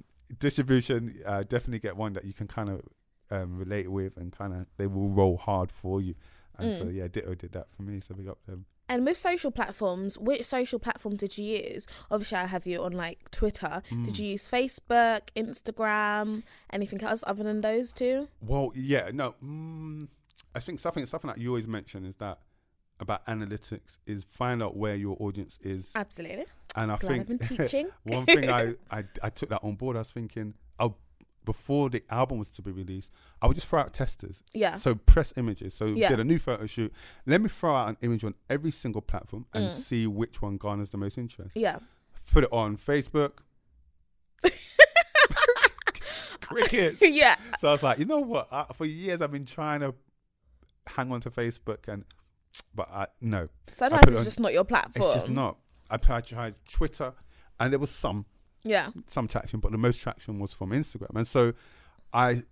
distribution. 0.40 1.20
Uh, 1.24 1.42
definitely 1.42 1.78
get 1.78 1.96
one 1.96 2.12
that 2.14 2.24
you 2.24 2.32
can 2.32 2.48
kind 2.48 2.68
of 2.70 2.80
um, 3.30 3.56
relate 3.56 3.90
with, 3.90 4.16
and 4.16 4.32
kind 4.32 4.52
of 4.52 4.66
they 4.78 4.86
will 4.86 5.08
roll 5.08 5.36
hard 5.36 5.70
for 5.72 6.00
you. 6.00 6.14
And 6.58 6.74
so 6.74 6.84
Mm. 6.86 6.94
yeah, 6.94 7.08
Ditto 7.08 7.34
did 7.34 7.52
that 7.52 7.68
for 7.74 7.82
me. 7.82 8.00
So 8.00 8.14
we 8.16 8.24
got 8.24 8.38
them. 8.46 8.66
And 8.88 9.06
with 9.06 9.16
social 9.16 9.50
platforms, 9.50 10.18
which 10.18 10.42
social 10.44 10.78
platform 10.78 11.16
did 11.16 11.38
you 11.38 11.44
use? 11.62 11.86
Obviously, 12.10 12.38
I 12.38 12.46
have 12.46 12.66
you 12.66 12.82
on 12.82 12.92
like 12.92 13.30
Twitter. 13.30 13.82
Did 13.88 13.98
Mm. 14.14 14.18
you 14.18 14.26
use 14.32 14.48
Facebook, 14.48 15.20
Instagram, 15.36 16.42
anything 16.70 17.02
else 17.02 17.24
other 17.26 17.42
than 17.44 17.60
those 17.60 17.92
two? 17.92 18.28
Well, 18.40 18.72
yeah, 18.74 19.10
no. 19.12 19.34
Mm, 19.42 20.08
I 20.54 20.60
think 20.60 20.78
something 20.80 21.06
something 21.06 21.28
that 21.28 21.38
you 21.38 21.48
always 21.48 21.68
mention 21.68 22.04
is 22.04 22.16
that 22.16 22.38
about 23.00 23.26
analytics 23.26 23.96
is 24.06 24.24
find 24.24 24.62
out 24.62 24.76
where 24.76 24.94
your 24.94 25.16
audience 25.20 25.58
is, 25.62 25.90
Absolutely. 25.94 26.44
and 26.76 26.92
I 26.92 26.96
Glad 26.96 27.20
I've 27.20 27.28
been 27.28 27.38
think 27.38 27.60
teaching. 27.62 27.88
one 28.04 28.26
thing 28.26 28.50
I, 28.50 28.74
I 28.90 29.04
I 29.22 29.30
took 29.30 29.48
that 29.48 29.62
on 29.64 29.76
board. 29.76 29.96
I 29.96 30.00
was 30.00 30.10
thinking, 30.10 30.54
before 31.44 31.90
the 31.90 32.02
album 32.10 32.38
was 32.38 32.48
to 32.50 32.62
be 32.62 32.70
released, 32.70 33.10
I 33.40 33.46
would 33.46 33.54
just 33.54 33.66
throw 33.66 33.80
out 33.80 33.92
testers. 33.92 34.42
Yeah. 34.54 34.76
So 34.76 34.94
press 34.94 35.32
images. 35.36 35.74
So 35.74 35.86
Yeah. 35.86 36.08
did 36.08 36.20
a 36.20 36.24
new 36.24 36.38
photo 36.38 36.66
shoot. 36.66 36.92
Let 37.26 37.40
me 37.40 37.48
throw 37.48 37.74
out 37.74 37.88
an 37.88 37.96
image 38.00 38.24
on 38.24 38.34
every 38.48 38.70
single 38.70 39.02
platform 39.02 39.46
and 39.52 39.66
Mm. 39.66 39.72
see 39.72 40.06
which 40.06 40.40
one 40.42 40.56
garners 40.56 40.90
the 40.90 40.98
most 40.98 41.18
interest. 41.18 41.56
Yeah. 41.56 41.78
Put 42.32 42.44
it 42.44 42.52
on 42.52 42.76
Facebook. 42.76 43.38
Crickets. 46.40 46.98
yeah. 47.02 47.36
So 47.60 47.68
I 47.68 47.72
was 47.72 47.82
like, 47.82 47.98
you 47.98 48.04
know 48.04 48.18
what? 48.20 48.48
I, 48.52 48.66
for 48.72 48.84
years 48.86 49.20
I've 49.20 49.32
been 49.32 49.46
trying 49.46 49.80
to 49.80 49.94
hang 50.86 51.12
on 51.12 51.20
to 51.22 51.30
Facebook, 51.30 51.88
and 51.88 52.04
but 52.74 52.88
I 52.90 53.06
no, 53.20 53.48
Sometimes 53.70 54.02
it 54.06 54.10
it's 54.10 54.18
on- 54.18 54.24
just 54.24 54.40
not 54.40 54.52
your 54.52 54.64
platform. 54.64 55.04
it's 55.06 55.14
just 55.14 55.28
not. 55.28 55.56
I 55.90 55.96
tried, 55.98 56.26
tried 56.26 56.54
Twitter, 56.68 57.12
and 57.60 57.72
there 57.72 57.78
was 57.78 57.90
some 57.90 58.26
Yeah. 58.64 58.90
some 59.06 59.28
traction, 59.28 59.60
but 59.60 59.72
the 59.72 59.78
most 59.78 59.98
traction 60.00 60.38
was 60.38 60.52
from 60.52 60.70
Instagram, 60.70 61.14
and 61.16 61.26
so 61.26 61.52
I 62.12 62.44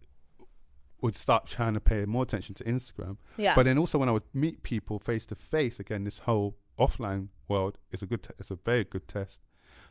would 1.02 1.14
start 1.16 1.46
trying 1.46 1.74
to 1.74 1.80
pay 1.80 2.04
more 2.04 2.22
attention 2.22 2.54
to 2.56 2.64
Instagram. 2.64 3.16
Yeah. 3.36 3.54
But 3.54 3.64
then 3.64 3.78
also 3.78 3.98
when 3.98 4.08
I 4.08 4.12
would 4.12 4.24
meet 4.34 4.62
people 4.62 4.98
face 4.98 5.24
to 5.26 5.34
face, 5.34 5.80
again, 5.80 6.04
this 6.04 6.20
whole 6.20 6.58
offline 6.78 7.28
world 7.48 7.78
is 7.90 8.02
a 8.02 8.06
good, 8.06 8.22
te- 8.22 8.34
it's 8.38 8.50
a 8.50 8.56
very 8.56 8.84
good 8.84 9.08
test. 9.08 9.40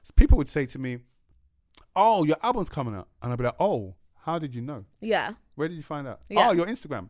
So 0.03 0.11
people 0.15 0.37
would 0.37 0.47
say 0.49 0.65
to 0.67 0.79
me, 0.79 0.99
"Oh, 1.95 2.23
your 2.23 2.37
album's 2.43 2.69
coming 2.69 2.95
out," 2.95 3.07
and 3.21 3.31
I'd 3.31 3.37
be 3.37 3.43
like, 3.45 3.55
"Oh, 3.59 3.95
how 4.25 4.39
did 4.39 4.53
you 4.53 4.61
know? 4.61 4.85
yeah. 5.01 5.33
Where 5.55 5.67
did 5.67 5.75
you 5.75 5.83
find 5.83 6.07
out? 6.07 6.21
Yeah. 6.29 6.49
Oh, 6.49 6.51
your 6.51 6.67
Instagram. 6.67 7.09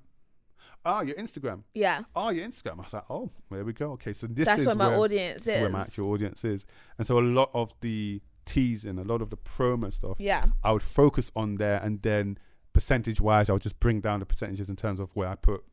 Oh, 0.86 1.02
your 1.02 1.16
Instagram. 1.16 1.64
Yeah. 1.74 2.04
Oh, 2.16 2.30
your 2.30 2.48
Instagram." 2.48 2.80
I 2.80 2.84
was 2.84 2.94
like, 2.94 3.10
"Oh, 3.10 3.32
there 3.52 3.66
we 3.66 3.74
go. 3.74 3.92
Okay, 3.94 4.14
so 4.14 4.28
this 4.28 4.46
That's 4.46 4.62
is 4.62 4.68
where 4.68 4.76
my 4.76 4.88
where, 4.90 5.00
audience 5.00 5.46
is 5.48 5.62
where 5.62 5.70
my 5.70 5.82
actual 5.82 6.12
audience 6.12 6.44
is." 6.46 6.66
And 6.98 7.06
so 7.06 7.20
a 7.20 7.22
lot 7.22 7.52
of 7.54 7.74
the 7.82 8.22
teasing, 8.46 8.98
a 9.00 9.04
lot 9.04 9.22
of 9.22 9.30
the 9.30 9.38
promo 9.38 9.92
stuff, 9.92 10.18
yeah. 10.20 10.46
I 10.64 10.72
would 10.72 10.84
focus 10.84 11.32
on 11.36 11.56
there, 11.56 11.80
and 11.84 12.02
then 12.02 12.38
percentage 12.74 13.20
wise, 13.22 13.50
I 13.50 13.54
would 13.54 13.62
just 13.62 13.80
bring 13.80 14.00
down 14.02 14.20
the 14.20 14.26
percentages 14.26 14.70
in 14.70 14.76
terms 14.76 15.00
of 15.00 15.16
where 15.16 15.28
I 15.30 15.36
put 15.36 15.64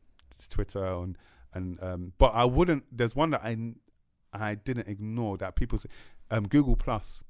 Twitter 0.49 0.83
and 0.85 1.17
and 1.53 1.81
um. 1.83 2.13
But 2.17 2.33
I 2.35 2.45
wouldn't. 2.45 2.83
There's 2.91 3.15
one 3.15 3.29
that 3.31 3.41
I 3.43 3.57
I 4.33 4.55
didn't 4.55 4.87
ignore 4.87 5.37
that 5.37 5.55
people 5.55 5.77
say, 5.77 5.89
um, 6.31 6.47
Google 6.47 6.75
Plus. 6.75 7.23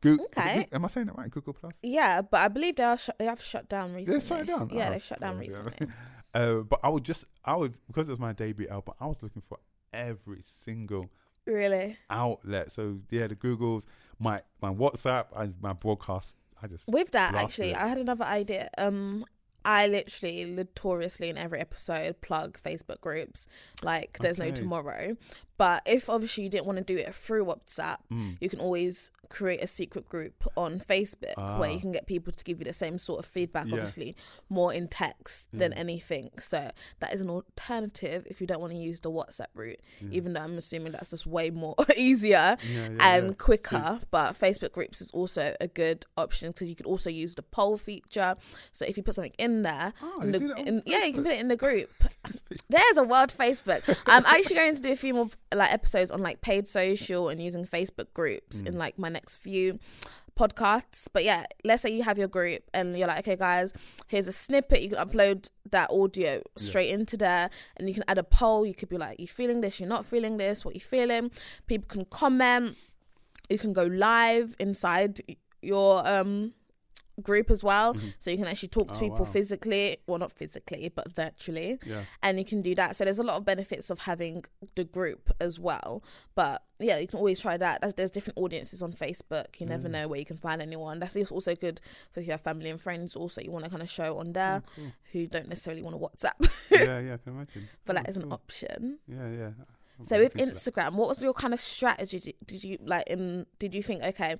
Google, 0.00 0.26
Okay. 0.36 0.66
am 0.72 0.84
I 0.84 0.88
saying 0.88 1.06
that 1.06 1.16
right? 1.16 1.30
Google 1.30 1.52
Plus. 1.52 1.72
Yeah, 1.82 2.22
but 2.22 2.40
I 2.40 2.48
believe 2.48 2.76
they 2.76 2.82
are 2.84 2.96
sh- 2.96 3.10
they 3.18 3.26
have 3.26 3.40
shut 3.40 3.68
down 3.68 3.92
recently. 3.92 4.18
They've 4.18 4.26
shut 4.26 4.40
it 4.40 4.46
down. 4.46 4.70
Yeah, 4.72 4.88
Oh, 4.88 4.90
they've 4.90 5.02
shut 5.04 5.20
down 5.20 5.36
yeah, 5.36 5.42
yeah. 5.50 5.58
recently. 5.58 5.86
Uh, 6.34 6.60
but 6.60 6.80
I 6.82 6.88
would 6.88 7.04
just, 7.04 7.26
I 7.44 7.54
would, 7.54 7.76
because 7.88 8.08
it 8.08 8.12
was 8.12 8.18
my 8.18 8.32
debut 8.32 8.66
album, 8.66 8.94
I 8.98 9.04
was 9.06 9.22
looking 9.22 9.42
for 9.46 9.58
every 9.92 10.40
single 10.40 11.10
really. 11.46 11.98
outlet. 12.10 12.72
So 12.72 12.98
yeah, 13.10 13.26
the 13.26 13.36
Googles, 13.36 13.84
my 14.18 14.42
my 14.60 14.72
WhatsApp, 14.72 15.26
I, 15.36 15.50
my 15.60 15.72
broadcast. 15.72 16.36
I 16.62 16.68
just 16.68 16.84
With 16.86 17.10
that, 17.10 17.34
actually, 17.34 17.70
it. 17.70 17.76
I 17.76 17.88
had 17.88 17.98
another 17.98 18.24
idea. 18.24 18.70
Um, 18.78 19.24
I 19.64 19.86
literally 19.86 20.44
notoriously 20.44 21.28
in 21.28 21.38
every 21.38 21.60
episode 21.60 22.20
plug 22.20 22.58
Facebook 22.60 23.00
groups 23.00 23.46
like 23.82 24.18
there's 24.18 24.38
no 24.38 24.50
tomorrow. 24.50 25.16
But 25.62 25.82
if 25.86 26.10
obviously 26.10 26.42
you 26.42 26.50
didn't 26.50 26.66
want 26.66 26.78
to 26.78 26.84
do 26.84 26.96
it 26.98 27.14
through 27.14 27.44
WhatsApp, 27.44 27.98
Mm. 28.12 28.36
you 28.40 28.48
can 28.48 28.58
always 28.58 29.12
create 29.28 29.62
a 29.62 29.66
secret 29.66 30.06
group 30.08 30.44
on 30.56 30.78
Facebook 30.80 31.36
where 31.58 31.70
Ah. 31.70 31.72
you 31.72 31.80
can 31.80 31.92
get 31.92 32.04
people 32.06 32.32
to 32.34 32.44
give 32.44 32.58
you 32.58 32.64
the 32.64 32.72
same 32.72 32.98
sort 32.98 33.18
of 33.20 33.24
feedback, 33.24 33.66
Yeah. 33.68 33.74
obviously 33.74 34.14
more 34.50 34.74
in 34.74 34.88
text 34.88 35.48
than 35.52 35.72
anything. 35.72 36.30
So 36.38 36.70
that 37.00 37.14
is 37.14 37.20
an 37.22 37.30
alternative 37.30 38.26
if 38.26 38.40
you 38.40 38.46
don't 38.46 38.60
want 38.60 38.72
to 38.72 38.78
use 38.78 39.00
the 39.00 39.10
WhatsApp 39.10 39.46
route, 39.54 39.80
Yeah. 40.02 40.08
even 40.10 40.32
though 40.34 40.40
I'm 40.42 40.58
assuming 40.58 40.92
that's 40.92 41.10
just 41.10 41.26
way 41.26 41.48
more 41.50 41.76
easier 41.96 42.56
Yeah, 42.68 42.88
yeah, 42.88 43.14
and 43.16 43.26
yeah. 43.28 43.32
quicker. 43.38 44.00
But 44.10 44.32
Facebook 44.38 44.72
groups 44.72 45.00
is 45.00 45.10
also 45.12 45.54
a 45.60 45.68
good 45.68 46.04
option 46.18 46.50
because 46.50 46.68
you 46.68 46.74
could 46.74 46.86
also 46.86 47.08
use 47.08 47.36
the 47.36 47.42
poll 47.42 47.76
feature. 47.78 48.34
So 48.72 48.84
if 48.84 48.96
you 48.98 49.02
put 49.02 49.14
something 49.14 49.34
in 49.38 49.62
there, 49.62 49.94
Oh, 50.02 50.20
in 50.22 50.32
the- 50.32 50.38
did 50.40 50.50
it 50.50 50.58
on 50.58 50.68
in- 50.68 50.82
yeah, 50.84 51.04
you 51.04 51.12
can 51.14 51.22
put 51.22 51.32
it 51.32 51.40
in 51.40 51.48
the 51.48 51.56
group. 51.56 51.90
There's 52.68 52.96
a 52.98 53.04
world 53.04 53.32
Facebook. 53.38 53.82
I'm 54.06 54.26
actually 54.26 54.56
going 54.56 54.74
to 54.74 54.82
do 54.82 54.92
a 54.92 54.96
few 54.96 55.14
more 55.14 55.30
like 55.56 55.72
episodes 55.72 56.10
on 56.10 56.20
like 56.22 56.40
paid 56.40 56.68
social 56.68 57.28
and 57.28 57.40
using 57.42 57.64
Facebook 57.64 58.12
groups 58.14 58.62
Mm. 58.62 58.66
in 58.68 58.78
like 58.78 58.98
my 58.98 59.08
next 59.08 59.36
few 59.36 59.78
podcasts. 60.38 61.08
But 61.12 61.24
yeah, 61.24 61.44
let's 61.64 61.82
say 61.82 61.90
you 61.90 62.02
have 62.04 62.18
your 62.18 62.28
group 62.28 62.62
and 62.72 62.98
you're 62.98 63.08
like, 63.08 63.20
okay, 63.20 63.36
guys, 63.36 63.72
here's 64.08 64.26
a 64.26 64.32
snippet. 64.32 64.80
You 64.82 64.90
can 64.90 64.98
upload 64.98 65.50
that 65.70 65.90
audio 65.90 66.42
straight 66.56 66.90
into 66.90 67.16
there, 67.16 67.50
and 67.76 67.88
you 67.88 67.94
can 67.94 68.04
add 68.08 68.18
a 68.18 68.24
poll. 68.24 68.64
You 68.66 68.74
could 68.74 68.88
be 68.88 68.98
like, 68.98 69.20
you 69.20 69.26
feeling 69.26 69.60
this? 69.60 69.78
You're 69.80 69.88
not 69.88 70.06
feeling 70.06 70.36
this? 70.38 70.64
What 70.64 70.74
you 70.74 70.80
feeling? 70.80 71.30
People 71.66 71.86
can 71.88 72.04
comment. 72.06 72.76
You 73.48 73.58
can 73.58 73.72
go 73.72 73.84
live 73.84 74.54
inside 74.58 75.20
your 75.60 76.06
um 76.06 76.54
group 77.22 77.50
as 77.50 77.62
well 77.62 77.94
so 78.18 78.30
you 78.30 78.36
can 78.38 78.46
actually 78.46 78.68
talk 78.70 78.88
to 78.92 78.96
Oh, 78.98 79.00
people 79.00 79.18
wow. 79.18 79.24
physically 79.24 79.98
well 80.06 80.18
not 80.18 80.32
physically 80.32 80.90
but 80.94 81.12
virtually 81.12 81.78
Yeah. 81.84 82.04
and 82.22 82.38
you 82.38 82.44
can 82.44 82.62
do 82.62 82.74
that. 82.76 82.96
So 82.96 83.04
there's 83.04 83.18
a 83.18 83.22
lot 83.22 83.36
of 83.36 83.44
benefits 83.44 83.90
of 83.90 84.00
having 84.00 84.44
the 84.76 84.84
group 84.84 85.30
as 85.40 85.58
well. 85.60 86.02
But 86.34 86.62
yeah, 86.78 86.96
you 86.98 87.06
can 87.06 87.18
always 87.18 87.38
try 87.38 87.56
that. 87.58 87.80
There's, 87.80 87.94
there's 87.94 88.10
different 88.10 88.38
audiences 88.38 88.82
on 88.82 88.92
Facebook. 88.92 89.60
You 89.60 89.66
never 89.66 89.88
Mm. 89.88 89.92
know 89.92 90.08
where 90.08 90.18
you 90.18 90.24
can 90.24 90.36
find 90.38 90.60
anyone. 90.62 90.98
That's 91.00 91.16
also 91.30 91.54
good 91.54 91.80
for 92.10 92.20
if 92.20 92.26
you 92.26 92.32
have 92.32 92.40
family 92.40 92.70
and 92.70 92.80
friends. 92.80 93.14
Also, 93.14 93.40
you 93.40 93.50
want 93.52 93.64
to 93.64 93.70
kind 93.70 93.82
of 93.82 93.90
show 93.90 94.18
on 94.18 94.32
there 94.32 94.62
Oh, 94.64 94.70
cool. 94.74 94.92
who 95.12 95.26
don't 95.26 95.48
necessarily 95.48 95.82
want 95.82 95.94
to 95.96 96.00
WhatsApp, 96.06 96.50
yeah, 96.70 96.98
yeah, 96.98 97.14
I 97.14 97.16
can 97.18 97.32
imagine. 97.34 97.68
but 97.84 97.96
Oh, 97.96 98.00
that 98.00 98.08
is 98.08 98.16
an 98.16 98.32
option. 98.32 98.98
Yeah, 99.06 99.28
yeah. 99.30 99.50
So 100.02 100.18
with. 100.18 100.34
Instagram, 100.34 100.94
what 100.94 101.08
was 101.08 101.22
your 101.22 101.34
kind 101.34 101.54
of 101.54 101.60
strategy? 101.60 102.34
Did- 102.46 102.64
you 102.64 102.78
like 102.82 103.06
in? 103.08 103.46
Did 103.58 103.74
you 103.74 103.82
think 103.82 104.02
okay, 104.02 104.36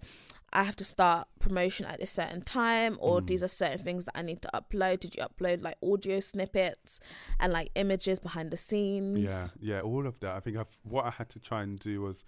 I 0.53 0.65
have 0.65 0.77
to 0.77 0.85
start 0.85 1.29
promotion 1.38 1.87
at 1.87 2.03
a 2.03 2.07
certain 2.07 2.43
time, 2.43 2.99
or 3.01 3.21
Mm. 3.21 3.27
these 3.27 3.43
are 3.43 3.49
certain 3.49 3.83
things 3.85 4.05
that 4.07 4.17
I 4.19 4.23
need 4.23 4.43
to 4.43 4.51
upload? 4.53 5.01
Did 5.01 5.15
you 5.17 5.23
upload 5.23 5.62
like 5.62 5.77
audio 5.83 6.21
snippets 6.21 7.01
and 7.41 7.53
like 7.53 7.71
images 7.75 8.19
behind 8.21 8.51
the 8.51 8.57
scenes? 8.57 9.55
Yeah, 9.61 9.77
yeah, 9.77 9.81
all 9.81 10.07
of 10.07 10.19
that. 10.21 10.35
I 10.37 10.41
think 10.41 10.57
I've 10.57 10.77
what 10.83 11.05
I 11.05 11.11
had 11.11 11.29
to 11.31 11.38
try 11.38 11.62
and 11.62 11.79
do 11.79 12.03
was 12.03 12.25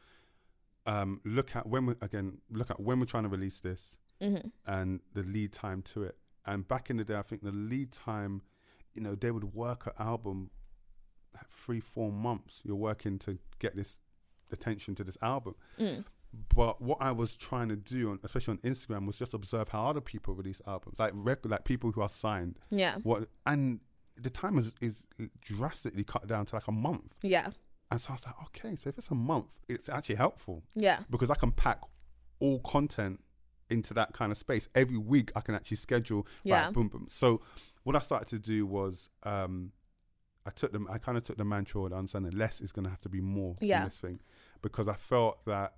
um, 0.86 1.20
look 1.24 1.56
at 1.56 1.66
when 1.66 1.86
we 1.86 1.94
again 2.02 2.38
look 2.50 2.70
at 2.70 2.78
when 2.80 3.00
we're 3.00 3.06
trying 3.06 3.22
to 3.24 3.28
release 3.30 3.60
this 3.60 3.96
hmm 4.20 4.36
and 4.66 5.00
the 5.14 5.22
lead 5.22 5.52
time 5.52 5.82
to 5.82 6.02
it. 6.04 6.16
And 6.46 6.68
back 6.68 6.90
in 6.90 6.98
the 6.98 7.04
day, 7.04 7.14
I 7.16 7.22
think 7.22 7.42
the 7.42 7.50
lead 7.52 7.90
time, 7.90 8.42
you 8.94 9.00
know, 9.02 9.14
they 9.14 9.30
would 9.30 9.54
work 9.54 9.86
an 9.86 9.92
album 9.98 10.50
three, 11.48 11.80
four 11.80 12.12
months. 12.12 12.62
You're 12.64 12.76
working 12.76 13.18
to 13.20 13.38
get 13.58 13.76
this 13.76 13.98
attention 14.52 14.94
to 14.96 15.04
this 15.04 15.18
album. 15.22 15.54
Mm. 15.78 16.04
But 16.54 16.82
what 16.82 16.98
I 17.00 17.12
was 17.12 17.36
trying 17.36 17.68
to 17.68 17.76
do, 17.76 18.10
on, 18.10 18.18
especially 18.24 18.52
on 18.52 18.58
Instagram, 18.58 19.06
was 19.06 19.16
just 19.18 19.34
observe 19.34 19.68
how 19.68 19.86
other 19.86 20.00
people 20.00 20.34
release 20.34 20.60
albums, 20.66 20.98
like 20.98 21.12
like 21.44 21.64
people 21.64 21.92
who 21.92 22.00
are 22.02 22.08
signed. 22.08 22.58
Yeah. 22.70 22.96
What 23.02 23.28
and 23.46 23.80
the 24.16 24.30
time 24.30 24.58
is 24.58 24.72
is 24.80 25.02
drastically 25.40 26.04
cut 26.04 26.26
down 26.26 26.46
to 26.46 26.56
like 26.56 26.66
a 26.68 26.72
month. 26.72 27.14
Yeah. 27.22 27.50
And 27.90 28.00
so 28.00 28.10
I 28.10 28.12
was 28.14 28.26
like, 28.26 28.34
okay, 28.46 28.74
so 28.76 28.88
if 28.88 28.98
it's 28.98 29.10
a 29.10 29.14
month, 29.14 29.60
it's 29.68 29.88
actually 29.88 30.16
helpful 30.16 30.62
Yeah. 30.74 31.00
because 31.10 31.30
I 31.30 31.34
can 31.36 31.52
pack 31.52 31.80
all 32.40 32.58
content 32.60 33.22
into 33.70 33.94
that 33.94 34.12
kind 34.12 34.32
of 34.32 34.38
space. 34.38 34.68
Every 34.74 34.96
week 34.98 35.30
I 35.36 35.40
can 35.40 35.54
actually 35.54 35.76
schedule 35.76 36.26
Yeah. 36.42 36.64
right, 36.64 36.72
boom 36.72 36.88
boom. 36.88 37.06
So 37.10 37.42
what 37.84 37.94
I 37.94 38.00
started 38.00 38.28
to 38.28 38.38
do 38.38 38.66
was 38.66 39.08
um 39.22 39.72
I 40.46 40.50
took 40.50 40.72
them 40.72 40.86
I 40.90 40.98
kind 40.98 41.16
of 41.16 41.24
took 41.24 41.36
the 41.38 41.44
mantra 41.44 41.84
and 41.84 41.94
understanding 41.94 42.32
less 42.32 42.60
is 42.60 42.70
gonna 42.72 42.90
have 42.90 43.00
to 43.02 43.08
be 43.08 43.20
more 43.20 43.56
Yeah. 43.60 43.78
in 43.78 43.84
this 43.88 43.96
thing. 43.96 44.20
Because 44.62 44.88
I 44.88 44.94
felt 44.94 45.44
that 45.46 45.74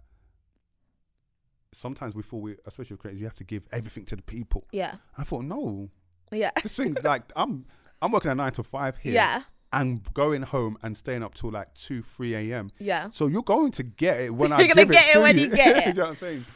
sometimes 1.72 2.14
we 2.14 2.22
thought 2.22 2.38
we 2.38 2.56
especially 2.66 2.94
with 2.94 3.00
creators, 3.00 3.20
you 3.20 3.26
have 3.26 3.34
to 3.36 3.44
give 3.44 3.62
everything 3.72 4.04
to 4.06 4.16
the 4.16 4.22
people. 4.22 4.64
Yeah. 4.72 4.90
And 4.92 5.00
I 5.18 5.22
thought, 5.24 5.44
no. 5.44 5.90
Yeah. 6.32 6.50
This 6.62 6.76
thing 6.76 6.96
like 7.04 7.22
I'm 7.36 7.66
I'm 8.02 8.12
working 8.12 8.30
at 8.30 8.36
nine 8.36 8.52
to 8.52 8.62
five 8.62 8.96
here 8.98 9.14
Yeah. 9.14 9.42
and 9.72 10.02
going 10.14 10.42
home 10.42 10.78
and 10.82 10.96
staying 10.96 11.22
up 11.22 11.34
till 11.34 11.50
like 11.50 11.74
two, 11.74 12.02
three 12.02 12.34
AM. 12.34 12.70
Yeah. 12.78 13.10
So 13.10 13.26
you're 13.26 13.42
going 13.42 13.72
to 13.72 13.82
get 13.82 14.20
it 14.20 14.34
when 14.34 14.52
I 14.52 14.66
give 14.66 14.76
get 14.76 14.90
it 14.90 15.12
to 15.14 15.20
when 15.20 15.36
you. 15.38 15.44
you 15.44 15.48
get 15.56 15.76
it. 15.86 15.86
you 15.88 15.94
know 15.94 16.02
what 16.04 16.10
I'm 16.10 16.16
saying? 16.16 16.46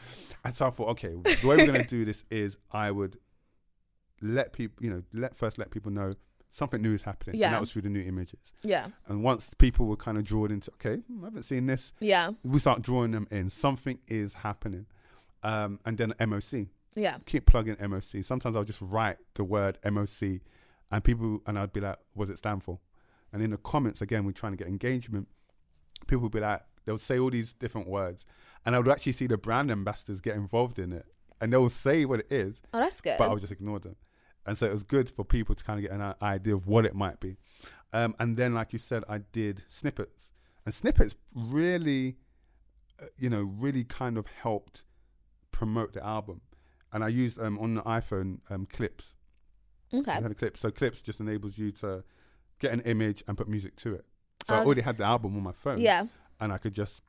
And 0.44 0.54
so 0.56 0.66
I 0.66 0.70
thought, 0.70 0.88
okay, 0.90 1.08
the 1.08 1.46
way 1.46 1.56
we're 1.58 1.66
gonna 1.66 1.84
do 1.86 2.04
this 2.04 2.24
is 2.30 2.56
I 2.72 2.90
would 2.90 3.18
let 4.22 4.52
people, 4.52 4.82
you 4.84 4.90
know, 4.90 5.02
let 5.12 5.36
first 5.36 5.58
let 5.58 5.70
people 5.70 5.90
know 5.92 6.12
something 6.50 6.82
new 6.82 6.92
is 6.94 7.02
happening. 7.04 7.36
Yeah. 7.38 7.46
And 7.46 7.54
that 7.54 7.60
was 7.60 7.70
through 7.72 7.82
the 7.82 7.88
new 7.90 8.02
images. 8.02 8.40
Yeah. 8.62 8.88
And 9.08 9.22
once 9.22 9.50
people 9.58 9.86
were 9.86 9.96
kind 9.96 10.18
of 10.18 10.24
drawn 10.24 10.50
into, 10.50 10.70
okay, 10.72 11.00
I 11.22 11.24
haven't 11.24 11.44
seen 11.44 11.66
this, 11.66 11.92
Yeah. 12.00 12.30
we 12.44 12.58
start 12.58 12.82
drawing 12.82 13.12
them 13.12 13.26
in. 13.30 13.50
Something 13.50 13.98
is 14.08 14.34
happening. 14.34 14.86
Um, 15.42 15.78
and 15.86 15.96
then 15.96 16.12
MOC. 16.20 16.68
Yeah. 16.96 17.18
Keep 17.24 17.46
plugging 17.46 17.76
MOC. 17.76 18.22
Sometimes 18.24 18.56
I'll 18.56 18.64
just 18.64 18.80
write 18.82 19.16
the 19.34 19.44
word 19.44 19.78
MOC 19.84 20.40
and 20.90 21.04
people 21.04 21.40
and 21.46 21.58
I'd 21.58 21.72
be 21.72 21.80
like, 21.80 21.98
what 22.14 22.24
does 22.24 22.30
it 22.30 22.38
stand 22.38 22.62
for? 22.64 22.80
And 23.32 23.42
in 23.42 23.50
the 23.50 23.56
comments 23.56 24.02
again, 24.02 24.24
we're 24.24 24.32
trying 24.32 24.52
to 24.52 24.56
get 24.58 24.66
engagement. 24.66 25.28
People 26.08 26.22
would 26.24 26.32
be 26.32 26.40
like, 26.40 26.62
they'll 26.84 26.98
say 26.98 27.18
all 27.18 27.30
these 27.30 27.52
different 27.52 27.86
words. 27.86 28.26
And 28.66 28.74
I 28.74 28.78
would 28.80 28.88
actually 28.88 29.12
see 29.12 29.28
the 29.28 29.38
brand 29.38 29.70
ambassadors 29.70 30.20
get 30.20 30.34
involved 30.34 30.78
in 30.80 30.92
it. 30.92 31.06
And 31.40 31.52
they'll 31.52 31.68
say 31.70 32.04
what 32.04 32.20
it 32.20 32.26
is, 32.30 32.60
Oh, 32.74 32.80
that's 32.80 33.00
good. 33.00 33.16
but 33.18 33.30
I 33.30 33.32
would 33.32 33.40
just 33.40 33.52
ignore 33.52 33.78
them. 33.78 33.96
And 34.50 34.58
so 34.58 34.66
it 34.66 34.72
was 34.72 34.82
good 34.82 35.08
for 35.08 35.24
people 35.24 35.54
to 35.54 35.62
kind 35.62 35.78
of 35.78 35.88
get 35.88 35.92
an 35.92 36.14
idea 36.20 36.56
of 36.56 36.66
what 36.66 36.84
it 36.84 36.92
might 36.92 37.20
be. 37.20 37.36
Um, 37.92 38.16
and 38.18 38.36
then, 38.36 38.52
like 38.52 38.72
you 38.72 38.80
said, 38.80 39.04
I 39.08 39.18
did 39.18 39.62
snippets. 39.68 40.32
And 40.66 40.74
snippets 40.74 41.14
really, 41.32 42.16
uh, 43.00 43.06
you 43.16 43.30
know, 43.30 43.42
really 43.42 43.84
kind 43.84 44.18
of 44.18 44.26
helped 44.26 44.82
promote 45.52 45.92
the 45.92 46.04
album. 46.04 46.40
And 46.92 47.04
I 47.04 47.08
used 47.08 47.38
um, 47.38 47.60
on 47.60 47.76
the 47.76 47.82
iPhone 47.82 48.40
um, 48.50 48.66
clips. 48.66 49.14
okay. 49.94 50.10
I 50.10 50.14
had 50.14 50.32
a 50.32 50.34
clip. 50.34 50.56
So 50.56 50.72
clips 50.72 51.00
just 51.00 51.20
enables 51.20 51.56
you 51.56 51.70
to 51.70 52.02
get 52.58 52.72
an 52.72 52.80
image 52.80 53.22
and 53.28 53.38
put 53.38 53.48
music 53.48 53.76
to 53.76 53.94
it. 53.94 54.04
So 54.42 54.56
I 54.56 54.64
already 54.64 54.82
had 54.82 54.96
the 54.98 55.04
album 55.04 55.36
on 55.36 55.44
my 55.44 55.52
phone. 55.52 55.80
Yeah. 55.80 56.06
And 56.40 56.52
I 56.52 56.58
could 56.58 56.74
just 56.74 57.02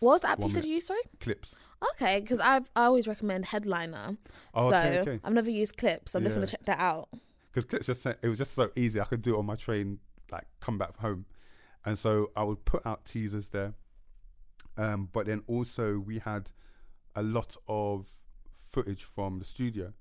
What 0.00 0.12
was 0.12 0.20
that 0.22 0.38
piece 0.38 0.54
one 0.56 0.64
you 0.64 0.74
you? 0.74 0.80
Sorry. 0.80 1.00
clips. 1.20 1.54
Okay, 1.92 2.20
because 2.20 2.40
I've 2.40 2.70
I 2.76 2.84
always 2.84 3.08
recommend 3.08 3.46
Headliner. 3.46 4.16
Oh, 4.54 4.70
so 4.70 4.76
okay, 4.76 4.98
okay. 5.00 5.20
I've 5.24 5.32
never 5.32 5.50
used 5.50 5.76
Clips. 5.76 6.14
I'm 6.14 6.22
definitely 6.22 6.46
Yeah. 6.46 6.50
check 6.52 6.64
that 6.64 6.80
out. 6.80 7.08
because 7.50 7.64
clips 7.64 7.86
just 7.86 8.04
it 8.06 8.22
was 8.28 8.38
just 8.38 8.54
so 8.54 8.70
easy. 8.76 9.00
I 9.00 9.04
could 9.04 9.22
do 9.22 9.34
it 9.34 9.38
on 9.38 9.46
my 9.46 9.56
train, 9.56 9.98
like 10.30 10.46
come 10.60 10.76
back 10.78 10.96
home, 10.98 11.24
and 11.84 11.98
so 11.98 12.30
I 12.36 12.42
would 12.44 12.64
put 12.64 12.84
out 12.86 13.04
teasers 13.04 13.48
there. 13.48 13.74
Um, 14.76 15.08
but 15.12 15.26
then 15.26 15.42
also 15.46 15.98
we 15.98 16.18
had 16.20 16.50
a 17.16 17.22
lot 17.22 17.56
of 17.66 18.06
footage 18.58 19.02
from 19.04 19.38
the 19.38 19.44
studio, 19.44 19.92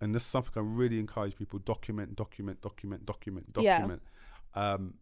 and 0.00 0.14
this 0.14 0.22
is 0.22 0.28
something 0.28 0.52
I 0.56 0.60
really 0.66 0.98
encourage 0.98 1.36
people: 1.36 1.58
document, 1.58 2.16
document, 2.16 2.60
document, 2.62 3.04
document, 3.06 3.46
Yeah. 3.56 3.76
document. 3.78 4.02
Um, 4.54 4.94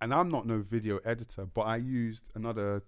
and 0.00 0.12
I'm 0.12 0.28
not 0.28 0.46
no 0.46 0.58
video 0.60 0.98
editor, 0.98 1.46
but 1.46 1.62
I 1.62 1.76
used 1.76 2.24
another 2.34 2.82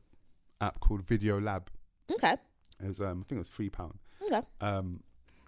app 0.60 0.80
called 0.80 1.02
Video 1.02 1.40
Lab. 1.40 1.70
Okay. 2.10 2.34
It 2.82 2.86
was 2.88 3.00
um, 3.00 3.24
I 3.24 3.28
think 3.28 3.32
it 3.32 3.38
was 3.38 3.48
three 3.48 3.70
pound. 3.70 3.98
Okay. 4.24 4.42
Um, 4.60 5.00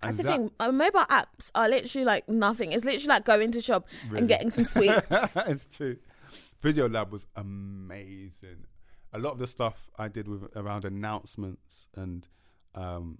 and 0.02 0.12
That's 0.12 0.16
the 0.18 0.22
that 0.24 0.36
thing. 0.36 0.50
Uh, 0.60 0.70
mobile 0.72 1.00
apps 1.10 1.50
are 1.54 1.68
literally 1.68 2.04
like 2.04 2.28
nothing. 2.28 2.72
It's 2.72 2.84
literally 2.84 3.08
like 3.08 3.24
going 3.24 3.50
to 3.52 3.60
shop 3.60 3.86
really- 4.08 4.20
and 4.20 4.28
getting 4.28 4.50
some 4.50 4.64
sweets. 4.74 5.36
it's 5.46 5.68
true. 5.68 5.96
Video 6.62 6.88
Lab 6.88 7.12
was 7.12 7.26
amazing. 7.36 8.66
A 9.12 9.18
lot 9.18 9.32
of 9.32 9.38
the 9.38 9.46
stuff 9.46 9.88
I 9.98 10.08
did 10.08 10.28
with 10.28 10.44
around 10.56 10.84
announcements 10.84 11.86
and, 11.96 12.26
um, 12.74 13.18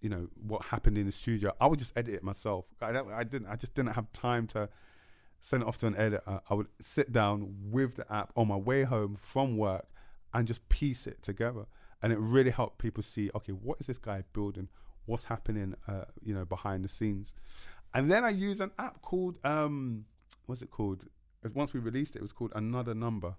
you 0.00 0.08
know, 0.08 0.28
what 0.40 0.62
happened 0.66 0.96
in 0.98 1.06
the 1.06 1.12
studio, 1.12 1.52
I 1.60 1.66
would 1.66 1.78
just 1.78 1.92
edit 1.96 2.14
it 2.14 2.22
myself. 2.22 2.66
I, 2.80 2.92
don't- 2.92 3.10
I 3.12 3.24
didn't. 3.24 3.48
I 3.48 3.56
just 3.56 3.74
didn't 3.74 3.92
have 3.94 4.12
time 4.12 4.46
to 4.48 4.68
send 5.40 5.62
it 5.62 5.66
off 5.68 5.78
to 5.78 5.86
an 5.86 5.96
editor. 5.96 6.40
I 6.48 6.54
would 6.54 6.68
sit 6.80 7.12
down 7.12 7.56
with 7.70 7.96
the 7.96 8.12
app 8.12 8.32
on 8.36 8.48
my 8.48 8.56
way 8.56 8.84
home 8.84 9.16
from 9.20 9.56
work 9.56 9.86
and 10.34 10.46
just 10.46 10.68
piece 10.68 11.06
it 11.06 11.22
together. 11.22 11.66
And 12.02 12.12
it 12.12 12.18
really 12.18 12.50
helped 12.50 12.78
people 12.78 13.02
see, 13.02 13.30
okay, 13.34 13.52
what 13.52 13.78
is 13.80 13.86
this 13.86 13.98
guy 13.98 14.24
building? 14.32 14.68
What's 15.06 15.24
happening, 15.24 15.74
uh, 15.86 16.04
you 16.22 16.34
know, 16.34 16.44
behind 16.44 16.84
the 16.84 16.88
scenes? 16.88 17.32
And 17.94 18.10
then 18.10 18.24
I 18.24 18.30
use 18.30 18.60
an 18.60 18.70
app 18.78 19.02
called, 19.02 19.38
um, 19.44 20.06
what's 20.46 20.62
it 20.62 20.70
called? 20.70 21.04
Once 21.54 21.72
we 21.74 21.80
released 21.80 22.16
it, 22.16 22.18
it 22.18 22.22
was 22.22 22.32
called 22.32 22.52
Another 22.54 22.94
Number. 22.94 23.34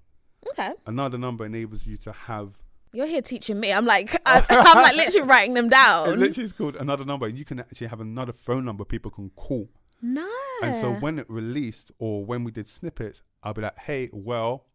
okay. 0.52 0.72
Another 0.86 1.18
Number 1.18 1.46
enables 1.46 1.88
you 1.88 1.98
to 1.98 2.12
have. 2.12 2.58
You're 2.94 3.08
here 3.08 3.22
teaching 3.22 3.60
me. 3.60 3.74
I'm 3.74 3.86
like 3.86 4.14
I, 4.26 4.46
I'm 4.50 4.82
like 4.84 4.96
literally 4.96 5.28
writing 5.28 5.54
them 5.56 5.70
down. 5.70 6.10
It 6.10 6.20
literally 6.20 6.46
is 6.46 6.54
called 6.54 6.76
Another 6.76 7.06
Number, 7.06 7.26
and 7.26 7.38
you 7.38 7.46
can 7.46 7.60
actually 7.60 7.88
have 7.88 8.02
another 8.02 8.34
phone 8.34 8.66
number 8.66 8.86
people 8.86 9.10
can 9.10 9.30
call. 9.32 9.70
No. 10.02 10.30
And 10.62 10.76
so 10.76 10.92
when 10.92 11.18
it 11.18 11.26
released 11.30 11.92
or 11.98 12.26
when 12.26 12.44
we 12.44 12.52
did 12.52 12.68
snippets, 12.68 13.24
I'll 13.42 13.54
be 13.54 13.62
like, 13.62 13.80
hey, 13.80 14.10
well, 14.12 14.66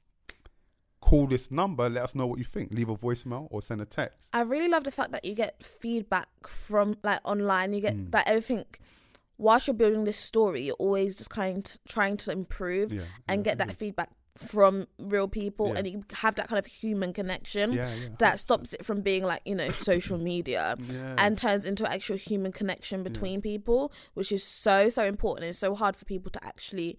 call 1.00 1.26
this 1.26 1.50
number. 1.50 1.88
Let 1.88 2.04
us 2.04 2.14
know 2.14 2.26
what 2.26 2.38
you 2.38 2.44
think. 2.44 2.72
Leave 2.72 2.88
a 2.88 2.96
voicemail 2.96 3.46
or 3.50 3.62
send 3.62 3.80
a 3.80 3.84
text. 3.84 4.28
I 4.32 4.42
really 4.42 4.68
love 4.68 4.84
the 4.84 4.90
fact 4.90 5.12
that 5.12 5.24
you 5.24 5.34
get 5.34 5.62
feedback 5.62 6.28
from 6.46 6.96
like 7.02 7.20
online. 7.24 7.72
You 7.72 7.80
get 7.80 7.96
Mm. 7.96 8.10
that 8.12 8.28
everything. 8.28 8.64
Whilst 9.40 9.68
you're 9.68 9.74
building 9.74 10.04
this 10.04 10.16
story, 10.16 10.62
you're 10.62 10.74
always 10.76 11.16
just 11.16 11.30
kind 11.30 11.58
of 11.58 11.78
trying 11.88 12.16
to 12.18 12.32
improve 12.32 12.92
Yeah, 12.92 13.02
and 13.28 13.40
yeah, 13.40 13.44
get 13.52 13.58
that 13.58 13.68
yeah. 13.68 13.74
feedback 13.74 14.10
from 14.36 14.86
real 14.98 15.26
people, 15.28 15.68
Yeah. 15.68 15.74
and 15.78 15.86
you 15.88 16.04
have 16.12 16.34
that 16.36 16.46
kind 16.48 16.58
of 16.60 16.66
human 16.66 17.12
connection 17.12 17.72
Yeah, 17.72 17.92
yeah, 17.94 18.08
that 18.18 18.38
stops 18.40 18.72
it 18.72 18.84
from 18.84 19.00
being 19.00 19.24
like 19.24 19.42
you 19.44 19.54
know 19.54 19.70
social 19.70 20.18
media. 20.18 20.76
And 21.16 21.38
turns 21.38 21.64
into 21.64 21.88
actual 21.90 22.16
human 22.16 22.50
connection 22.52 23.02
between 23.04 23.40
people, 23.40 23.92
which 24.14 24.30
is 24.32 24.42
so 24.44 24.88
so 24.88 25.04
important. 25.04 25.48
It's 25.48 25.58
so 25.58 25.74
hard 25.74 25.94
for 25.96 26.04
people 26.04 26.30
to 26.32 26.44
actually 26.44 26.98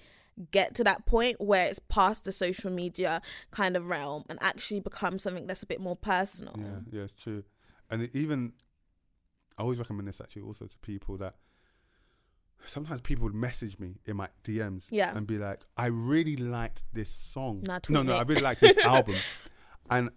get 0.51 0.73
to 0.75 0.83
that 0.85 1.05
point 1.05 1.39
where 1.41 1.65
it's 1.67 1.79
past 1.79 2.23
the 2.23 2.31
social 2.31 2.71
media 2.71 3.21
kind 3.51 3.75
of 3.75 3.87
realm 3.87 4.23
and 4.29 4.39
actually 4.41 4.79
become 4.79 5.19
something 5.19 5.47
that's 5.47 5.63
a 5.63 5.67
bit 5.67 5.79
more 5.81 5.95
personal. 5.95 6.55
Yeah, 6.57 6.79
yeah, 6.91 7.01
it's 7.03 7.15
true. 7.15 7.43
And 7.89 8.01
it 8.03 8.15
even, 8.15 8.53
I 9.57 9.63
always 9.63 9.79
recommend 9.79 10.07
this 10.07 10.21
actually 10.21 10.43
also 10.43 10.65
to 10.67 10.77
people 10.79 11.17
that 11.17 11.35
sometimes 12.65 13.01
people 13.01 13.23
would 13.23 13.33
message 13.35 13.79
me 13.79 13.95
in 14.05 14.17
my 14.17 14.27
DMs 14.43 14.85
Yeah. 14.91 15.15
and 15.15 15.25
be 15.25 15.37
like, 15.37 15.61
I 15.77 15.87
really 15.87 16.35
liked 16.35 16.83
this 16.93 17.09
song. 17.09 17.63
Nah, 17.65 17.79
no, 17.89 18.01
no, 18.03 18.13
me. 18.13 18.19
I 18.19 18.21
really 18.23 18.41
liked 18.41 18.61
this 18.61 18.77
album. 18.85 19.15
And 19.89 20.09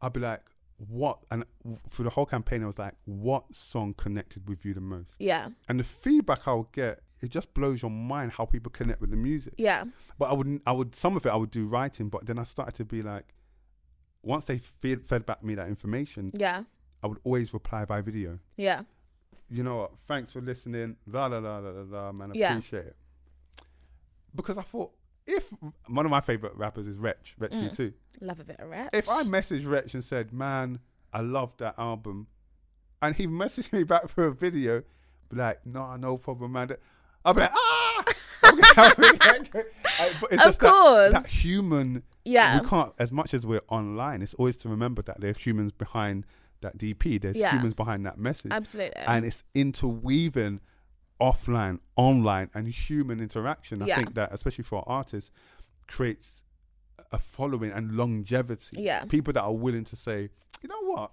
I'd 0.00 0.12
be 0.12 0.20
like, 0.20 0.42
what? 0.88 1.18
And 1.30 1.44
for 1.88 2.02
the 2.02 2.10
whole 2.10 2.26
campaign, 2.26 2.62
I 2.62 2.66
was 2.66 2.78
like, 2.78 2.94
what 3.04 3.54
song 3.54 3.94
connected 3.94 4.48
with 4.48 4.64
you 4.64 4.74
the 4.74 4.80
most? 4.80 5.10
Yeah, 5.18 5.48
And 5.68 5.78
the 5.80 5.84
feedback 5.84 6.46
I'll 6.48 6.68
get, 6.72 7.00
it 7.20 7.30
just 7.30 7.54
blows 7.54 7.82
your 7.82 7.90
mind 7.90 8.32
how 8.32 8.44
people 8.46 8.70
connect 8.70 9.00
with 9.00 9.10
the 9.10 9.16
music. 9.16 9.54
yeah, 9.58 9.84
But 10.18 10.30
I 10.30 10.32
would, 10.34 10.60
I 10.66 10.72
would, 10.72 10.94
some 10.94 11.16
of 11.16 11.24
it 11.26 11.30
I 11.30 11.36
would 11.36 11.50
do 11.50 11.66
writing, 11.66 12.08
but 12.08 12.26
then 12.26 12.38
I 12.38 12.42
started 12.42 12.74
to 12.76 12.84
be 12.84 13.02
like, 13.02 13.34
once 14.22 14.44
they 14.46 14.58
fed, 14.58 15.04
fed 15.04 15.26
back 15.26 15.42
me 15.44 15.54
that 15.56 15.68
information, 15.68 16.30
yeah, 16.34 16.64
I 17.02 17.06
would 17.08 17.18
always 17.24 17.52
reply 17.52 17.84
by 17.84 18.00
video. 18.00 18.38
yeah, 18.56 18.82
You 19.48 19.62
know 19.64 19.76
what? 19.78 19.98
Thanks 20.08 20.32
for 20.32 20.40
listening. 20.40 20.96
La 21.06 21.26
la 21.26 21.38
la 21.38 21.58
la 21.58 21.70
la 21.70 21.82
la. 21.82 22.12
Man, 22.12 22.30
I 22.32 22.34
Yeah. 22.36 22.52
appreciate 22.52 22.86
it. 22.86 22.96
Because 24.34 24.56
I 24.56 24.62
thought 24.62 24.92
if 25.26 25.52
one 25.86 26.04
of 26.06 26.10
my 26.10 26.20
favorite 26.20 26.54
rappers 26.56 26.86
is 26.86 26.96
Wretch, 26.98 27.34
Wretch 27.38 27.52
Mm. 27.52 27.76
too. 27.76 27.92
love 28.20 28.38
a 28.40 28.44
bit 28.44 28.60
of 28.60 28.68
rap. 28.68 28.90
If 28.92 29.08
I 29.08 29.22
messaged 29.24 29.68
Wretch 29.68 29.94
and 29.94 30.04
said, 30.04 30.32
"Man, 30.32 30.78
I 31.12 31.20
love 31.22 31.56
that 31.58 31.74
album," 31.78 32.26
and 33.00 33.16
he 33.16 33.26
messaged 33.42 33.72
me 33.72 33.82
back 33.84 34.08
for 34.08 34.24
a 34.26 34.32
video, 34.32 34.82
be 35.28 35.36
like, 35.36 35.64
"No, 35.66 35.96
no 35.96 36.16
problem, 36.18 36.52
man." 36.52 36.76
I'll 37.24 37.34
be 37.34 37.40
like, 37.42 37.52
"Ah!" 37.54 38.04
I'll 38.44 38.56
be 38.56 39.02
like- 39.02 39.20
I- 40.00 40.12
but 40.20 40.32
it's 40.32 40.42
Of 40.42 40.48
just 40.48 40.60
that- 40.60 40.70
course. 40.72 41.12
that 41.12 41.26
human 41.26 42.02
yeah, 42.24 42.60
we 42.60 42.66
can't 42.68 42.92
as 42.98 43.12
much 43.12 43.34
as 43.34 43.46
we're 43.46 43.60
online 43.68 44.22
it's 44.22 44.34
always 44.34 44.56
to 44.58 44.68
remember 44.68 45.02
that 45.02 45.20
there 45.20 45.30
are 45.30 45.34
humans 45.38 45.70
behind 45.72 46.24
that 46.60 46.78
dp 46.78 47.20
there's 47.20 47.36
Yeah. 47.36 47.50
humans 47.52 47.74
behind 47.74 48.04
that 48.06 48.18
message 48.18 48.52
absolutely. 48.52 48.96
and 49.02 49.24
it's 49.24 49.42
interweaving 49.54 50.60
offline 51.28 51.78
online 51.96 52.48
and 52.54 52.66
human 52.68 53.20
interaction 53.26 53.82
i 53.82 53.86
Yeah. 53.86 53.96
think 53.98 54.14
that 54.14 54.28
especially 54.32 54.64
for 54.64 54.82
artists 55.00 55.30
creates 55.94 56.42
a 57.12 57.18
following 57.18 57.70
and 57.70 57.92
longevity 57.96 58.76
Yeah. 58.82 59.04
people 59.04 59.32
that 59.36 59.42
are 59.42 59.54
willing 59.66 59.84
to 59.92 59.96
say 59.96 60.18
you 60.62 60.68
know 60.72 60.82
what 60.92 61.10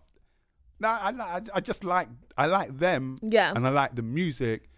no 0.79 0.87
i, 0.89 1.11
I, 1.35 1.41
I 1.55 1.59
just 1.59 1.83
like 1.83 2.07
i 2.37 2.45
like 2.45 2.77
them 2.85 3.17
yeah, 3.21 3.53
and 3.55 3.67
i 3.67 3.69
like 3.81 3.95
the 3.95 4.01
music 4.19 4.69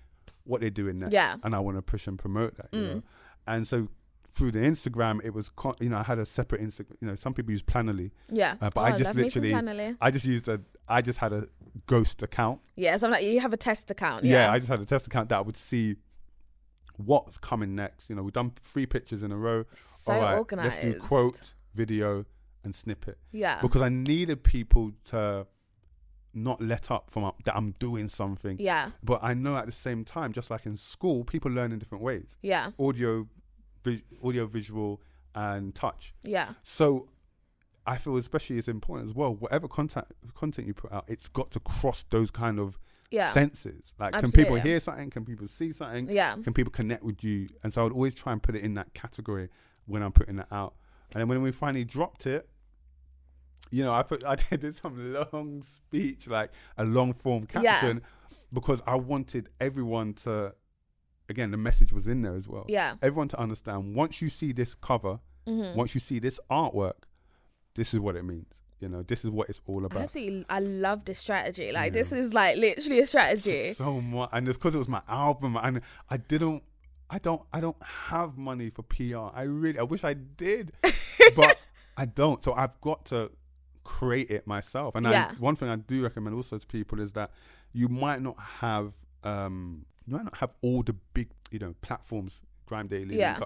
what 0.44 0.62
they're 0.62 0.70
doing 0.84 0.98
next 1.00 1.14
Yeah. 1.14 1.36
and 1.44 1.56
i 1.56 1.60
want 1.60 1.78
to 1.78 1.82
push 1.94 2.08
and 2.08 2.18
promote 2.18 2.56
that 2.58 2.70
you 2.74 2.80
Mm. 2.82 2.94
know 2.96 3.04
and 3.48 3.68
so 3.68 3.88
through 4.34 4.52
the 4.52 4.60
Instagram, 4.60 5.20
it 5.24 5.34
was 5.34 5.50
con- 5.50 5.76
you 5.80 5.90
know 5.90 5.98
I 5.98 6.04
had 6.04 6.20
a 6.20 6.26
separate 6.26 6.62
Instagram. 6.62 6.96
You 7.02 7.08
know, 7.10 7.16
some 7.16 7.34
people 7.34 7.52
use 7.52 7.62
Planoly. 7.64 8.12
yeah. 8.30 8.56
uh, 8.62 8.70
but 8.74 8.82
oh, 8.82 8.84
I 8.86 8.92
just 8.92 9.04
love 9.06 9.16
me 9.16 9.30
some 9.30 9.44
literally- 9.44 9.96
I 10.02 10.12
just 10.12 10.26
used 10.26 10.48
a 10.48 10.62
I 10.88 11.02
just 11.02 11.20
had 11.20 11.32
a 11.34 11.48
ghost 11.86 12.22
account. 12.24 12.60
Yeah, 12.76 12.98
so 12.98 13.08
I'm 13.08 13.12
like, 13.12 13.24
you 13.24 13.40
have 13.40 13.54
a 13.54 13.58
test 13.58 13.92
account. 13.92 14.24
Yeah, 14.24 14.46
Yeah, 14.48 14.52
I 14.52 14.58
just 14.58 14.68
had 14.70 14.80
a 14.82 14.86
test 14.86 15.08
account 15.08 15.30
that 15.30 15.46
would 15.46 15.56
see 15.58 15.96
what's 16.98 17.38
coming 17.38 17.76
next. 17.76 18.10
You 18.10 18.16
know, 18.16 18.24
we've 18.24 18.34
done 18.34 18.52
three 18.62 18.86
pictures 18.86 19.24
in 19.24 19.32
a 19.32 19.38
row. 19.38 19.66
so 19.76 20.14
All 20.14 20.22
right, 20.22 20.38
organized. 20.38 20.84
let's 20.84 20.96
do 20.96 21.00
quote, 21.02 21.54
video, 21.74 22.26
and 22.64 22.76
snippet 22.76 23.18
Yeah, 23.32 23.60
because 23.62 23.82
I 23.82 23.90
needed 23.90 24.44
people 24.44 24.92
to 25.06 25.48
not 26.34 26.62
let 26.62 26.90
up 26.92 27.10
from 27.10 27.32
that 27.44 27.56
I'm 27.56 27.72
doing 27.80 28.08
something. 28.08 28.58
yeah, 28.60 28.92
But 29.04 29.20
I 29.24 29.34
know 29.34 29.58
at 29.58 29.66
the 29.66 29.72
same 29.72 30.06
time, 30.06 30.32
just 30.32 30.50
like 30.52 30.66
in 30.66 30.78
school, 30.78 31.24
people 31.24 31.52
learn 31.52 31.72
in 31.72 31.80
different 31.80 32.04
ways: 32.04 32.28
yeah, 32.42 32.72
audio, 32.80 33.28
vis- 33.84 34.02
audio, 34.24 34.46
visual, 34.46 35.02
and 35.36 35.74
touch. 35.76 36.14
yeah, 36.24 36.54
So 36.64 37.08
I 37.86 37.98
feel 37.98 38.16
especially 38.18 38.58
it's 38.58 38.68
important 38.68 39.10
as 39.10 39.16
well. 39.16 39.34
Whatever 39.34 39.68
content 39.68 40.06
content 40.36 40.68
you 40.68 40.74
put 40.74 40.92
out, 40.92 41.06
it's 41.08 41.28
got 41.28 41.52
to 41.52 41.60
cross 41.60 42.04
those 42.10 42.30
kind 42.32 42.60
of 42.60 42.78
yeah, 43.10 43.32
senses. 43.32 43.92
Like, 44.00 44.14
can 44.14 44.32
people 44.32 44.56
hear 44.56 44.80
something? 44.80 45.10
Can 45.10 45.26
people 45.26 45.48
see 45.48 45.72
something? 45.74 46.08
yeah, 46.10 46.36
Can 46.44 46.54
people 46.54 46.72
connect 46.72 47.04
with 47.04 47.24
you? 47.24 47.50
And 47.64 47.74
so 47.74 47.82
I 47.82 47.84
would 47.86 47.94
always 47.94 48.14
try 48.16 48.32
and 48.34 48.42
put 48.42 48.56
it 48.56 48.62
in 48.62 48.74
that 48.76 48.94
category 48.94 49.50
when 49.86 50.02
I'm 50.04 50.12
putting 50.12 50.36
that 50.38 50.48
out. 50.52 50.76
And 51.14 51.20
then 51.22 51.28
when 51.28 51.42
we 51.42 51.52
finally 51.52 51.84
dropped 51.84 52.26
it, 52.28 52.48
you 53.70 53.84
know, 53.84 53.94
I 53.94 54.04
put 54.04 54.24
I 54.26 54.36
did 54.36 54.76
some 54.76 55.14
long 55.14 55.62
speech, 55.64 56.28
like 56.28 56.52
a 56.78 56.84
long 56.86 57.14
form 57.14 57.48
Yeah. 57.54 57.62
caption, 57.80 58.02
because 58.54 58.82
I 58.86 58.96
wanted 58.96 59.50
everyone 59.60 60.14
to. 60.26 60.54
Again, 61.32 61.50
the 61.52 61.58
message 61.58 61.92
was 61.92 62.08
in 62.08 62.22
there 62.22 62.36
as 62.36 62.48
well. 62.48 62.66
yeah. 62.70 62.96
Everyone 63.02 63.28
to 63.30 63.40
understand. 63.40 63.96
Once 63.96 64.22
you 64.22 64.30
see 64.30 64.52
this 64.52 64.74
cover, 64.76 65.20
Mm-hmm. 65.48 65.76
once 65.76 65.96
you 65.96 66.00
see 66.00 66.20
this 66.20 66.40
artwork, 66.52 67.00
this 67.74 67.96
is 67.96 68.00
what 68.00 68.16
it 68.16 68.24
means. 68.24 68.60
You 68.80 68.90
know, 68.90 69.02
this 69.02 69.26
is 69.26 69.32
what 69.32 69.50
it's 69.50 69.60
all 69.66 69.82
I 69.84 69.86
about. 69.88 70.04
absolutely, 70.04 70.46
I 70.50 70.60
love 70.60 71.06
this 71.06 71.18
strategy. 71.18 71.72
Like 71.72 71.92
Yeah. 71.94 72.00
this 72.00 72.12
is 72.12 72.32
like 72.34 72.58
literally 72.58 73.00
a 73.00 73.08
strategy. 73.08 73.74
So, 73.74 73.86
so 73.86 74.02
much, 74.02 74.30
and 74.34 74.48
it's 74.48 74.58
because 74.60 74.76
it 74.76 74.78
was 74.78 74.88
my 74.88 75.02
album, 75.08 75.58
and 75.58 75.82
I 76.10 76.18
didn't, 76.18 76.62
I 77.10 77.18
don't, 77.18 77.42
I 77.52 77.60
don't 77.60 77.82
have 77.84 78.38
money 78.38 78.70
for 78.70 78.84
PR. 78.84 79.36
I 79.36 79.44
really, 79.44 79.80
I 79.80 79.84
wish 79.84 80.04
I 80.04 80.14
did, 80.14 80.74
but 81.36 81.58
I 81.98 82.06
don't. 82.06 82.44
So 82.44 82.54
I've 82.54 82.80
got 82.82 83.06
to 83.06 83.32
create 83.84 84.30
it 84.30 84.46
myself. 84.46 84.94
And 84.96 85.06
Yeah. 85.08 85.30
I, 85.32 85.34
one 85.40 85.56
thing 85.56 85.70
I 85.70 85.76
do 85.76 86.04
recommend 86.04 86.36
also 86.36 86.58
to 86.60 86.68
people 86.68 87.00
is 87.00 87.14
that 87.14 87.32
you 87.74 87.88
might 87.88 88.22
not 88.22 88.38
have, 88.40 88.94
um, 89.24 89.86
you 90.06 90.14
might 90.16 90.24
not 90.24 90.38
have 90.38 90.56
all 90.62 90.84
the 90.84 90.94
big, 91.14 91.30
you 91.52 91.60
know, 91.60 91.76
platforms, 91.82 92.42
Grime 92.66 92.88
Daily, 92.88 93.18
Yeah. 93.18 93.40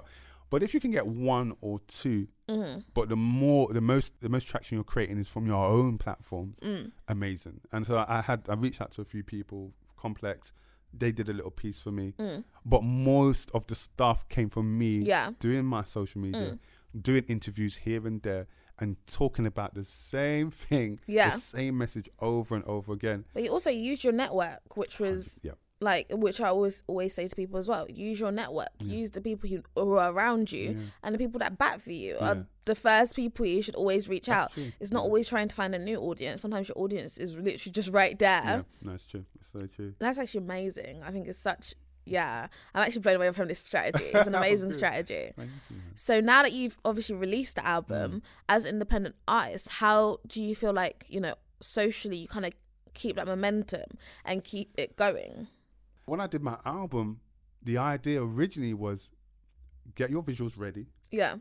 But 0.52 0.62
if 0.64 0.74
you 0.74 0.80
can 0.80 0.92
get 0.92 1.08
one 1.08 1.56
or 1.62 1.80
two 1.88 2.28
hmm 2.48 2.76
but 2.94 3.10
the 3.10 3.16
more 3.16 3.74
the 3.74 3.82
most 3.82 4.14
the 4.22 4.30
most 4.30 4.48
traction 4.48 4.76
you're 4.78 4.84
creating 4.84 5.18
is 5.18 5.28
from 5.28 5.48
your 5.48 5.66
own 5.66 5.98
platforms 5.98 6.60
Mm. 6.62 6.92
amazing 7.08 7.62
and 7.72 7.86
so 7.88 8.06
i 8.08 8.22
had 8.22 8.42
i 8.48 8.54
reached 8.54 8.80
out 8.82 8.92
to 8.92 9.02
a 9.02 9.06
few 9.06 9.24
people 9.24 9.74
complex 9.98 10.54
they 10.94 11.12
did 11.12 11.28
a 11.28 11.34
little 11.34 11.50
piece 11.52 11.80
for 11.80 11.92
me 11.92 12.14
Mm. 12.20 12.44
but 12.64 12.84
most 12.84 13.50
of 13.56 13.66
the 13.66 13.74
stuff 13.74 14.30
came 14.30 14.48
from 14.50 14.78
me 14.78 14.92
Yeah. 15.00 15.32
doing 15.40 15.66
my 15.66 15.84
social 15.84 16.22
media 16.22 16.60
doing 17.10 17.24
interviews 17.28 17.78
here 17.78 18.06
and 18.06 18.22
there 18.22 18.46
and 18.80 18.98
talking 19.08 19.48
about 19.48 19.74
the 19.74 19.84
same 19.84 20.52
thing 20.66 21.00
Yeah. 21.08 21.32
the 21.32 21.40
same 21.42 21.80
message 21.80 22.08
over 22.20 22.56
and 22.56 22.64
over 22.66 22.94
again 22.94 23.26
But 23.34 23.42
you 23.44 23.50
also 23.50 23.72
use 23.72 24.04
your 24.04 24.14
network, 24.14 24.78
which 24.78 25.00
was 25.00 25.40
yeah 25.42 25.54
like, 25.86 26.08
which 26.12 26.42
I 26.42 26.50
always 26.50 26.84
always 26.88 27.14
say 27.14 27.28
to 27.30 27.36
people 27.36 27.58
as 27.58 27.68
well. 27.70 27.86
Use 27.90 28.20
your 28.20 28.32
network. 28.34 28.68
Yeah. 28.80 28.98
Use 28.98 29.12
the 29.12 29.22
people 29.22 29.50
who 29.50 29.64
who 29.76 29.94
are 29.94 30.12
around 30.12 30.52
you, 30.52 30.72
Yeah. 30.72 30.84
and 31.04 31.16
the 31.16 31.20
people 31.20 31.40
that 31.40 31.58
bat 31.58 31.82
for 31.82 31.92
you 31.94 32.18
Yeah. 32.20 32.28
are 32.28 32.48
the 32.66 32.76
first 32.76 33.16
people 33.16 33.46
you 33.46 33.62
should 33.62 33.76
always 33.76 34.10
reach 34.10 34.26
That's 34.26 34.38
out. 34.52 34.52
true. 34.54 34.72
It's 34.82 34.92
not 34.92 35.04
always 35.04 35.28
trying 35.30 35.48
to 35.48 35.56
find 35.56 35.74
a 35.74 35.80
new 35.80 35.98
audience. 36.02 36.42
Sometimes 36.42 36.68
your 36.68 36.78
audience 36.78 37.18
is 37.18 37.38
literally 37.38 37.72
just 37.72 37.90
right 37.94 38.18
there. 38.20 38.42
yeah 38.44 38.62
no 38.82 38.98
true 38.98 39.26
it's 39.36 39.52
so 39.52 39.66
true 39.68 39.94
That's 40.00 40.18
actually 40.18 40.40
amazing. 40.42 41.02
I 41.04 41.12
think 41.12 41.28
it's 41.30 41.40
such. 41.40 41.76
Yeah, 42.08 42.50
I'm 42.76 42.84
actually 42.84 43.02
blown 43.02 43.16
away 43.16 43.32
from 43.32 43.48
this 43.48 43.60
strategy. 43.60 44.04
It's 44.14 44.28
an 44.28 44.36
amazing 44.44 44.72
strategy. 44.74 45.32
You. 45.38 45.46
So 45.96 46.20
now 46.22 46.44
that 46.44 46.54
you've 46.54 46.78
obviously 46.86 47.16
released 47.16 47.56
the 47.56 47.66
album 47.66 48.12
Mm. 48.12 48.22
as 48.48 48.66
independent 48.66 49.16
artist, 49.28 49.70
how 49.82 50.20
do 50.28 50.40
you 50.44 50.54
feel 50.54 50.72
like 50.74 51.06
you 51.10 51.20
know 51.20 51.34
socially 51.62 52.18
you 52.18 52.28
kind 52.28 52.46
of 52.46 52.52
keep 52.94 53.16
that 53.16 53.26
momentum 53.26 53.86
and 54.24 54.44
keep 54.44 54.70
it 54.78 54.96
going? 54.96 55.48
When 56.06 56.20
i 56.20 56.28
did 56.28 56.42
my 56.42 56.58
album 56.66 57.20
the 57.64 57.78
idea 57.78 58.22
originally 58.24 58.74
was 58.74 59.10
get 59.96 60.10
your 60.10 60.24
visuals 60.24 60.58
ready 60.58 60.86
Yeah, 61.12 61.36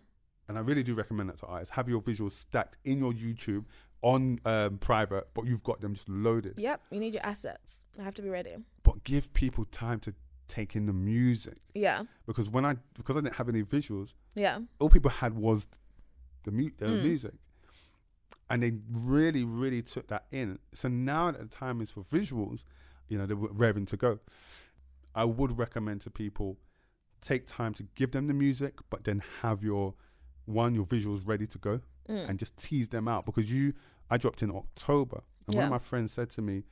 and 0.49 0.57
I 0.59 0.61
really 0.61 0.83
do 0.83 0.95
recommend 0.95 1.29
that 1.31 1.39
to 1.39 1.47
artists. 1.47 1.75
Have 1.75 1.89
your 1.89 2.01
visuals 2.03 2.33
stacked 2.33 2.77
in 2.85 2.99
your 2.99 3.13
YouTube 3.13 3.65
on 4.03 4.39
um, 4.45 4.77
private, 4.79 5.29
but 5.35 5.47
you've 5.47 5.63
got 5.63 5.81
them 5.81 5.95
just 5.95 6.09
loaded. 6.09 6.59
yep. 6.59 6.81
You 6.91 7.01
need 7.01 7.15
your 7.15 7.25
assets. 7.25 7.85
I 7.99 8.03
have 8.03 8.15
to 8.17 8.23
be 8.23 8.29
ready. 8.29 8.55
But 8.83 9.03
give 9.05 9.33
people 9.33 9.65
time 9.67 10.01
to 10.01 10.15
take 10.49 10.77
in 10.77 10.85
the 10.87 10.93
music 10.93 11.57
Yeah, 11.75 12.03
because 12.27 12.49
when 12.51 12.65
I 12.67 12.77
because 12.95 13.17
I 13.17 13.21
didn't 13.23 13.37
have 13.37 13.49
any 13.49 13.63
visuals, 13.63 14.13
yeah, 14.35 14.59
all 14.79 14.91
people 14.91 15.11
had 15.11 15.35
was 15.35 15.67
the, 16.45 16.51
mu- 16.53 16.69
the 16.77 16.87
Mm. 16.87 17.03
music, 17.03 17.33
and 18.51 18.63
they 18.63 18.73
really 18.91 19.45
really 19.45 19.83
took 19.83 20.09
that 20.09 20.27
in. 20.31 20.59
So 20.75 20.89
now 20.89 21.31
that 21.31 21.41
the 21.41 21.47
time 21.57 21.81
is 21.81 21.91
for 21.91 22.03
visuals, 22.03 22.65
you 23.09 23.19
know 23.19 23.27
they're 23.27 23.37
raring 23.37 23.87
to 23.87 23.97
go. 23.97 24.19
I 25.15 25.25
would 25.25 25.59
recommend 25.59 26.01
to 26.03 26.11
people 26.11 26.59
take 27.21 27.47
time 27.47 27.73
to 27.75 27.85
give 27.95 28.11
them 28.11 28.27
the 28.27 28.35
music, 28.35 28.75
but 28.91 29.05
then 29.05 29.23
have 29.43 29.63
your 29.63 29.95
one 30.47 30.75
your 30.75 30.85
visuals 30.85 31.23
ready 31.25 31.47
to 31.47 31.59
go 31.59 31.81
Mm. 32.09 32.29
and 32.29 32.39
just 32.39 32.55
tease 32.59 32.91
them 32.91 33.09
out 33.09 33.25
because 33.25 33.51
you 33.51 33.73
I 34.11 34.19
dropped 34.19 34.43
in 34.43 34.51
October 34.51 35.23
and 35.47 35.55
one 35.57 35.65
of 35.65 35.71
my 35.71 35.79
friends 35.79 36.13
said 36.13 36.29
to 36.31 36.43
me, 36.43 36.65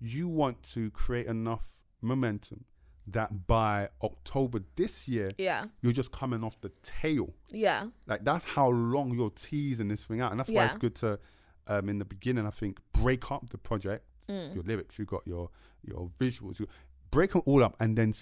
You 0.00 0.28
want 0.28 0.62
to 0.74 0.92
create 0.92 1.26
enough 1.26 1.66
momentum 2.00 2.66
that 3.08 3.48
by 3.48 3.88
October 4.02 4.60
this 4.76 5.08
year 5.08 5.32
Yeah. 5.38 5.64
you're 5.80 5.92
just 5.92 6.12
coming 6.12 6.44
off 6.44 6.60
the 6.60 6.70
tail. 6.82 7.34
Yeah. 7.50 7.88
Like 8.06 8.22
that's 8.24 8.44
how 8.44 8.68
long 8.68 9.12
you're 9.12 9.30
teasing 9.30 9.88
this 9.88 10.04
thing 10.04 10.20
out. 10.20 10.30
And 10.30 10.38
that's 10.38 10.50
why 10.50 10.66
it's 10.66 10.76
good 10.76 10.94
to 10.96 11.18
um 11.66 11.88
in 11.88 11.98
the 11.98 12.04
beginning 12.04 12.46
I 12.46 12.50
think 12.50 12.78
break 12.92 13.32
up 13.32 13.50
the 13.50 13.58
project, 13.58 14.04
Mm. 14.28 14.54
your 14.54 14.64
lyrics, 14.64 14.98
you've 14.98 15.08
got 15.08 15.26
your 15.26 15.50
your 15.84 16.10
visuals, 16.18 16.58
you 16.58 16.66
break 17.10 17.32
them 17.32 17.42
all 17.46 17.62
up 17.62 17.76
and 17.78 17.96
then 17.96 18.12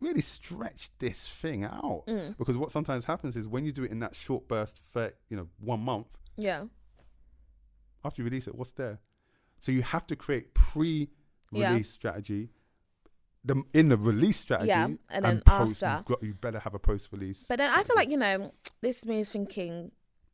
really 0.00 0.20
stretch 0.20 0.90
this 0.98 1.26
thing 1.26 1.64
out. 1.64 2.04
Mm. 2.06 2.36
Because 2.38 2.56
what 2.56 2.70
sometimes 2.70 3.04
happens 3.04 3.36
is 3.36 3.48
when 3.48 3.64
you 3.64 3.72
do 3.72 3.82
it 3.84 3.90
in 3.90 3.98
that 4.00 4.14
short 4.14 4.46
burst 4.48 4.78
for 4.92 5.12
you 5.28 5.36
know, 5.36 5.48
one 5.58 5.80
month, 5.80 6.06
Yeah. 6.36 6.64
after 8.04 8.22
you 8.22 8.24
release 8.28 8.46
it, 8.46 8.54
what's 8.54 8.70
there? 8.72 9.00
So 9.58 9.72
you 9.72 9.82
have 9.82 10.06
to 10.06 10.16
create 10.16 10.54
pre-release 10.54 11.08
Yeah. 11.52 11.82
strategy. 11.82 12.50
The 13.44 13.62
in 13.72 13.88
the 13.88 13.96
release 13.96 14.38
strategy, 14.38 14.68
Yeah, 14.68 14.88
and 15.08 15.24
then 15.24 15.40
post, 15.40 15.82
after. 15.82 15.96
you've 15.98 16.04
got, 16.20 16.22
you 16.26 16.34
better 16.34 16.58
have 16.60 16.74
a 16.74 16.78
post-release. 16.78 17.46
But 17.48 17.58
then 17.58 17.72
I 17.74 17.82
feel 17.82 17.96
like, 17.96 18.10
you 18.10 18.18
know, 18.18 18.52
this 18.82 18.98
is 18.98 19.06
me 19.06 19.20
is 19.20 19.30
thinking 19.30 19.92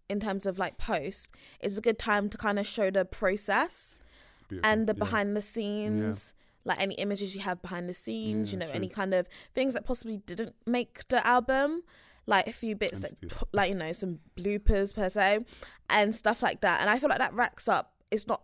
in 0.08 0.18
terms 0.20 0.44
of 0.44 0.58
like 0.58 0.76
post, 0.76 1.30
it's 1.60 1.78
a 1.78 1.80
good 1.80 1.98
time 2.00 2.28
to 2.30 2.36
kind 2.38 2.58
of 2.58 2.66
show 2.66 2.90
the 2.90 3.04
process 3.04 4.00
Beautiful. 4.48 4.70
and 4.70 4.86
the 4.86 4.94
Yeah. 4.94 4.98
behind 4.98 5.36
the 5.36 5.42
scenes, 5.42 6.34
like 6.64 6.80
any 6.80 6.94
images 6.96 7.34
you 7.34 7.42
have 7.42 7.62
behind 7.62 7.88
the 7.88 7.94
scenes, 7.94 8.52
you 8.52 8.58
Yeah, 8.58 8.66
know, 8.66 8.72
any 8.72 8.88
kind 8.88 9.14
of 9.14 9.28
things 9.54 9.74
that 9.74 9.84
possibly 9.84 10.16
didn't 10.18 10.54
make 10.66 11.06
the 11.08 11.24
album, 11.26 11.82
like 12.26 12.46
a 12.48 12.52
few 12.52 12.74
bits 12.74 13.00
that, 13.00 13.20
to 13.28 13.46
like, 13.52 13.68
you 13.70 13.74
know, 13.76 13.92
some 13.92 14.18
bloopers 14.36 14.94
per 14.94 15.08
se 15.08 15.44
and 15.88 16.14
stuff 16.14 16.42
like 16.42 16.60
that. 16.62 16.80
And 16.80 16.90
I 16.90 16.98
feel 16.98 17.08
like 17.08 17.18
that 17.18 17.32
racks 17.34 17.68
up. 17.68 17.94
It's 18.10 18.26
not 18.26 18.42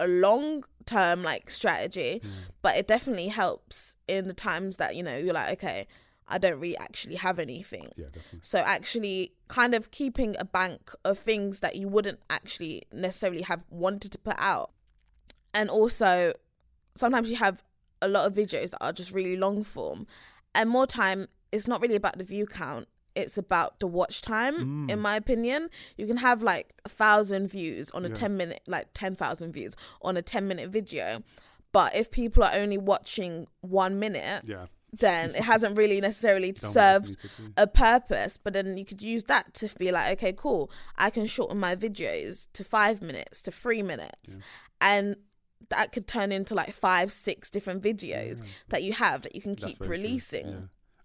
a 0.00 0.06
long 0.06 0.64
term 0.86 1.22
like 1.22 1.50
strategy, 1.50 2.20
Mm. 2.22 2.30
but 2.62 2.76
it 2.76 2.86
definitely 2.86 3.28
helps 3.28 3.96
in 4.06 4.28
the 4.28 4.34
times 4.34 4.76
that, 4.76 4.94
you 4.96 5.02
know, 5.02 5.16
you're 5.16 5.34
like, 5.34 5.52
okay, 5.54 5.86
I 6.28 6.38
don't 6.38 6.58
really 6.60 6.76
actually 6.78 7.16
have 7.16 7.38
anything. 7.38 7.90
Yeah, 7.96 8.06
definitely. 8.06 8.40
So 8.42 8.58
actually 8.60 9.32
kind 9.48 9.74
of 9.74 9.90
keeping 9.90 10.36
a 10.38 10.44
bank 10.44 10.92
of 11.04 11.18
things 11.18 11.60
that 11.60 11.76
you 11.76 11.86
wouldn't 11.88 12.20
actually 12.30 12.82
necessarily 12.92 13.42
have 13.42 13.64
wanted 13.68 14.10
to 14.12 14.18
put 14.18 14.36
out. 14.38 14.70
And 15.54 15.70
also 15.70 16.32
sometimes 16.96 17.30
you 17.30 17.36
have 17.36 17.62
a 18.02 18.08
lot 18.08 18.26
of 18.26 18.34
videos 18.34 18.70
that 18.70 18.82
are 18.82 18.92
just 18.92 19.12
really 19.12 19.36
long 19.36 19.64
form. 19.64 20.06
And 20.54 20.68
more 20.68 20.86
time 20.86 21.28
it's 21.52 21.68
not 21.68 21.80
really 21.80 21.94
about 21.96 22.18
the 22.18 22.24
view 22.24 22.46
count. 22.46 22.88
It's 23.14 23.38
about 23.38 23.78
the 23.78 23.86
watch 23.86 24.22
time, 24.22 24.86
Mm. 24.88 24.90
in 24.90 24.98
my 24.98 25.14
opinion. 25.14 25.70
You 25.96 26.06
can 26.08 26.16
have 26.16 26.42
like 26.42 26.74
a 26.84 26.88
thousand 26.88 27.46
views 27.48 27.90
on 27.92 28.04
a 28.04 28.08
Yeah. 28.08 28.14
10 28.14 28.36
minute, 28.36 28.60
like 28.66 28.88
10,000 28.92 29.52
views 29.52 29.76
on 30.02 30.16
a 30.16 30.22
10 30.22 30.48
minute 30.48 30.70
video. 30.70 31.22
But 31.70 31.94
if 31.94 32.10
people 32.10 32.42
are 32.42 32.54
only 32.56 32.76
watching 32.78 33.46
one 33.60 34.00
minute, 34.00 34.42
Yeah. 34.46 34.66
then 34.92 35.30
it 35.36 35.44
hasn't 35.44 35.76
really 35.80 36.00
necessarily 36.00 36.52
served 36.56 37.06
needs 37.06 37.16
to 37.18 37.28
do. 37.38 37.52
a 37.56 37.66
purpose, 37.68 38.36
but 38.36 38.52
then 38.52 38.76
you 38.76 38.84
could 38.84 39.00
use 39.02 39.24
that 39.24 39.54
to 39.54 39.68
be 39.78 39.92
like, 39.92 40.10
okay, 40.14 40.32
cool, 40.32 40.68
I 40.96 41.10
can 41.10 41.26
shorten 41.26 41.58
my 41.58 41.76
videos 41.76 42.48
to 42.54 42.64
five 42.64 43.00
minutes, 43.00 43.42
to 43.42 43.52
three 43.52 43.82
minutes, 43.82 44.38
Yeah. 44.38 44.42
and 44.80 45.16
that 45.70 45.92
could 45.92 46.06
turn 46.06 46.32
into 46.32 46.54
like 46.54 46.72
five, 46.72 47.12
six 47.12 47.50
different 47.50 47.82
videos 47.82 48.40
Yeah. 48.42 48.48
that 48.70 48.82
you 48.82 48.92
have 48.94 49.22
that 49.22 49.34
you 49.34 49.40
can 49.40 49.54
keep 49.56 49.80
releasing. 49.80 50.48
yeah. 50.48 50.54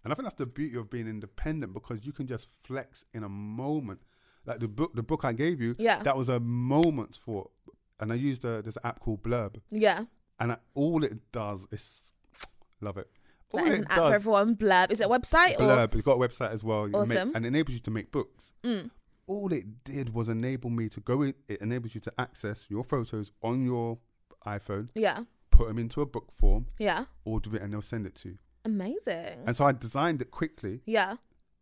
And 0.04 0.14
I 0.14 0.16
think 0.16 0.24
that's 0.26 0.36
the 0.36 0.46
beauty 0.46 0.78
of 0.78 0.90
being 0.90 1.08
independent 1.08 1.74
because 1.74 2.06
you 2.06 2.14
can 2.14 2.26
just 2.26 2.48
flex 2.50 3.04
in 3.14 3.24
a 3.24 3.30
moment. 3.30 4.00
Like 4.46 4.60
the 4.60 4.68
book, 4.70 4.96
the 4.96 5.04
book 5.04 5.26
I 5.26 5.34
gave 5.34 5.60
you, 5.62 5.76
Yeah, 5.78 6.02
that 6.04 6.16
was 6.18 6.30
a 6.30 6.40
moment's 6.40 7.18
thought. 7.18 7.52
And 8.00 8.12
I 8.14 8.16
used 8.16 8.46
a 8.46 8.62
there's 8.62 8.78
an 8.78 8.84
app 8.86 9.00
called 9.02 9.22
Blurb, 9.24 9.60
yeah. 9.70 10.06
and 10.40 10.54
I, 10.54 10.58
all 10.74 11.04
it 11.04 11.32
does 11.34 11.66
is 11.72 12.12
love 12.82 12.98
it. 12.98 13.10
All 13.52 13.60
That 13.64 13.72
is 13.74 13.80
it 13.80 13.82
an 13.82 13.88
app 13.90 13.98
for 13.98 14.14
everyone. 14.16 14.56
Blurb. 14.56 14.92
Is 14.92 15.02
it 15.02 15.08
a 15.08 15.10
website 15.10 15.56
or? 15.56 15.64
Blurb. 15.64 15.94
It's 15.94 16.04
got 16.04 16.14
a 16.14 16.28
website 16.28 16.52
as 16.52 16.64
well. 16.64 16.88
You 16.88 16.94
make- 16.94 17.02
Awesome. 17.18 17.32
and 17.36 17.46
enables 17.46 17.74
you 17.74 17.82
to 17.82 17.92
make 17.92 18.10
books. 18.12 18.54
Mm. 18.64 18.90
All 19.28 19.52
it 19.52 19.84
did 19.84 20.14
was 20.14 20.30
enable 20.30 20.70
me 20.70 20.88
to 20.90 21.02
go 21.02 21.24
in. 21.24 21.34
It 21.50 21.60
enables 21.62 21.94
you 21.94 22.00
to 22.02 22.14
access 22.18 22.68
your 22.70 22.84
photos 22.86 23.32
on 23.44 23.64
your 23.66 23.98
iPhone, 24.46 24.90
Yeah, 24.96 25.24
put 25.52 25.68
them 25.68 25.78
into 25.80 26.02
a 26.02 26.06
book 26.06 26.32
form, 26.32 26.68
yeah. 26.78 27.06
order 27.26 27.56
it, 27.56 27.62
and 27.62 27.74
they'll 27.74 27.82
send 27.82 28.06
it 28.06 28.16
to 28.16 28.30
you. 28.30 28.38
Amazing. 28.66 29.44
And 29.46 29.56
so 29.56 29.66
I 29.66 29.72
designed 29.72 30.22
it 30.22 30.32
quickly, 30.32 30.82
yeah, 30.86 31.16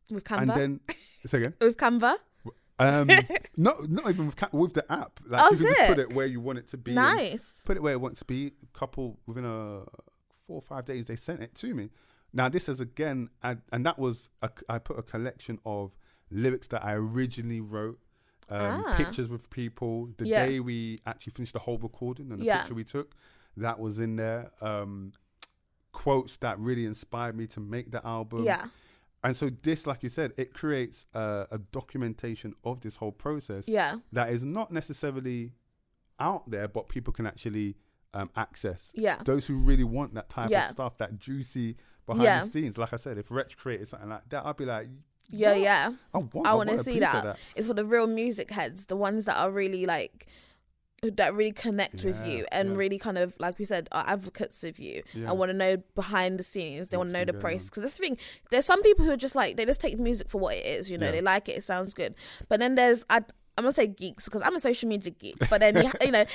with 0.10 0.24
Canva. 0.24 0.42
and 0.42 0.50
then 0.52 0.80
say 1.26 1.38
again. 1.40 1.54
with 1.62 1.78
Canva. 1.78 2.16
Um, 2.80 3.10
not 3.58 3.90
not 3.90 4.08
even 4.10 4.28
with, 4.28 4.36
ca- 4.36 4.50
with 4.52 4.74
the 4.74 4.92
app. 4.92 5.20
Like 5.28 5.42
Oh, 5.42 5.50
you 5.52 5.58
can 5.58 5.74
just 5.74 5.88
put 5.90 5.98
it 6.00 6.14
where 6.14 6.28
you 6.28 6.40
want 6.40 6.60
it 6.60 6.68
to 6.68 6.78
be. 6.78 6.94
Nice. 6.94 7.64
Put 7.66 7.76
it 7.78 7.82
where 7.84 7.94
it 7.94 8.02
wants 8.02 8.20
to 8.20 8.26
be. 8.26 8.52
A 8.62 8.78
Couple 8.78 9.20
within 9.26 9.46
a 9.46 9.82
four 10.46 10.58
or 10.58 10.62
five 10.62 10.86
days, 10.86 11.08
they 11.08 11.16
sent 11.16 11.42
it 11.42 11.56
to 11.56 11.74
me. 11.74 11.90
Now 12.34 12.50
this 12.50 12.70
is 12.70 12.80
again, 12.80 13.30
I, 13.42 13.58
and 13.72 13.84
that 13.86 13.98
was 13.98 14.30
a, 14.44 14.50
I 14.70 14.78
put 14.78 15.00
a 15.00 15.02
collection 15.02 15.58
of 15.66 15.96
lyrics 16.30 16.68
that 16.68 16.86
I 16.86 16.94
originally 16.94 17.62
wrote. 17.62 18.00
Um, 18.50 18.84
Ah. 18.88 18.96
Pictures 18.98 19.28
with 19.28 19.50
people. 19.50 20.08
The 20.18 20.28
Yeah. 20.28 20.46
day 20.46 20.60
we 20.60 21.02
actually 21.06 21.32
finished 21.34 21.54
the 21.54 21.60
whole 21.60 21.78
recording 21.78 22.32
and 22.32 22.40
the 22.42 22.46
Yeah. 22.46 22.60
picture 22.60 22.74
we 22.76 22.84
took, 22.86 23.14
that 23.58 23.80
was 23.80 24.00
in 24.00 24.16
there. 24.16 24.52
Um, 24.62 25.12
quotes 25.92 26.38
that 26.38 26.60
really 26.60 26.86
inspired 26.86 27.36
me 27.36 27.48
to 27.48 27.60
make 27.60 27.92
the 27.92 28.06
album. 28.06 28.44
Yeah, 28.44 28.68
And 29.24 29.36
so 29.36 29.50
this, 29.50 29.88
like 29.88 30.04
you 30.04 30.10
said, 30.10 30.32
it 30.38 30.54
creates 30.54 31.06
a, 31.14 31.48
a 31.52 31.58
documentation 31.58 32.54
of 32.64 32.82
this 32.82 32.98
whole 32.98 33.12
process 33.12 33.68
yeah, 33.68 33.98
that 34.14 34.30
is 34.32 34.46
not 34.46 34.72
necessarily 34.72 35.54
out 36.20 36.50
there, 36.50 36.68
but 36.68 36.88
people 36.88 37.12
can 37.12 37.26
actually 37.26 37.76
um, 38.14 38.30
access. 38.36 38.90
yeah, 38.96 39.22
Those 39.24 39.46
who 39.48 39.56
really 39.58 39.84
want 39.84 40.14
that 40.14 40.30
type 40.30 40.50
Yeah. 40.50 40.66
of 40.66 40.72
stuff, 40.72 40.98
that 41.00 41.20
juicy 41.20 41.76
behind 42.06 42.24
Yeah. 42.24 42.46
the 42.46 42.52
scenes. 42.52 42.78
Like 42.78 42.94
I 42.94 42.96
said, 42.96 43.18
if 43.18 43.30
Wretch 43.30 43.58
created 43.58 43.90
something 43.90 44.10
like 44.10 44.30
that, 44.30 44.46
I'd 44.46 44.56
be 44.58 44.66
like, 44.66 44.88
yeah, 45.30 45.52
what? 45.52 45.60
yeah. 45.62 45.92
I 46.14 46.18
want, 46.18 46.48
I 46.48 46.52
I 46.52 46.54
wanna 46.54 46.78
see 46.78 47.00
that. 47.00 47.24
that. 47.24 47.40
It's 47.56 47.68
for 47.68 47.74
the 47.74 47.86
real 47.86 48.08
music 48.08 48.52
heads, 48.52 48.86
the 48.88 48.96
ones 48.96 49.26
that 49.26 49.38
are 49.38 49.52
really 49.52 49.86
like 49.86 50.28
that 51.04 51.36
really 51.36 51.52
connect 51.52 52.04
with 52.04 52.26
you 52.26 52.44
and 52.52 52.70
yeah. 52.72 52.76
really 52.76 52.98
kind 52.98 53.20
of 53.20 53.36
like 53.40 53.60
we 53.60 53.66
said 53.66 53.88
are 53.92 54.04
advocates 54.08 54.64
of 54.64 54.80
you 54.80 55.04
Yeah. 55.14 55.30
and 55.30 55.38
want 55.38 55.50
to 55.52 55.54
know 55.56 55.78
behind 55.94 56.40
the 56.40 56.44
scenes 56.44 56.90
they 56.90 56.98
want 56.98 57.10
to 57.10 57.14
know 57.14 57.24
the 57.24 57.34
process 57.34 57.70
because 57.70 57.84
that's 57.84 57.98
the 58.00 58.04
thing 58.04 58.18
there's 58.50 58.66
some 58.66 58.82
people 58.82 59.06
who 59.06 59.12
are 59.12 59.16
just 59.18 59.36
like 59.36 59.58
they 59.58 59.66
just 59.66 59.80
take 59.80 60.00
music 60.00 60.28
for 60.28 60.40
what 60.42 60.56
it 60.56 60.66
is 60.66 60.90
you 60.90 60.98
know 60.98 61.06
Yeah. 61.06 61.12
they 61.12 61.22
like 61.22 61.50
it 61.50 61.58
it 61.58 61.64
sounds 61.64 61.94
good 61.94 62.16
but 62.50 62.60
then 62.60 62.74
there's 62.74 63.06
I, 63.12 63.18
i'm 63.18 63.26
gonna 63.66 63.74
say 63.74 63.86
geeks 63.86 64.26
because 64.26 64.42
i'm 64.42 64.56
a 64.56 64.60
social 64.60 64.90
media 64.90 65.12
geek 65.14 65.36
but 65.52 65.60
then 65.60 65.76
you, 65.84 65.92
you 66.02 66.10
know 66.12 66.26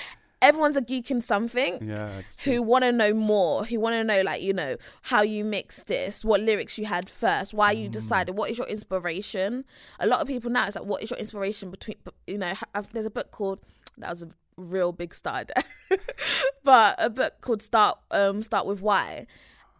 everyone's 0.42 0.76
a 0.76 0.82
geek 0.82 1.10
in 1.10 1.20
something 1.20 1.78
Yeah. 1.88 2.10
who 2.44 2.60
want 2.62 2.84
to 2.84 2.92
know 2.92 3.14
more, 3.14 3.64
who 3.64 3.80
want 3.80 3.94
to 3.94 4.04
know, 4.04 4.20
like, 4.22 4.42
you 4.42 4.52
know, 4.52 4.76
how 5.02 5.22
you 5.22 5.44
mixed 5.44 5.86
this, 5.86 6.24
what 6.24 6.40
lyrics 6.40 6.76
you 6.78 6.84
had 6.86 7.08
first, 7.08 7.54
why 7.54 7.74
Mm. 7.74 7.82
you 7.82 7.88
decided, 7.88 8.36
what 8.36 8.50
is 8.50 8.58
your 8.58 8.66
inspiration. 8.66 9.64
A 10.00 10.06
lot 10.06 10.20
of 10.20 10.26
people 10.26 10.50
now, 10.50 10.66
it's 10.66 10.76
like, 10.76 10.84
what 10.84 11.02
is 11.02 11.10
your 11.10 11.18
inspiration 11.18 11.70
between, 11.70 11.96
you 12.26 12.36
know, 12.38 12.52
I've, 12.74 12.92
there's 12.92 13.06
a 13.06 13.10
book 13.10 13.30
called, 13.30 13.60
that 13.98 14.10
was 14.10 14.22
a 14.22 14.28
real 14.56 14.92
big 14.92 15.14
start, 15.14 15.50
but 16.64 16.94
a 16.98 17.08
book 17.10 17.40
called 17.40 17.62
Start, 17.62 17.98
um, 18.10 18.42
Start 18.42 18.66
with 18.66 18.80
Why. 18.80 19.26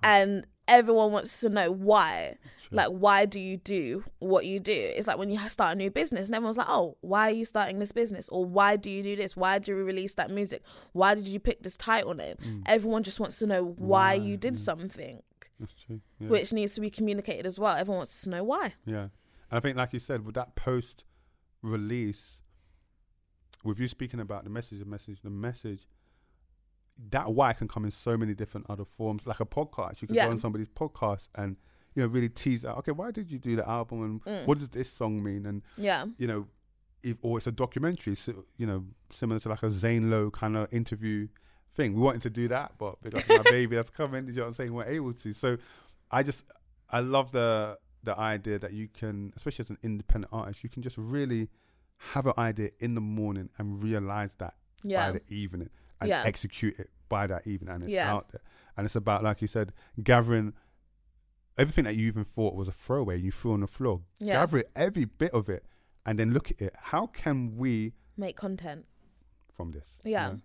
And 0.02 0.46
everyone 0.68 1.12
wants 1.12 1.40
to 1.40 1.48
know 1.48 1.70
why. 1.70 2.36
True. 2.60 2.76
Like, 2.76 2.88
why 2.88 3.26
do 3.26 3.40
you 3.40 3.56
do 3.56 4.04
what 4.18 4.46
you 4.46 4.60
do? 4.60 4.72
It's 4.72 5.06
like 5.06 5.18
when 5.18 5.30
you 5.30 5.48
start 5.48 5.72
a 5.72 5.74
new 5.74 5.90
business, 5.90 6.26
and 6.26 6.34
everyone's 6.34 6.56
like, 6.56 6.68
oh, 6.68 6.96
why 7.00 7.28
are 7.28 7.32
you 7.32 7.44
starting 7.44 7.78
this 7.78 7.92
business? 7.92 8.28
Or 8.28 8.44
why 8.44 8.76
do 8.76 8.90
you 8.90 9.02
do 9.02 9.16
this? 9.16 9.36
Why 9.36 9.58
do 9.58 9.72
you 9.72 9.84
release 9.84 10.14
that 10.14 10.30
music? 10.30 10.62
Why 10.92 11.14
did 11.14 11.26
you 11.26 11.40
pick 11.40 11.62
this 11.62 11.76
title 11.76 12.14
name? 12.14 12.36
Mm. 12.42 12.62
Everyone 12.66 13.02
just 13.02 13.20
wants 13.20 13.38
to 13.38 13.46
know 13.46 13.62
why, 13.62 13.74
Why, 13.76 14.14
you 14.14 14.36
did 14.36 14.54
yeah. 14.54 14.62
something, 14.62 15.22
That's 15.58 15.74
true. 15.74 16.00
Yeah. 16.18 16.28
which 16.28 16.52
needs 16.52 16.74
to 16.74 16.80
be 16.80 16.90
communicated 16.90 17.46
as 17.46 17.58
well. 17.58 17.74
Everyone 17.76 17.98
wants 17.98 18.22
to 18.22 18.30
know 18.30 18.44
why. 18.44 18.74
Yeah. 18.86 19.08
And 19.50 19.58
I 19.58 19.60
think, 19.60 19.76
like 19.76 19.92
you 19.92 19.98
said, 19.98 20.24
with 20.24 20.34
that 20.36 20.54
post 20.54 21.04
release, 21.62 22.40
with 23.64 23.78
you 23.78 23.86
speaking 23.88 24.20
about 24.20 24.44
the 24.44 24.50
message, 24.50 24.78
the 24.80 24.84
message, 24.84 25.20
the 25.20 25.30
message, 25.30 25.86
that 27.10 27.32
why 27.32 27.52
can 27.52 27.68
come 27.68 27.84
in 27.84 27.90
so 27.90 28.16
many 28.16 28.34
different 28.34 28.66
other 28.68 28.84
forms. 28.84 29.26
Like 29.26 29.40
a 29.40 29.46
podcast, 29.46 30.00
you 30.02 30.06
could 30.08 30.16
Yeah. 30.16 30.26
go 30.26 30.32
on 30.32 30.38
somebody's 30.38 30.68
podcast 30.68 31.28
and 31.34 31.56
you 31.94 32.02
know 32.02 32.08
really 32.08 32.28
tease 32.28 32.64
out. 32.64 32.78
Okay, 32.78 32.92
why 32.92 33.10
did 33.10 33.30
you 33.30 33.38
do 33.38 33.56
the 33.56 33.68
album, 33.68 34.02
and 34.02 34.24
Mm. 34.24 34.46
what 34.46 34.58
does 34.58 34.68
this 34.70 34.90
song 34.90 35.22
mean? 35.22 35.46
And 35.46 35.62
Yeah. 35.76 36.06
you 36.18 36.26
know, 36.26 36.48
if, 37.02 37.16
or 37.22 37.38
it's 37.38 37.46
a 37.48 37.52
documentary, 37.52 38.14
so, 38.14 38.44
you 38.56 38.66
know, 38.66 38.84
similar 39.10 39.40
to 39.40 39.48
like 39.48 39.62
a 39.62 39.70
Zane 39.70 40.08
Lowe 40.10 40.30
kind 40.30 40.56
of 40.56 40.72
interview 40.72 41.28
thing. 41.74 41.94
We 41.94 42.00
wanted 42.00 42.22
to 42.22 42.30
do 42.30 42.48
that, 42.48 42.78
but 42.78 43.00
because 43.02 43.26
my 43.28 43.42
baby 43.50 43.76
that's 43.76 43.90
coming, 43.90 44.26
you 44.28 44.34
know 44.34 44.42
what 44.42 44.48
I'm 44.48 44.54
saying, 44.54 44.72
we're 44.74 44.84
able 44.84 45.12
to. 45.14 45.32
So 45.32 45.56
I 46.10 46.22
just, 46.22 46.44
I 46.90 47.00
love 47.00 47.32
the 47.32 47.78
the 48.04 48.18
idea 48.18 48.58
that 48.58 48.72
you 48.72 48.88
can, 48.88 49.32
especially 49.36 49.62
as 49.62 49.70
an 49.70 49.78
independent 49.82 50.32
artist, 50.32 50.64
you 50.64 50.68
can 50.70 50.82
just 50.82 50.98
really 50.98 51.48
have 52.12 52.26
an 52.26 52.32
idea 52.36 52.70
in 52.80 52.94
the 52.94 53.00
morning 53.00 53.48
and 53.58 53.80
realize 53.80 54.34
that 54.34 54.54
Yeah. 54.82 55.12
by 55.12 55.18
the 55.18 55.34
evening 55.34 55.70
and 56.02 56.08
Yeah. 56.10 56.22
execute 56.24 56.78
it 56.78 56.90
by 57.08 57.26
that 57.26 57.46
evening, 57.46 57.74
and 57.74 57.82
it's 57.84 57.92
Yeah. 57.92 58.12
out 58.12 58.30
there. 58.32 58.40
And 58.76 58.84
it's 58.86 58.96
about, 58.96 59.22
like 59.22 59.40
you 59.42 59.48
said, 59.48 59.72
gathering 60.02 60.54
everything 61.58 61.84
that 61.84 61.94
you 61.96 62.06
even 62.06 62.24
thought 62.24 62.54
was 62.54 62.68
a 62.68 62.72
throwaway. 62.72 63.18
You 63.20 63.30
threw 63.30 63.52
on 63.52 63.60
the 63.60 63.66
floor, 63.66 64.02
Yeah. 64.18 64.34
gather 64.34 64.58
it, 64.58 64.70
every 64.74 65.04
bit 65.04 65.32
of 65.32 65.48
it, 65.48 65.64
and 66.06 66.18
then 66.18 66.32
look 66.32 66.50
at 66.50 66.60
it. 66.60 66.74
How 66.76 67.06
can 67.06 67.56
we 67.56 67.92
Make 68.16 68.36
content. 68.36 68.86
from 69.50 69.72
this? 69.72 69.98
Yeah. 70.04 70.30
you 70.30 70.36
know? 70.36 70.40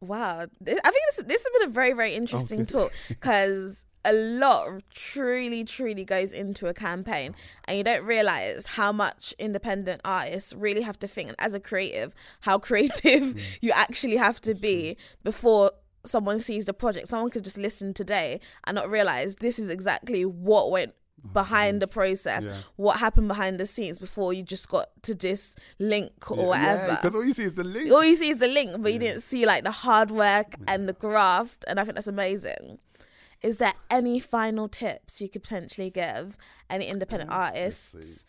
Wow, 0.00 0.40
I 0.42 0.46
think 0.46 0.80
this 0.84 1.24
this 1.26 1.42
has 1.44 1.50
been 1.58 1.68
a 1.70 1.72
very 1.72 1.92
very 1.92 2.14
interesting 2.14 2.58
good. 2.60 2.68
talk 2.68 2.92
because 3.08 3.84
a 4.04 4.12
lot 4.12 4.68
of 4.68 4.88
truly 4.90 5.64
truly 5.64 6.04
goes 6.04 6.32
into 6.32 6.66
a 6.66 6.74
campaign, 6.74 7.34
and 7.64 7.76
you 7.76 7.84
don't 7.84 8.04
realize 8.04 8.66
how 8.66 8.92
much 8.92 9.34
independent 9.38 10.00
artists 10.04 10.52
really 10.52 10.82
have 10.82 10.98
to 11.00 11.08
think. 11.08 11.28
And 11.28 11.36
as 11.40 11.54
a 11.54 11.60
creative, 11.60 12.14
how 12.40 12.58
creative 12.68 13.22
mm. 13.22 13.40
you 13.60 13.72
actually 13.72 14.16
have 14.16 14.40
to 14.42 14.54
be 14.54 14.96
before 15.22 15.72
someone 16.04 16.38
sees 16.38 16.64
the 16.64 16.72
project. 16.72 17.08
Someone 17.08 17.30
could 17.30 17.44
just 17.44 17.58
listen 17.58 17.94
today 17.94 18.40
and 18.64 18.74
not 18.74 18.90
realize 18.90 19.36
this 19.36 19.58
is 19.58 19.68
exactly 19.68 20.24
what 20.24 20.70
went 20.70 20.94
mm-hmm. 21.20 21.32
behind 21.32 21.82
the 21.82 21.86
process, 21.86 22.46
Yeah. 22.46 22.56
what 22.76 22.98
happened 22.98 23.28
behind 23.28 23.60
the 23.60 23.66
scenes 23.66 23.98
before 23.98 24.32
you 24.32 24.42
just 24.42 24.68
got 24.68 24.88
to 25.02 25.14
this 25.14 25.56
link 25.78 26.30
or 26.30 26.46
whatever 26.46 26.96
Because 26.96 27.14
all 27.14 27.24
you 27.24 27.32
see 27.32 27.44
is 27.44 27.54
the 27.54 27.64
link. 27.64 27.90
all 27.90 28.04
you 28.04 28.16
see 28.16 28.30
is 28.30 28.38
the 28.38 28.48
link, 28.48 28.80
but 28.80 28.92
you 28.92 28.98
didn't 28.98 29.20
see 29.22 29.44
like 29.46 29.64
the 29.64 29.70
hard 29.70 30.10
work 30.10 30.54
and 30.66 30.88
the 30.88 30.92
graft, 30.94 31.64
and 31.68 31.78
I 31.78 31.84
think 31.84 31.96
that's 31.96 32.06
amazing. 32.06 32.78
Is 33.42 33.58
there 33.58 33.74
any 33.90 34.18
final 34.18 34.68
tips 34.68 35.20
you 35.20 35.28
could 35.28 35.42
potentially 35.42 35.90
give 35.90 36.36
any 36.68 36.86
independent 36.86 37.30
artists 37.30 38.26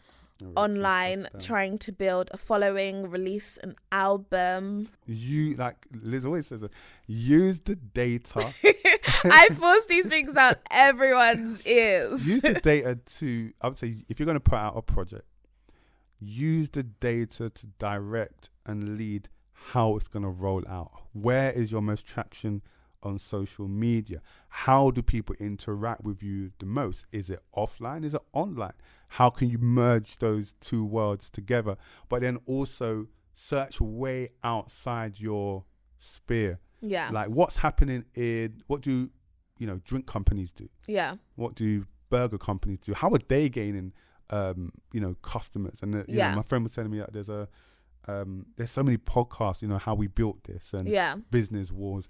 online 0.56 1.28
trying 1.40 1.78
to 1.80 1.92
build 1.92 2.30
a 2.32 2.38
following, 2.38 3.10
release 3.10 3.58
an 3.58 3.76
album? 3.92 4.90
You 5.06 5.56
like 5.56 5.88
Liz 5.92 6.26
always 6.26 6.48
says, 6.48 6.64
it, 6.64 6.72
use 7.08 7.60
the 7.60 7.76
data. 7.76 8.54
I 9.26 9.50
force 9.50 9.86
these 9.88 10.08
things 10.08 10.36
out 10.36 10.58
everyone's 10.72 11.62
ears. 11.66 12.28
use 12.28 12.42
the 12.42 12.54
data 12.64 13.00
to. 13.18 13.52
I 13.62 13.68
would 13.68 13.78
say 13.78 14.06
if 14.08 14.20
you're 14.20 14.26
going 14.26 14.36
to 14.36 14.40
put 14.40 14.58
out 14.58 14.78
a 14.78 14.82
project, 14.82 15.26
use 16.20 16.70
the 16.70 16.84
data 16.84 17.50
to 17.50 17.68
direct 17.80 18.50
and 18.66 18.98
lead 18.98 19.30
how 19.52 19.96
it's 19.96 20.08
going 20.08 20.24
to 20.24 20.30
roll 20.30 20.64
out. 20.70 20.92
Where 21.14 21.52
is 21.52 21.72
your 21.72 21.82
most 21.82 22.06
traction 22.06 22.62
on 23.04 23.18
social 23.20 23.68
media? 23.68 24.22
How 24.50 24.92
do 24.92 25.02
people 25.02 25.36
interact 25.40 26.04
with 26.04 26.22
you 26.24 26.52
the 26.60 26.66
most? 26.66 27.06
Is 27.12 27.30
it 27.30 27.40
offline? 27.56 28.04
Is 28.04 28.14
it 28.14 28.22
online? 28.34 28.74
How 29.10 29.30
can 29.30 29.50
you 29.50 29.58
merge 29.58 30.18
those 30.18 30.54
two 30.60 30.84
worlds 30.86 31.30
together? 31.30 31.78
But 32.10 32.22
then 32.22 32.38
also 32.46 33.08
search 33.34 33.80
way 33.80 34.30
outside 34.44 35.20
your 35.20 35.66
sphere. 35.98 36.60
yeah, 36.82 37.10
Like 37.12 37.30
what's 37.30 37.58
happening 37.58 38.06
in 38.16 38.62
what 38.68 38.82
do 38.82 39.10
you 39.58 39.68
know 39.68 39.80
drink 39.84 40.06
companies 40.08 40.52
do? 40.52 40.70
yeah, 40.88 41.16
what 41.36 41.56
do 41.56 41.86
burger 42.10 42.38
companies 42.38 42.80
do? 42.80 42.94
How 42.94 43.10
are 43.12 43.20
they 43.28 43.50
gaining, 43.50 43.94
um, 44.30 44.72
you 44.94 45.00
know, 45.00 45.16
customers? 45.22 45.80
And 45.82 45.96
uh, 45.96 45.98
you 46.08 46.18
Yeah. 46.18 46.30
know, 46.32 46.38
my 46.38 46.42
friend 46.44 46.64
was 46.64 46.74
telling 46.74 46.92
me 46.92 47.00
that 47.00 47.14
there's 47.14 47.30
a, 47.30 47.48
um, 48.08 48.46
there's 48.56 48.72
so 48.72 48.82
many 48.84 48.98
podcasts, 48.98 49.62
you 49.62 49.68
know, 49.68 49.78
how 49.78 49.94
we 49.96 50.08
built 50.08 50.44
this 50.46 50.74
and 50.74 50.88
yeah, 50.88 51.16
business 51.30 51.72
wars, 51.72 52.08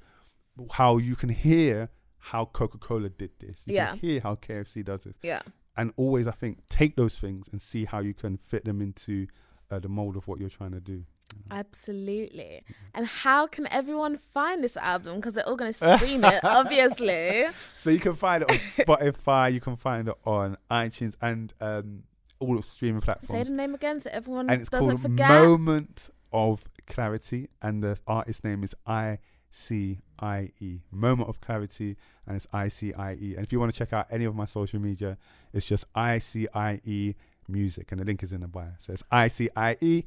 how 0.71 0.97
you 0.97 1.15
can 1.15 1.29
hear 1.29 1.89
how 2.17 2.45
Coca 2.45 2.77
Cola 2.77 3.09
did 3.09 3.31
this, 3.39 3.63
you 3.65 3.75
Yeah. 3.75 3.91
can 3.91 3.99
hear 3.99 4.19
how 4.21 4.35
KFC 4.35 4.83
does 4.83 5.03
this, 5.03 5.15
yeah. 5.23 5.41
and 5.77 5.93
always 5.95 6.27
I 6.27 6.31
think 6.31 6.67
take 6.69 6.95
those 6.95 7.17
things 7.17 7.47
and 7.51 7.61
see 7.61 7.85
how 7.85 7.99
you 7.99 8.13
can 8.13 8.37
fit 8.37 8.65
them 8.65 8.81
into 8.81 9.27
uh, 9.71 9.79
the 9.79 9.87
mold 9.89 10.17
of 10.17 10.27
what 10.27 10.39
you're 10.39 10.49
trying 10.49 10.71
to 10.71 10.79
do. 10.79 11.05
Absolutely. 11.51 12.63
And 12.95 13.05
how 13.05 13.45
can 13.47 13.67
everyone 13.71 14.17
find 14.33 14.63
this 14.63 14.75
album? 14.77 15.17
Because 15.17 15.35
they're 15.35 15.47
all 15.47 15.55
going 15.55 15.71
to 15.73 15.97
stream 15.97 16.23
it, 16.23 16.43
obviously. 16.43 17.45
So 17.77 17.89
you 17.91 17.99
can 17.99 18.15
find 18.15 18.43
it 18.43 18.51
on 18.51 18.57
Spotify, 18.57 19.53
you 19.53 19.61
can 19.61 19.75
find 19.77 20.09
it 20.09 20.15
on 20.25 20.57
iTunes 20.69 21.15
and 21.21 21.53
um, 21.61 22.03
all 22.39 22.55
the 22.57 22.63
streaming 22.63 23.01
platforms. 23.01 23.29
Say 23.29 23.43
the 23.49 23.55
name 23.55 23.73
again 23.73 24.01
so 24.01 24.09
everyone 24.11 24.49
and 24.49 24.59
it's 24.61 24.69
doesn't 24.69 24.89
called 24.97 25.01
forget. 25.01 25.29
Moment 25.29 26.09
of 26.33 26.67
Clarity, 26.87 27.47
and 27.61 27.81
the 27.81 27.97
artist 28.05 28.43
name 28.43 28.63
is 28.63 28.75
I 28.85 29.19
C 29.49 29.99
I 30.19 30.51
E. 30.59 30.79
Moment 30.91 31.29
of 31.29 31.41
Clarity, 31.41 31.97
and 32.27 32.35
it's 32.35 32.47
I 32.53 32.67
C 32.67 32.93
I 32.93 33.13
E. 33.13 33.35
And 33.35 33.43
if 33.43 33.51
you 33.51 33.59
want 33.59 33.73
to 33.73 33.77
check 33.77 33.93
out 33.93 34.07
any 34.11 34.25
of 34.25 34.35
my 34.35 34.45
social 34.45 34.79
media, 34.79 35.17
it's 35.53 35.65
just 35.65 35.85
I 35.95 36.19
C 36.19 36.47
I 36.53 36.81
E 36.85 37.15
Music, 37.47 37.91
and 37.91 37.99
the 37.99 38.05
link 38.05 38.21
is 38.21 38.31
in 38.31 38.41
the 38.41 38.47
bio. 38.47 38.73
So 38.77 38.93
it's 38.93 39.03
I 39.11 39.27
C 39.27 39.49
I 39.55 39.75
E 39.81 40.03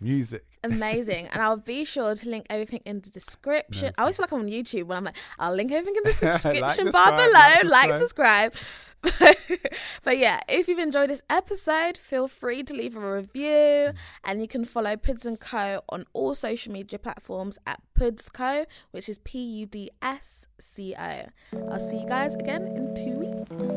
Music. 0.00 0.44
Amazing. 0.64 1.28
and 1.32 1.40
I'll 1.42 1.56
be 1.56 1.84
sure 1.84 2.14
to 2.14 2.28
link 2.28 2.46
everything 2.50 2.80
in 2.84 3.00
the 3.00 3.10
description. 3.10 3.86
No 3.86 3.92
I 3.98 4.02
always 4.02 4.16
feel 4.16 4.24
like 4.24 4.32
I'm 4.32 4.40
on 4.40 4.48
YouTube 4.48 4.84
when 4.84 4.98
I'm 4.98 5.04
like, 5.04 5.16
I'll 5.38 5.54
link 5.54 5.70
everything 5.72 5.94
in 5.96 6.02
the 6.04 6.10
description 6.20 6.60
Like, 6.86 6.92
bar 6.92 7.12
below. 7.12 7.32
like, 7.32 7.64
Like, 7.64 7.92
subscribe. 7.92 8.54
but 10.02 10.18
yeah, 10.18 10.40
if 10.48 10.66
you've 10.66 10.80
enjoyed 10.80 11.08
this 11.10 11.22
episode, 11.30 11.96
feel 11.96 12.26
free 12.26 12.64
to 12.64 12.74
leave 12.74 12.96
a 12.96 13.00
review. 13.14 13.92
And 14.24 14.40
you 14.40 14.48
can 14.48 14.64
follow 14.64 14.96
Puds 14.96 15.24
and 15.24 15.38
Co. 15.38 15.82
on 15.88 16.04
all 16.12 16.34
social 16.34 16.72
media 16.72 16.98
platforms 16.98 17.58
at 17.64 17.80
Puds 17.94 18.28
Co, 18.28 18.64
which 18.90 19.08
is 19.08 19.18
P 19.18 19.38
U 19.38 19.66
D 19.66 19.90
S 20.02 20.48
C 20.58 20.96
O. 20.98 21.26
I'll 21.70 21.78
see 21.80 22.00
you 22.00 22.08
guys 22.08 22.34
again 22.34 22.62
in 22.62 22.94
two 22.96 23.14
weeks. 23.20 23.68